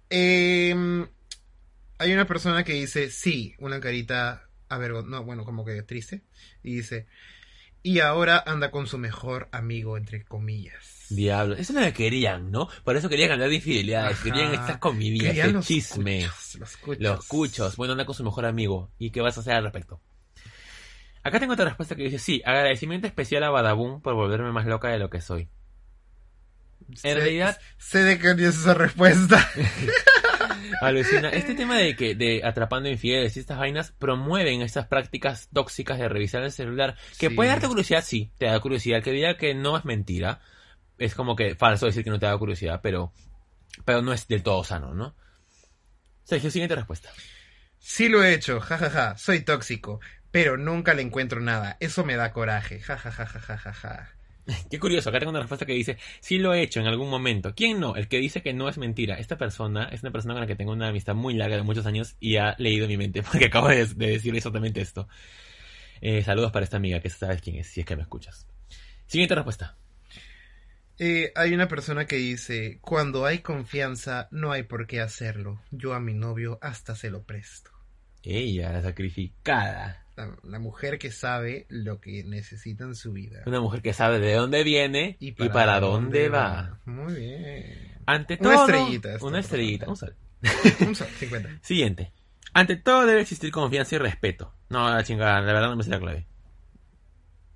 Eh, 0.09 1.05
hay 1.97 2.13
una 2.13 2.27
persona 2.27 2.63
que 2.63 2.73
dice, 2.73 3.09
sí, 3.09 3.55
una 3.59 3.79
carita 3.79 4.49
avergon... 4.69 5.09
No, 5.09 5.23
bueno, 5.23 5.45
como 5.45 5.65
que 5.65 5.81
triste. 5.83 6.23
Y 6.63 6.75
dice, 6.75 7.07
y 7.83 7.99
ahora 7.99 8.43
anda 8.45 8.71
con 8.71 8.87
su 8.87 8.97
mejor 8.97 9.47
amigo, 9.51 9.97
entre 9.97 10.23
comillas. 10.25 10.94
Diablo. 11.09 11.53
Eso 11.55 11.73
es 11.73 11.79
lo 11.79 11.81
que 11.81 11.93
querían, 11.93 12.51
¿no? 12.51 12.67
Por 12.83 12.95
eso 12.97 13.09
querían 13.09 13.31
hablar 13.31 13.49
de 13.49 13.55
infidelidades. 13.55 14.13
Ajá. 14.17 14.23
Querían 14.23 14.53
estas 14.53 14.77
comidillas, 14.77 15.27
Querían 15.27 15.47
de 15.47 15.53
los 15.53 15.65
chisme. 15.67 16.21
cuchos, 16.25 16.55
los 16.59 16.77
cuchos. 16.77 17.01
Los 17.03 17.25
cuchos. 17.27 17.75
Bueno, 17.77 17.91
anda 17.93 18.05
con 18.05 18.15
su 18.15 18.23
mejor 18.23 18.45
amigo. 18.45 18.91
¿Y 18.97 19.11
qué 19.11 19.21
vas 19.21 19.37
a 19.37 19.41
hacer 19.41 19.53
al 19.53 19.63
respecto? 19.63 20.01
Acá 21.23 21.39
tengo 21.39 21.53
otra 21.53 21.65
respuesta 21.65 21.95
que 21.95 22.03
dice: 22.03 22.19
Sí, 22.19 22.41
agradecimiento 22.45 23.07
especial 23.07 23.43
a 23.43 23.49
Badaboom 23.49 24.01
por 24.01 24.13
volverme 24.15 24.51
más 24.51 24.65
loca 24.65 24.89
de 24.89 24.99
lo 24.99 25.09
que 25.09 25.21
soy. 25.21 25.49
Sé- 26.93 27.09
En 27.11 27.17
realidad- 27.17 27.59
Sé 27.77 28.03
de 28.03 28.19
qué 28.19 28.31
es 28.31 28.39
esa 28.57 28.73
respuesta. 28.75 29.49
Alucina. 30.81 31.29
Este 31.29 31.55
tema 31.55 31.77
de 31.77 31.95
que 31.95 32.15
de 32.15 32.41
atrapando 32.43 32.89
infieles 32.89 33.35
y 33.37 33.39
estas 33.39 33.57
vainas 33.57 33.91
promueven 33.91 34.61
estas 34.61 34.87
prácticas 34.87 35.49
tóxicas 35.53 35.97
de 35.99 36.09
revisar 36.09 36.43
el 36.43 36.51
celular. 36.51 36.95
Que 37.17 37.29
Sí. 37.29 37.35
puede 37.35 37.49
darte 37.49 37.67
curiosidad, 37.67 38.03
sí, 38.05 38.31
te 38.37 38.45
da 38.45 38.59
curiosidad. 38.59 39.01
Que 39.01 39.11
diga 39.11 39.37
que 39.37 39.53
no 39.55 39.77
es 39.77 39.85
mentira. 39.85 40.41
Es 40.97 41.15
como 41.15 41.35
que 41.35 41.55
falso 41.55 41.85
decir 41.85 42.03
que 42.03 42.09
no 42.09 42.19
te 42.19 42.25
da 42.25 42.37
curiosidad, 42.37 42.79
pero, 42.81 43.11
pero 43.83 44.01
no 44.01 44.13
es 44.13 44.27
del 44.27 44.43
todo 44.43 44.63
sano, 44.63 44.93
¿no? 44.93 45.15
Sergio, 46.23 46.49
siguiente 46.49 46.75
respuesta. 46.75 47.09
Sí 47.77 48.09
lo 48.09 48.23
he 48.23 48.33
hecho, 48.33 48.59
jajaja, 48.59 49.17
soy 49.17 49.41
tóxico, 49.41 49.99
pero 50.31 50.57
nunca 50.57 50.93
le 50.93 51.03
encuentro 51.03 51.39
nada. 51.39 51.77
Eso 51.79 52.03
me 52.03 52.15
da 52.15 52.31
coraje, 52.31 52.79
jajajajajaja. 52.79 54.09
Qué 54.69 54.79
curioso, 54.79 55.09
acá 55.09 55.19
tengo 55.19 55.31
una 55.31 55.39
respuesta 55.39 55.65
que 55.65 55.73
dice, 55.73 55.97
sí 56.19 56.37
lo 56.37 56.53
he 56.53 56.61
hecho 56.61 56.79
en 56.79 56.87
algún 56.87 57.09
momento. 57.09 57.53
¿Quién 57.55 57.79
no? 57.79 57.95
El 57.95 58.07
que 58.07 58.17
dice 58.17 58.41
que 58.41 58.53
no 58.53 58.69
es 58.69 58.77
mentira. 58.77 59.15
Esta 59.15 59.37
persona 59.37 59.89
es 59.91 60.03
una 60.03 60.11
persona 60.11 60.33
con 60.33 60.41
la 60.41 60.47
que 60.47 60.55
tengo 60.55 60.71
una 60.71 60.89
amistad 60.89 61.15
muy 61.15 61.33
larga 61.33 61.57
de 61.57 61.63
muchos 61.63 61.85
años 61.85 62.15
y 62.19 62.37
ha 62.37 62.55
leído 62.57 62.87
mi 62.87 62.97
mente, 62.97 63.23
porque 63.31 63.45
acabo 63.45 63.67
de, 63.67 63.85
de 63.85 64.07
decir 64.07 64.35
exactamente 64.35 64.81
esto. 64.81 65.07
Eh, 66.01 66.23
saludos 66.23 66.51
para 66.51 66.63
esta 66.63 66.77
amiga 66.77 66.99
que 66.99 67.09
sabes 67.09 67.41
quién 67.41 67.57
es, 67.57 67.67
si 67.67 67.81
es 67.81 67.85
que 67.85 67.95
me 67.95 68.01
escuchas. 68.01 68.47
Siguiente 69.07 69.35
respuesta. 69.35 69.77
Eh, 70.97 71.31
hay 71.35 71.53
una 71.53 71.67
persona 71.67 72.05
que 72.05 72.15
dice, 72.15 72.79
cuando 72.81 73.25
hay 73.25 73.39
confianza 73.39 74.27
no 74.31 74.51
hay 74.51 74.63
por 74.63 74.87
qué 74.87 75.01
hacerlo. 75.01 75.61
Yo 75.71 75.93
a 75.93 75.99
mi 75.99 76.13
novio 76.13 76.57
hasta 76.61 76.95
se 76.95 77.09
lo 77.09 77.23
presto. 77.23 77.71
Ella, 78.23 78.71
la 78.71 78.81
sacrificada. 78.81 80.05
La, 80.15 80.35
la 80.43 80.59
mujer 80.59 80.97
que 80.97 81.11
sabe 81.11 81.65
lo 81.69 81.99
que 81.99 82.23
necesita 82.23 82.85
en 82.85 82.95
su 82.95 83.11
vida. 83.11 83.43
Una 83.45 83.59
mujer 83.59 83.81
que 83.81 83.91
sabe 83.93 84.19
de 84.19 84.33
dónde 84.33 84.63
viene 84.63 85.17
y 85.19 85.33
para, 85.33 85.79
dónde 85.81 86.29
va. 86.29 86.79
Muy 86.85 87.13
bien. 87.13 87.97
Ante 88.05 88.37
Una 88.39 88.53
todo... 88.53 88.65
estrellita 88.65 89.13
esta 89.15 89.25
Una 89.25 89.39
estrellita. 89.39 89.89
Un 89.89 89.97
sol. 89.97 90.15
Un 90.87 90.95
sol, 90.95 91.07
50. 91.19 91.49
Siguiente. 91.61 92.13
Ante 92.53 92.77
todo 92.77 93.05
debe 93.05 93.21
existir 93.21 93.51
confianza 93.51 93.95
y 93.95 93.97
respeto. 93.97 94.53
No, 94.69 94.89
la 94.89 95.03
chingada, 95.03 95.41
la 95.41 95.51
verdad 95.53 95.69
no 95.69 95.75
me 95.75 95.83
sé 95.83 95.89
la 95.89 95.99
clave. 95.99 96.25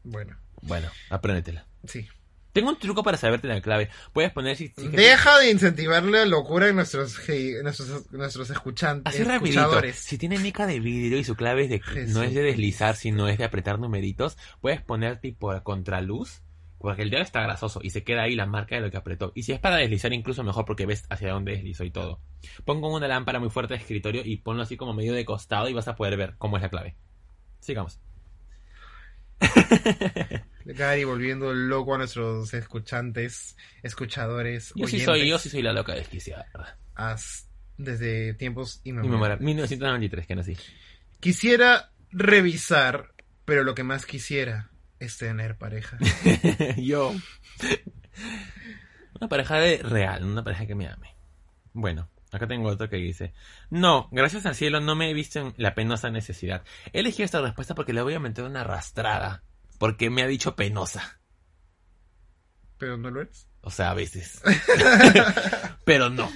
Bueno, 0.04 0.38
Bueno, 0.62 0.90
apréndetela. 1.10 1.66
sí. 1.86 2.08
Tengo 2.54 2.70
un 2.70 2.80
truco 2.80 3.04
para 3.04 3.18
saberte 3.18 3.48
la 3.48 3.62
clave. 3.62 3.90
Puedes 4.12 4.32
poner 4.32 4.56
si... 4.56 4.70
si- 4.76 4.88
Deja 4.88 5.38
de 5.40 5.52
incentivar 5.52 6.04
la 6.04 6.26
locura 6.26 6.68
en 6.68 6.76
nuestros, 6.76 7.16
nuestros, 7.64 8.12
nuestros 8.12 8.50
escuchantes. 8.50 9.14
Así 9.14 9.24
rapidito. 9.24 9.82
Si 9.96 10.18
tiene 10.18 10.40
mica 10.40 10.66
de 10.66 10.80
vidrio 10.80 11.20
y 11.20 11.24
su 11.24 11.36
clave 11.36 11.64
es 11.66 11.70
de 11.70 11.80
Jesús. 11.80 12.16
no 12.16 12.24
es 12.24 12.34
de 12.34 12.42
deslizar, 12.42 12.96
sino 12.96 13.28
es 13.28 13.38
de 13.38 13.44
apretar 13.44 13.80
numeritos, 13.80 14.38
puedes 14.62 14.82
poner 14.82 15.20
tipo 15.20 15.52
contraluz, 15.64 16.42
porque 16.80 17.02
el 17.04 17.10
dedo 17.10 17.22
está 17.22 17.42
grasoso 17.42 17.82
y 17.84 17.90
se 17.92 18.04
queda 18.04 18.24
ahí 18.24 18.36
la 18.36 18.46
marca 18.46 18.76
de 18.76 18.82
lo 18.82 18.90
que 18.90 18.98
apretó. 18.98 19.32
Y 19.36 19.44
si 19.44 19.52
es 19.52 19.60
para 19.60 19.76
deslizar, 19.76 20.12
incluso 20.14 20.44
mejor 20.44 20.66
porque 20.66 20.86
ves 20.86 21.06
hacia 21.10 21.32
dónde 21.32 21.52
deslizó 21.52 21.84
y 21.84 21.92
todo. 21.92 22.20
Pongo 22.66 22.92
una 22.96 23.08
lámpara 23.08 23.40
muy 23.40 23.50
fuerte 23.50 23.74
de 23.76 23.80
escritorio 23.82 24.22
y 24.26 24.38
ponlo 24.38 24.64
así 24.64 24.76
como 24.78 24.94
medio 24.94 25.14
de 25.14 25.26
costado 25.26 25.68
y 25.70 25.74
vas 25.74 25.88
a 25.88 25.96
poder 25.96 26.18
ver 26.18 26.36
cómo 26.38 26.58
es 26.58 26.64
la 26.64 26.70
clave. 26.70 26.96
Sigamos. 27.60 28.00
Gary 30.74 31.04
volviendo 31.04 31.54
loco 31.54 31.96
a 31.96 31.98
nuestros 31.98 32.54
escuchantes, 32.54 33.58
escuchadores, 33.84 34.74
Yo 34.76 34.88
sí 34.88 35.00
soy, 35.00 35.28
yo 35.28 35.40
sí 35.40 35.50
soy 35.50 35.62
la 35.62 35.74
loca 35.74 35.94
desquiciada. 35.94 36.48
desde 37.78 38.34
tiempos 38.34 38.82
inmemoriales. 38.84 39.40
memoria, 39.40 39.46
1993 39.46 40.28
que 40.28 40.36
nací. 40.36 40.58
Quisiera 41.20 41.92
revisar, 42.12 43.14
pero 43.46 43.64
lo 43.64 43.74
que 43.76 43.84
más 43.84 44.06
quisiera 44.06 44.70
es 45.00 45.18
tener 45.18 45.58
pareja. 45.58 45.98
Yo. 46.78 47.14
Una 49.20 49.28
pareja 49.30 49.60
de 49.60 49.78
real, 49.78 50.24
una 50.26 50.44
pareja 50.44 50.66
que 50.66 50.76
me 50.76 50.88
ame. 50.88 51.16
Bueno, 51.74 52.10
acá 52.32 52.48
tengo 52.48 52.70
otro 52.70 52.90
que 52.90 52.98
dice: 52.98 53.34
No, 53.70 54.08
gracias 54.12 54.46
al 54.46 54.56
cielo 54.56 54.80
no 54.82 54.96
me 54.96 55.10
he 55.10 55.14
visto 55.14 55.40
en 55.40 55.54
la 55.58 55.74
penosa 55.74 56.10
necesidad. 56.10 56.64
He 56.94 57.00
elegido 57.00 57.26
esta 57.26 57.42
respuesta 57.42 57.76
porque 57.76 57.94
le 57.94 58.02
voy 58.02 58.14
a 58.14 58.20
meter 58.20 58.46
una 58.46 58.62
arrastrada. 58.62 59.44
Porque 59.80 60.12
me 60.12 60.22
ha 60.22 60.28
dicho 60.28 60.56
penosa. 60.56 61.20
pero 62.78 62.98
no 62.98 63.10
lo 63.10 63.22
eres. 63.22 63.48
O 63.62 63.72
sea, 63.72 63.90
a 63.92 63.94
veces. 63.96 64.42
Pero 65.84 66.10
no. 66.10 66.30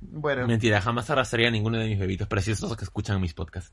Bueno, 0.00 0.46
Mentira, 0.46 0.80
jamás 0.80 1.08
arrastraría 1.10 1.48
a 1.48 1.50
ninguno 1.50 1.78
de 1.78 1.86
mis 1.86 1.98
bebitos 1.98 2.26
preciosos 2.28 2.76
que 2.76 2.84
escuchan 2.84 3.20
mis 3.20 3.34
podcasts. 3.34 3.72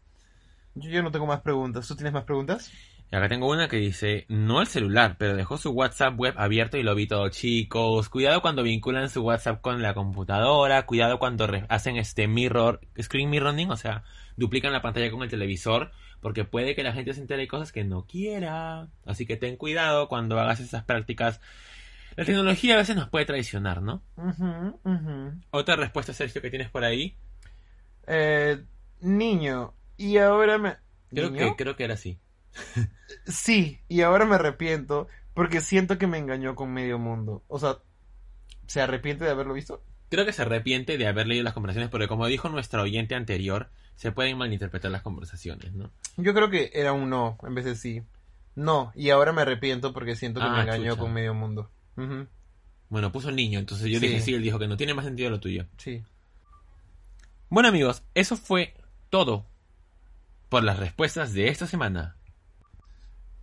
yo, 0.76 0.90
yo 0.90 1.02
no 1.02 1.12
tengo 1.12 1.26
más 1.26 1.42
preguntas. 1.42 1.88
¿Tú 1.88 1.96
tienes 1.96 2.14
más 2.14 2.24
preguntas? 2.24 2.72
Y 3.12 3.16
acá 3.16 3.28
tengo 3.28 3.50
una 3.50 3.68
que 3.68 3.78
dice, 3.78 4.26
no 4.30 4.62
el 4.62 4.68
celular, 4.68 5.16
pero 5.20 5.36
dejó 5.36 5.58
su 5.58 5.72
WhatsApp 5.72 6.18
web 6.18 6.34
abierto 6.38 6.78
y 6.78 6.84
lo 6.84 6.96
vi 6.96 7.08
todo, 7.08 7.28
chicos. 7.30 8.08
Cuidado 8.10 8.42
cuando 8.42 8.64
vinculan 8.64 9.10
su 9.10 9.22
WhatsApp 9.24 9.60
con 9.62 9.82
la 9.82 9.94
computadora, 9.94 10.86
cuidado 10.86 11.20
cuando 11.20 11.50
hacen 11.68 11.98
este 11.98 12.28
mirror, 12.28 12.80
screen 13.02 13.30
mirroring, 13.30 13.70
o 13.72 13.76
sea, 13.76 14.04
duplican 14.38 14.72
la 14.72 14.82
pantalla 14.82 15.12
con 15.12 15.24
el 15.24 15.30
televisor 15.30 15.92
porque 16.22 16.46
puede 16.46 16.76
que 16.76 16.84
la 16.84 16.94
gente 16.94 17.14
se 17.14 17.22
entere 17.22 17.42
de 17.42 17.48
cosas 17.48 17.72
que 17.72 17.84
no 17.84 18.06
quiera. 18.06 18.88
Así 19.06 19.26
que 19.26 19.38
ten 19.38 19.58
cuidado 19.58 20.08
cuando 20.08 20.40
hagas 20.40 20.60
esas 20.60 20.84
prácticas. 20.84 21.42
La 22.16 22.26
tecnología 22.26 22.76
a 22.76 22.78
veces 22.78 22.96
nos 22.96 23.10
puede 23.10 23.26
traicionar, 23.26 23.82
¿no? 23.82 24.04
Otra 25.50 25.76
respuesta, 25.76 26.14
Sergio, 26.14 26.42
que 26.42 26.50
tienes 26.50 26.70
por 26.70 26.84
ahí. 26.84 27.18
Eh, 28.08 28.64
niño, 29.00 29.74
y 29.98 30.18
ahora 30.18 30.58
me... 30.58 30.76
Creo 31.10 31.30
¿Niño? 31.30 31.56
que, 31.56 31.64
creo 31.64 31.76
que 31.76 31.84
era 31.84 31.96
así. 31.96 32.20
Sí, 33.26 33.82
y 33.90 34.02
ahora 34.02 34.26
me 34.26 34.36
arrepiento 34.36 35.10
porque 35.34 35.60
siento 35.60 35.98
que 35.98 36.08
me 36.08 36.18
engañó 36.18 36.56
con 36.56 36.72
medio 36.72 36.98
mundo. 36.98 37.44
O 37.48 37.60
sea, 37.60 37.80
¿se 38.68 38.82
arrepiente 38.82 39.26
de 39.26 39.32
haberlo 39.32 39.54
visto? 39.54 39.84
Creo 40.12 40.26
que 40.26 40.34
se 40.34 40.42
arrepiente 40.44 40.98
de 41.00 41.08
haber 41.08 41.26
leído 41.26 41.44
las 41.46 41.54
conversaciones 41.54 41.90
porque 41.90 42.08
como 42.08 42.28
dijo 42.28 42.50
nuestra 42.50 42.82
oyente 42.84 43.16
anterior, 43.16 43.70
se 43.96 44.12
pueden 44.12 44.38
malinterpretar 44.38 44.92
las 44.92 45.02
conversaciones, 45.02 45.72
¿no? 45.74 45.90
Yo 46.18 46.34
creo 46.34 46.50
que 46.50 46.70
era 46.74 46.92
un 46.92 47.10
no, 47.10 47.38
en 47.44 47.56
vez 47.56 47.64
de 47.66 47.76
sí. 47.76 48.04
No, 48.54 48.92
y 48.94 49.10
ahora 49.12 49.32
me 49.32 49.42
arrepiento 49.44 49.94
porque 49.94 50.18
siento 50.18 50.42
que 50.42 50.46
Ah, 50.48 50.52
me 50.52 50.62
engañó 50.64 50.92
chucha. 50.92 51.00
con 51.02 51.14
medio 51.14 51.34
mundo. 51.34 51.72
Bueno, 52.90 53.12
puso 53.14 53.32
niño, 53.32 53.58
entonces 53.60 53.88
yo 53.90 54.00
Sí. 54.02 54.08
dije 54.08 54.20
sí, 54.22 54.34
él 54.34 54.42
dijo 54.44 54.60
que 54.60 54.68
no 54.68 54.76
tiene 54.76 54.94
más 54.94 55.06
sentido 55.06 55.30
lo 55.30 55.40
tuyo. 55.40 55.66
Sí. 55.78 56.04
Bueno 57.50 57.70
amigos, 57.70 58.04
eso 58.14 58.36
fue 58.36 58.74
todo 59.10 59.46
por 60.50 60.64
las 60.66 60.78
respuestas 60.78 61.32
de 61.32 61.48
esta 61.48 61.68
semana. 61.68 62.18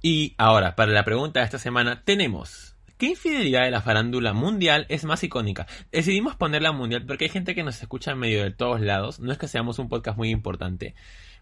Y 0.02 0.34
ahora, 0.36 0.76
para 0.76 0.92
la 0.92 1.04
pregunta 1.04 1.40
de 1.40 1.46
esta 1.46 1.58
semana, 1.58 2.02
tenemos... 2.04 2.74
¿Qué 2.98 3.06
infidelidad 3.06 3.62
de 3.62 3.70
la 3.70 3.80
farándula 3.80 4.32
mundial 4.32 4.84
es 4.88 5.04
más 5.04 5.22
icónica? 5.22 5.66
Decidimos 5.92 6.34
ponerla 6.34 6.72
mundial 6.72 7.06
porque 7.06 7.26
hay 7.26 7.30
gente 7.30 7.54
que 7.54 7.62
nos 7.62 7.80
escucha 7.80 8.10
en 8.10 8.18
medio 8.18 8.42
de 8.42 8.50
todos 8.50 8.80
lados. 8.80 9.20
No 9.20 9.30
es 9.30 9.38
que 9.38 9.46
seamos 9.46 9.78
un 9.78 9.88
podcast 9.88 10.18
muy 10.18 10.30
importante, 10.30 10.94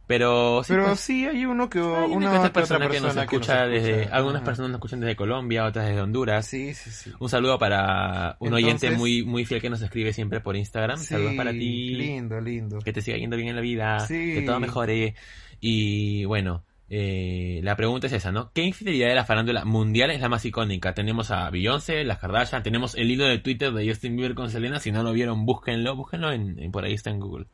pero 0.06 0.62
sí, 0.62 0.72
Pero 0.74 0.86
pues, 0.86 1.00
sí 1.00 1.26
hay 1.26 1.46
uno 1.46 1.68
que 1.68 1.78
hay 1.80 1.84
una, 1.84 2.16
una 2.16 2.30
que 2.30 2.38
otra 2.38 2.52
persona 2.52 2.88
que 2.88 3.00
nos 3.00 3.16
escucha 3.16 3.66
desde... 3.66 4.04
Algunas 4.04 4.42
personas 4.42 4.70
nos 4.70 4.78
escuchan 4.78 5.00
desde 5.00 5.16
Colombia, 5.16 5.64
otras 5.64 5.86
desde 5.88 6.00
Honduras. 6.00 6.46
Sí, 6.46 6.74
sí, 6.74 6.90
sí. 6.90 7.10
Un 7.18 7.28
saludo 7.28 7.58
para 7.58 8.36
un 8.38 8.52
oyente 8.52 8.90
muy, 8.92 9.24
muy 9.24 9.44
fiel 9.44 9.60
que 9.60 9.70
nos 9.70 9.82
escribe 9.82 10.12
siempre 10.12 10.40
por 10.40 10.56
Instagram. 10.56 10.98
Saludos 10.98 11.34
para 11.34 11.50
ti. 11.50 11.94
Lindo, 11.94 12.40
lindo. 12.40 12.78
Que 12.80 12.92
te 12.92 13.00
siga 13.00 13.16
yendo 13.16 13.36
bien 13.36 13.48
en 13.48 13.56
la 13.56 13.62
vida. 13.62 14.00
Sí. 14.00 14.34
Que 14.34 14.42
todo 14.42 14.60
mejore. 14.60 15.14
Y 15.60 16.24
bueno, 16.26 16.64
eh, 16.88 17.60
la 17.64 17.74
pregunta 17.76 18.06
es 18.06 18.12
esa, 18.12 18.30
¿no? 18.32 18.52
¿Qué 18.52 18.62
infidelidad 18.62 19.08
de 19.08 19.14
la 19.14 19.24
farándula 19.24 19.64
mundial 19.64 20.10
es 20.10 20.20
la 20.20 20.28
más 20.28 20.44
icónica? 20.44 20.94
Tenemos 20.94 21.30
a 21.30 21.50
Beyoncé, 21.50 22.04
las 22.04 22.18
Kardashian, 22.18 22.62
tenemos 22.62 22.94
el 22.94 23.10
hilo 23.10 23.24
de 23.26 23.38
Twitter 23.38 23.72
de 23.72 23.88
Justin 23.88 24.16
Bieber 24.16 24.34
con 24.34 24.50
Selena. 24.50 24.78
Si 24.78 24.92
no 24.92 25.02
lo 25.02 25.12
vieron, 25.12 25.44
búsquenlo. 25.46 25.96
Búsquenlo 25.96 26.30
en, 26.32 26.58
en- 26.58 26.70
por 26.72 26.84
ahí 26.84 26.92
está 26.94 27.10
en 27.10 27.20
Google. 27.20 27.46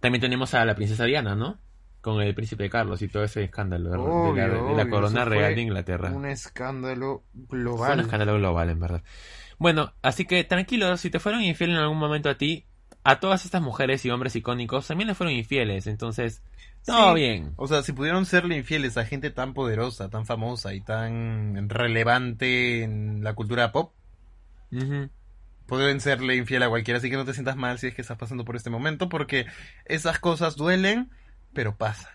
También 0.00 0.20
tenemos 0.20 0.52
a 0.54 0.64
la 0.64 0.74
princesa 0.74 1.04
Diana, 1.04 1.34
¿no? 1.36 1.58
Con 2.00 2.20
el 2.20 2.34
príncipe 2.34 2.68
Carlos 2.68 3.00
y 3.02 3.08
todo 3.08 3.22
ese 3.22 3.44
escándalo 3.44 3.90
de, 3.90 3.96
de 3.96 4.02
la, 4.02 4.10
Obvio, 4.10 4.42
de 4.44 4.48
la 4.48 4.82
obvio, 4.82 4.90
corona 4.90 5.24
real 5.24 5.54
de 5.54 5.62
Inglaterra. 5.62 6.10
Un 6.10 6.26
escándalo 6.26 7.22
Fue 7.32 7.40
un 7.58 7.62
global. 7.64 8.00
escándalo 8.00 8.34
global, 8.34 8.70
en 8.70 8.80
verdad. 8.80 9.02
Bueno, 9.58 9.92
así 10.02 10.24
que 10.26 10.42
tranquilo, 10.42 10.96
si 10.96 11.10
te 11.10 11.20
fueron 11.20 11.42
infiel 11.42 11.70
en 11.70 11.76
algún 11.76 11.98
momento 11.98 12.28
a 12.28 12.34
ti, 12.36 12.66
a 13.04 13.20
todas 13.20 13.44
estas 13.44 13.62
mujeres 13.62 14.04
y 14.04 14.10
hombres 14.10 14.36
icónicos 14.36 14.86
también 14.86 15.08
le 15.08 15.14
fueron 15.14 15.34
infieles, 15.34 15.86
entonces, 15.86 16.42
todo 16.86 17.14
Sí. 17.14 17.20
bien. 17.20 17.52
O 17.56 17.66
sea, 17.68 17.82
si 17.82 17.92
pudieron 17.92 18.26
serle 18.26 18.56
infieles 18.56 18.96
a 18.96 19.04
gente 19.04 19.30
tan 19.30 19.54
poderosa, 19.54 20.08
tan 20.08 20.26
famosa 20.26 20.74
y 20.74 20.80
tan 20.80 21.68
relevante 21.68 22.82
en 22.82 23.24
la 23.24 23.34
cultura 23.34 23.72
pop, 23.72 23.92
Ujú. 24.70 25.10
pueden 25.66 26.00
serle 26.00 26.36
infiel 26.36 26.62
a 26.62 26.68
cualquiera, 26.68 26.98
así 26.98 27.10
que 27.10 27.16
no 27.16 27.24
te 27.24 27.34
sientas 27.34 27.56
mal 27.56 27.78
si 27.78 27.88
es 27.88 27.94
que 27.94 28.02
estás 28.02 28.18
pasando 28.18 28.44
por 28.44 28.56
este 28.56 28.70
momento, 28.70 29.08
porque 29.08 29.46
esas 29.84 30.18
cosas 30.18 30.56
duelen, 30.56 31.10
pero 31.52 31.76
pasa. 31.76 32.10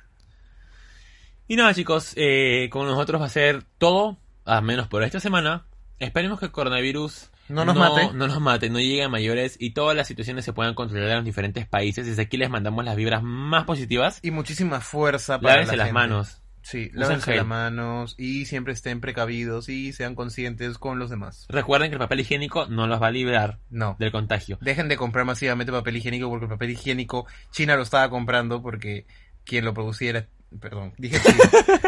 Y 1.48 1.56
nada, 1.56 1.74
chicos, 1.74 2.14
eh, 2.18 2.68
con 2.72 2.86
nosotros 2.88 3.22
va 3.22 3.26
a 3.26 3.30
ser 3.30 3.64
todo, 3.78 4.18
al 4.46 4.64
menos 4.64 4.88
por 4.88 5.04
esta 5.04 5.20
semana. 5.20 5.66
Esperemos 6.00 6.40
que 6.40 6.46
el 6.48 6.52
coronavirus 6.52 7.30
No 7.50 7.66
nos 7.66 7.76
mate. 7.76 8.10
no 8.14 8.28
nos 8.28 8.42
mate, 8.42 8.70
no 8.70 8.80
llegue 8.80 9.04
a 9.04 9.10
mayores 9.10 9.56
y 9.60 9.72
todas 9.72 9.96
las 9.96 10.08
situaciones 10.08 10.44
se 10.46 10.54
puedan 10.54 10.74
controlar 10.74 11.10
en 11.10 11.16
los 11.18 11.26
diferentes 11.26 11.66
países. 11.68 12.06
Desde 12.06 12.22
aquí 12.24 12.38
les 12.38 12.50
mandamos 12.50 12.84
las 12.86 12.96
vibras 12.96 13.22
más 13.24 13.64
positivas. 13.66 14.20
Y 14.22 14.32
muchísima 14.32 14.82
fuerza 14.82 15.40
para 15.40 15.56
Lávense 15.56 15.72
la 15.74 15.78
las 15.78 15.88
gente. 15.88 15.94
manos. 16.00 16.42
Sí, 16.64 16.90
lávense 16.94 17.34
las 17.34 17.46
manos 17.46 18.16
y 18.18 18.44
siempre 18.46 18.74
estén 18.74 19.00
precavidos 19.00 19.70
y 19.70 19.94
sean 19.94 20.16
conscientes 20.16 20.78
con 20.78 21.00
los 21.00 21.10
demás. 21.10 21.46
Recuerden 21.48 21.90
que 21.90 21.94
el 21.96 22.00
papel 22.00 22.20
higiénico 22.20 22.66
no 22.68 22.88
los 22.88 23.02
va 23.02 23.08
a 23.08 23.12
librar 23.12 23.60
No. 23.70 23.96
del 24.00 24.12
contagio. 24.12 24.58
Dejen 24.60 24.90
de 24.90 24.98
comprar 24.98 25.24
masivamente 25.24 25.72
papel 25.72 25.96
higiénico 25.96 26.28
porque 26.30 26.44
el 26.46 26.50
papel 26.52 26.72
higiénico 26.72 27.26
China 27.52 27.78
lo 27.78 27.84
estaba 27.84 28.10
comprando 28.10 28.62
porque 28.62 29.06
quien 29.46 29.64
lo 29.64 29.74
produciera, 29.74 30.28
perdón, 30.60 30.94
dije 30.98 31.22
China. 31.22 31.38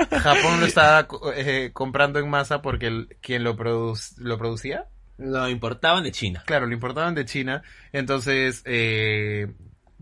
Japón 0.22 0.62
lo 0.62 0.66
estaba 0.66 1.06
eh, 1.36 1.72
comprando 1.74 2.20
en 2.20 2.30
masa 2.30 2.62
porque 2.62 2.88
el- 2.88 3.18
quien 3.22 3.44
lo, 3.44 3.58
produc- 3.58 4.16
lo 4.18 4.38
producía, 4.38 4.86
Lo 5.20 5.50
importaban 5.50 6.04
de 6.04 6.12
China. 6.12 6.44
claro, 6.46 6.66
lo 6.66 6.74
importaban 6.74 7.14
de 7.14 7.26
China. 7.26 7.62
Entonces, 7.92 8.62
eh, 8.66 9.52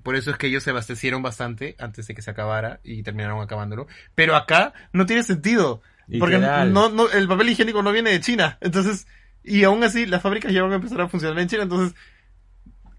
por 0.03 0.15
eso 0.15 0.31
es 0.31 0.37
que 0.37 0.47
ellos 0.47 0.63
se 0.63 0.69
abastecieron 0.69 1.23
bastante 1.23 1.75
antes 1.79 2.07
de 2.07 2.15
que 2.15 2.21
se 2.21 2.31
acabara 2.31 2.79
y 2.83 3.03
terminaron 3.03 3.41
acabándolo. 3.41 3.87
Pero 4.15 4.35
acá 4.35 4.73
no 4.93 5.05
tiene 5.05 5.23
sentido. 5.23 5.81
Porque 6.19 6.37
no, 6.37 6.89
no, 6.89 7.09
el 7.09 7.27
papel 7.27 7.49
higiénico 7.49 7.81
no 7.81 7.91
viene 7.91 8.11
de 8.11 8.21
China. 8.21 8.57
Entonces, 8.61 9.07
y 9.43 9.63
aún 9.63 9.83
así 9.83 10.05
las 10.05 10.21
fábricas 10.21 10.53
ya 10.53 10.61
van 10.61 10.71
a 10.71 10.75
empezar 10.75 11.01
a 11.01 11.09
funcionar 11.09 11.39
en 11.39 11.49
China. 11.49 11.63
Entonces, 11.63 11.97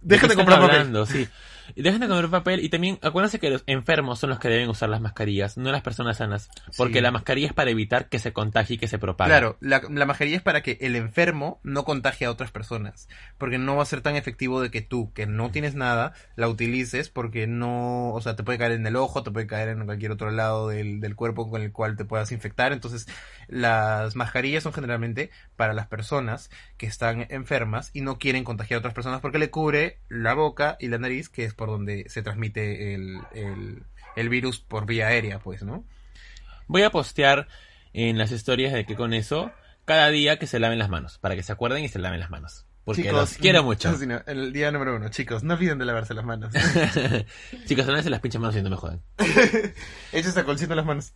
dejen 0.01 0.29
de 0.29 0.35
comprar 0.35 0.61
papel. 0.61 1.07
Sí. 1.07 1.29
Dejen 1.77 2.01
de 2.01 2.09
comprar 2.09 2.31
papel 2.31 2.65
y 2.65 2.69
también 2.69 2.99
acuérdense 3.03 3.39
que 3.39 3.51
los 3.51 3.63
enfermos 3.67 4.19
son 4.19 4.31
los 4.31 4.39
que 4.39 4.49
deben 4.49 4.69
usar 4.69 4.89
las 4.89 5.01
mascarillas, 5.01 5.57
no 5.57 5.71
las 5.71 5.83
personas 5.83 6.19
sanas. 6.19 6.51
Porque 6.77 6.95
Sí. 6.95 7.01
la 7.01 7.11
mascarilla 7.11 7.49
es 7.49 7.53
para 7.53 7.71
evitar 7.71 8.09
que 8.09 8.19
se 8.19 8.33
contagie 8.33 8.77
y 8.77 8.79
que 8.79 8.89
se 8.89 8.99
propague. 8.99 9.31
Claro, 9.31 9.57
la, 9.61 9.83
la 9.91 10.07
mascarilla 10.07 10.37
es 10.37 10.43
para 10.43 10.63
que 10.63 10.79
el 10.81 10.97
enfermo 10.97 11.61
no 11.63 11.85
contagie 11.85 12.27
a 12.27 12.31
otras 12.31 12.51
personas. 12.51 13.09
Porque 13.39 13.59
no 13.59 13.77
va 13.77 13.83
a 13.83 13.87
ser 13.87 14.01
tan 14.01 14.17
efectivo 14.17 14.61
de 14.61 14.71
que 14.71 14.81
tú, 14.81 15.13
que 15.13 15.27
no 15.27 15.51
tienes 15.51 15.75
nada, 15.75 16.13
la 16.37 16.49
utilices 16.49 17.09
porque 17.09 17.47
no, 17.47 18.13
o 18.13 18.21
sea, 18.21 18.37
te 18.37 18.43
puede 18.43 18.59
caer 18.59 18.73
en 18.73 18.87
el 18.87 18.97
ojo, 18.97 19.23
te 19.23 19.31
puede 19.31 19.47
caer 19.47 19.69
en 19.69 19.85
cualquier 19.85 20.13
otro 20.13 20.31
lado 20.31 20.69
del, 20.69 21.01
del 21.01 21.17
cuerpo 21.17 21.51
con 21.51 21.63
el 21.63 21.73
cual 21.73 21.97
te 21.97 22.05
puedas 22.05 22.33
infectar. 22.33 22.73
Entonces, 22.73 23.07
las 23.47 24.17
mascarillas 24.17 24.63
son 24.63 24.73
generalmente 24.73 25.31
para 25.57 25.73
las 25.73 25.87
personas 25.87 26.51
que 26.77 26.87
están 26.87 27.27
enfermas 27.31 27.91
y 27.93 28.01
no 28.01 28.19
quieren 28.19 28.45
contagiar 28.45 28.77
a 28.77 28.81
otras 28.81 28.95
personas 28.95 29.21
porque 29.21 29.39
le 29.39 29.51
cubre 29.51 29.99
la 30.09 30.35
boca 30.35 30.77
y 30.81 30.89
la 30.89 30.99
nariz, 30.99 31.29
que 31.29 31.45
es 31.45 31.55
por 31.59 31.69
donde 31.69 32.09
se 32.09 32.23
transmite 32.23 32.95
el, 32.95 33.19
el, 33.35 33.83
el 34.17 34.29
virus 34.31 34.61
por 34.61 34.87
vía 34.87 35.09
aérea, 35.09 35.41
pues, 35.41 35.63
¿no? 35.63 35.85
Voy 36.69 36.83
a 36.85 36.91
postear 36.91 37.49
en 37.93 38.17
las 38.17 38.33
historias 38.33 38.73
de 38.73 38.87
que 38.87 38.95
con 38.95 39.13
eso, 39.13 39.51
cada 39.85 40.09
día 40.09 40.39
que 40.39 40.47
se 40.47 40.61
laven 40.61 40.79
las 40.79 40.89
manos, 40.89 41.19
para 41.19 41.35
que 41.35 41.43
se 41.43 41.53
acuerden 41.53 41.85
y 41.85 41.89
se 41.89 41.99
laven 41.99 42.21
las 42.21 42.31
manos. 42.31 42.65
Porque 42.85 43.13
los 43.13 43.35
quiero 43.35 43.63
mucho. 43.63 43.95
sí, 43.99 44.07
no, 44.07 44.23
el 44.27 44.51
día 44.51 44.71
número 44.71 44.97
uno, 44.97 45.11
chicos, 45.11 45.43
no 45.43 45.55
olviden 45.55 45.77
de 45.77 45.85
lavarse 45.85 46.15
las 46.15 46.25
manos. 46.25 46.55
Chicos, 47.67 47.87
no 47.87 48.03
se 48.03 48.09
las 48.09 48.21
pinches 48.21 48.41
manos 48.41 48.57
y 48.57 48.63
no 48.63 48.71
me 48.71 48.77
jodan. 48.77 49.03
Échese 50.11 50.39
alcoholcito 50.39 50.73
en 50.73 50.77
las 50.79 50.87
manos. 50.87 51.13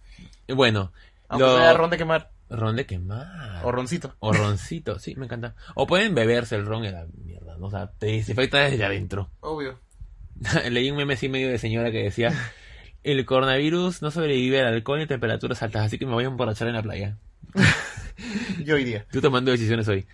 Bueno, 0.48 0.92
Aunque 1.28 1.46
lo... 1.46 1.56
sea 1.56 1.72
ron 1.72 1.88
de 1.88 1.96
quemar. 1.96 2.30
ron 2.50 2.76
de 2.76 2.84
quemar. 2.84 3.64
O 3.64 3.72
roncito. 3.72 4.14
O 4.18 4.34
roncito, 4.34 4.98
sí, 4.98 5.14
me 5.14 5.24
encanta. 5.24 5.54
O 5.74 5.86
pueden 5.86 6.14
beberse 6.14 6.56
el 6.56 6.66
ron 6.66 6.84
en 6.84 6.92
la 6.92 7.06
mierda, 7.24 7.56
¿no? 7.56 7.68
O 7.68 7.70
sea, 7.70 7.90
te 7.90 8.06
desinfecta 8.06 8.58
desde 8.58 8.84
adentro. 8.84 9.30
Obvio. 9.40 9.80
Leí 10.70 10.90
un 10.90 10.96
meme 10.96 11.14
así 11.14 11.28
medio 11.28 11.48
de 11.48 11.58
señora 11.58 11.90
que 11.90 12.02
decía, 12.02 12.32
el 13.02 13.24
coronavirus 13.24 14.02
no 14.02 14.10
sobrevive 14.10 14.60
al 14.60 14.74
alcohol 14.74 15.02
y 15.02 15.06
temperaturas 15.06 15.62
altas, 15.62 15.86
así 15.86 15.98
que 15.98 16.06
me 16.06 16.12
voy 16.12 16.24
a 16.24 16.28
emborrachar 16.28 16.68
en 16.68 16.74
la 16.74 16.82
playa. 16.82 17.18
Yo 18.64 18.78
iría. 18.78 19.06
Tú 19.10 19.20
tomando 19.20 19.50
decisiones 19.50 19.88
hoy. 19.88 20.06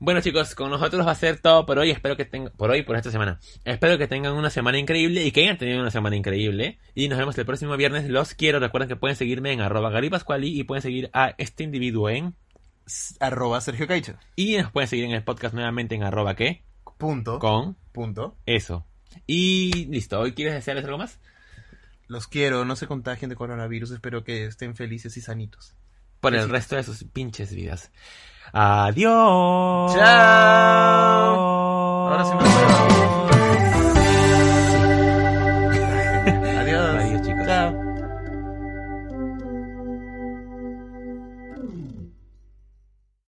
Bueno 0.00 0.20
chicos, 0.20 0.54
con 0.54 0.70
nosotros 0.70 1.06
va 1.06 1.12
a 1.12 1.14
ser 1.14 1.38
todo 1.38 1.64
por 1.66 1.78
hoy. 1.78 1.90
Espero 1.90 2.16
que 2.16 2.24
tengan, 2.24 2.52
por 2.56 2.70
hoy, 2.70 2.82
por 2.82 2.96
esta 2.96 3.10
semana. 3.10 3.38
Espero 3.64 3.96
que 3.96 4.08
tengan 4.08 4.34
una 4.34 4.50
semana 4.50 4.78
increíble 4.78 5.24
y 5.24 5.30
que 5.30 5.42
hayan 5.42 5.56
tenido 5.56 5.80
una 5.80 5.90
semana 5.90 6.16
increíble. 6.16 6.78
Y 6.94 7.08
nos 7.08 7.18
vemos 7.18 7.38
el 7.38 7.46
próximo 7.46 7.76
viernes. 7.76 8.08
Los 8.08 8.34
quiero. 8.34 8.58
Recuerden 8.58 8.88
que 8.88 8.96
pueden 8.96 9.16
seguirme 9.16 9.52
en 9.52 9.60
arroba 9.60 9.90
garipascuali 9.90 10.58
y 10.58 10.64
pueden 10.64 10.82
seguir 10.82 11.10
a 11.12 11.34
este 11.38 11.64
individuo 11.64 12.10
en... 12.10 12.34
Arroba 13.18 13.62
Sergio 13.62 13.86
Caicho. 13.86 14.16
Y 14.36 14.56
nos 14.58 14.70
pueden 14.72 14.88
seguir 14.88 15.06
en 15.06 15.12
el 15.12 15.24
podcast 15.24 15.54
nuevamente 15.54 15.94
en 15.94 16.02
arroba 16.02 16.34
qué. 16.34 16.64
Punto. 16.98 17.38
Con 17.38 17.78
Punto. 17.92 18.36
eso. 18.44 18.84
Y 19.26 19.86
listo. 19.86 20.20
¿Hoy 20.20 20.32
quieres 20.32 20.54
desearles 20.54 20.84
algo 20.84 20.98
más? 20.98 21.18
Los 22.06 22.26
quiero, 22.28 22.64
no 22.64 22.76
se 22.76 22.86
contagien 22.86 23.30
de 23.30 23.36
coronavirus. 23.36 23.92
Espero 23.92 24.24
que 24.24 24.46
estén 24.46 24.76
felices 24.76 25.16
y 25.16 25.20
sanitos. 25.20 25.74
Por 26.20 26.34
el 26.34 26.48
resto 26.48 26.76
de 26.76 26.82
sus 26.82 27.04
pinches 27.04 27.54
vidas. 27.54 27.90
Adiós. 28.52 29.92
Chao. 29.94 30.04
Ahora 32.08 32.24
sí 32.24 32.32
me 32.34 33.33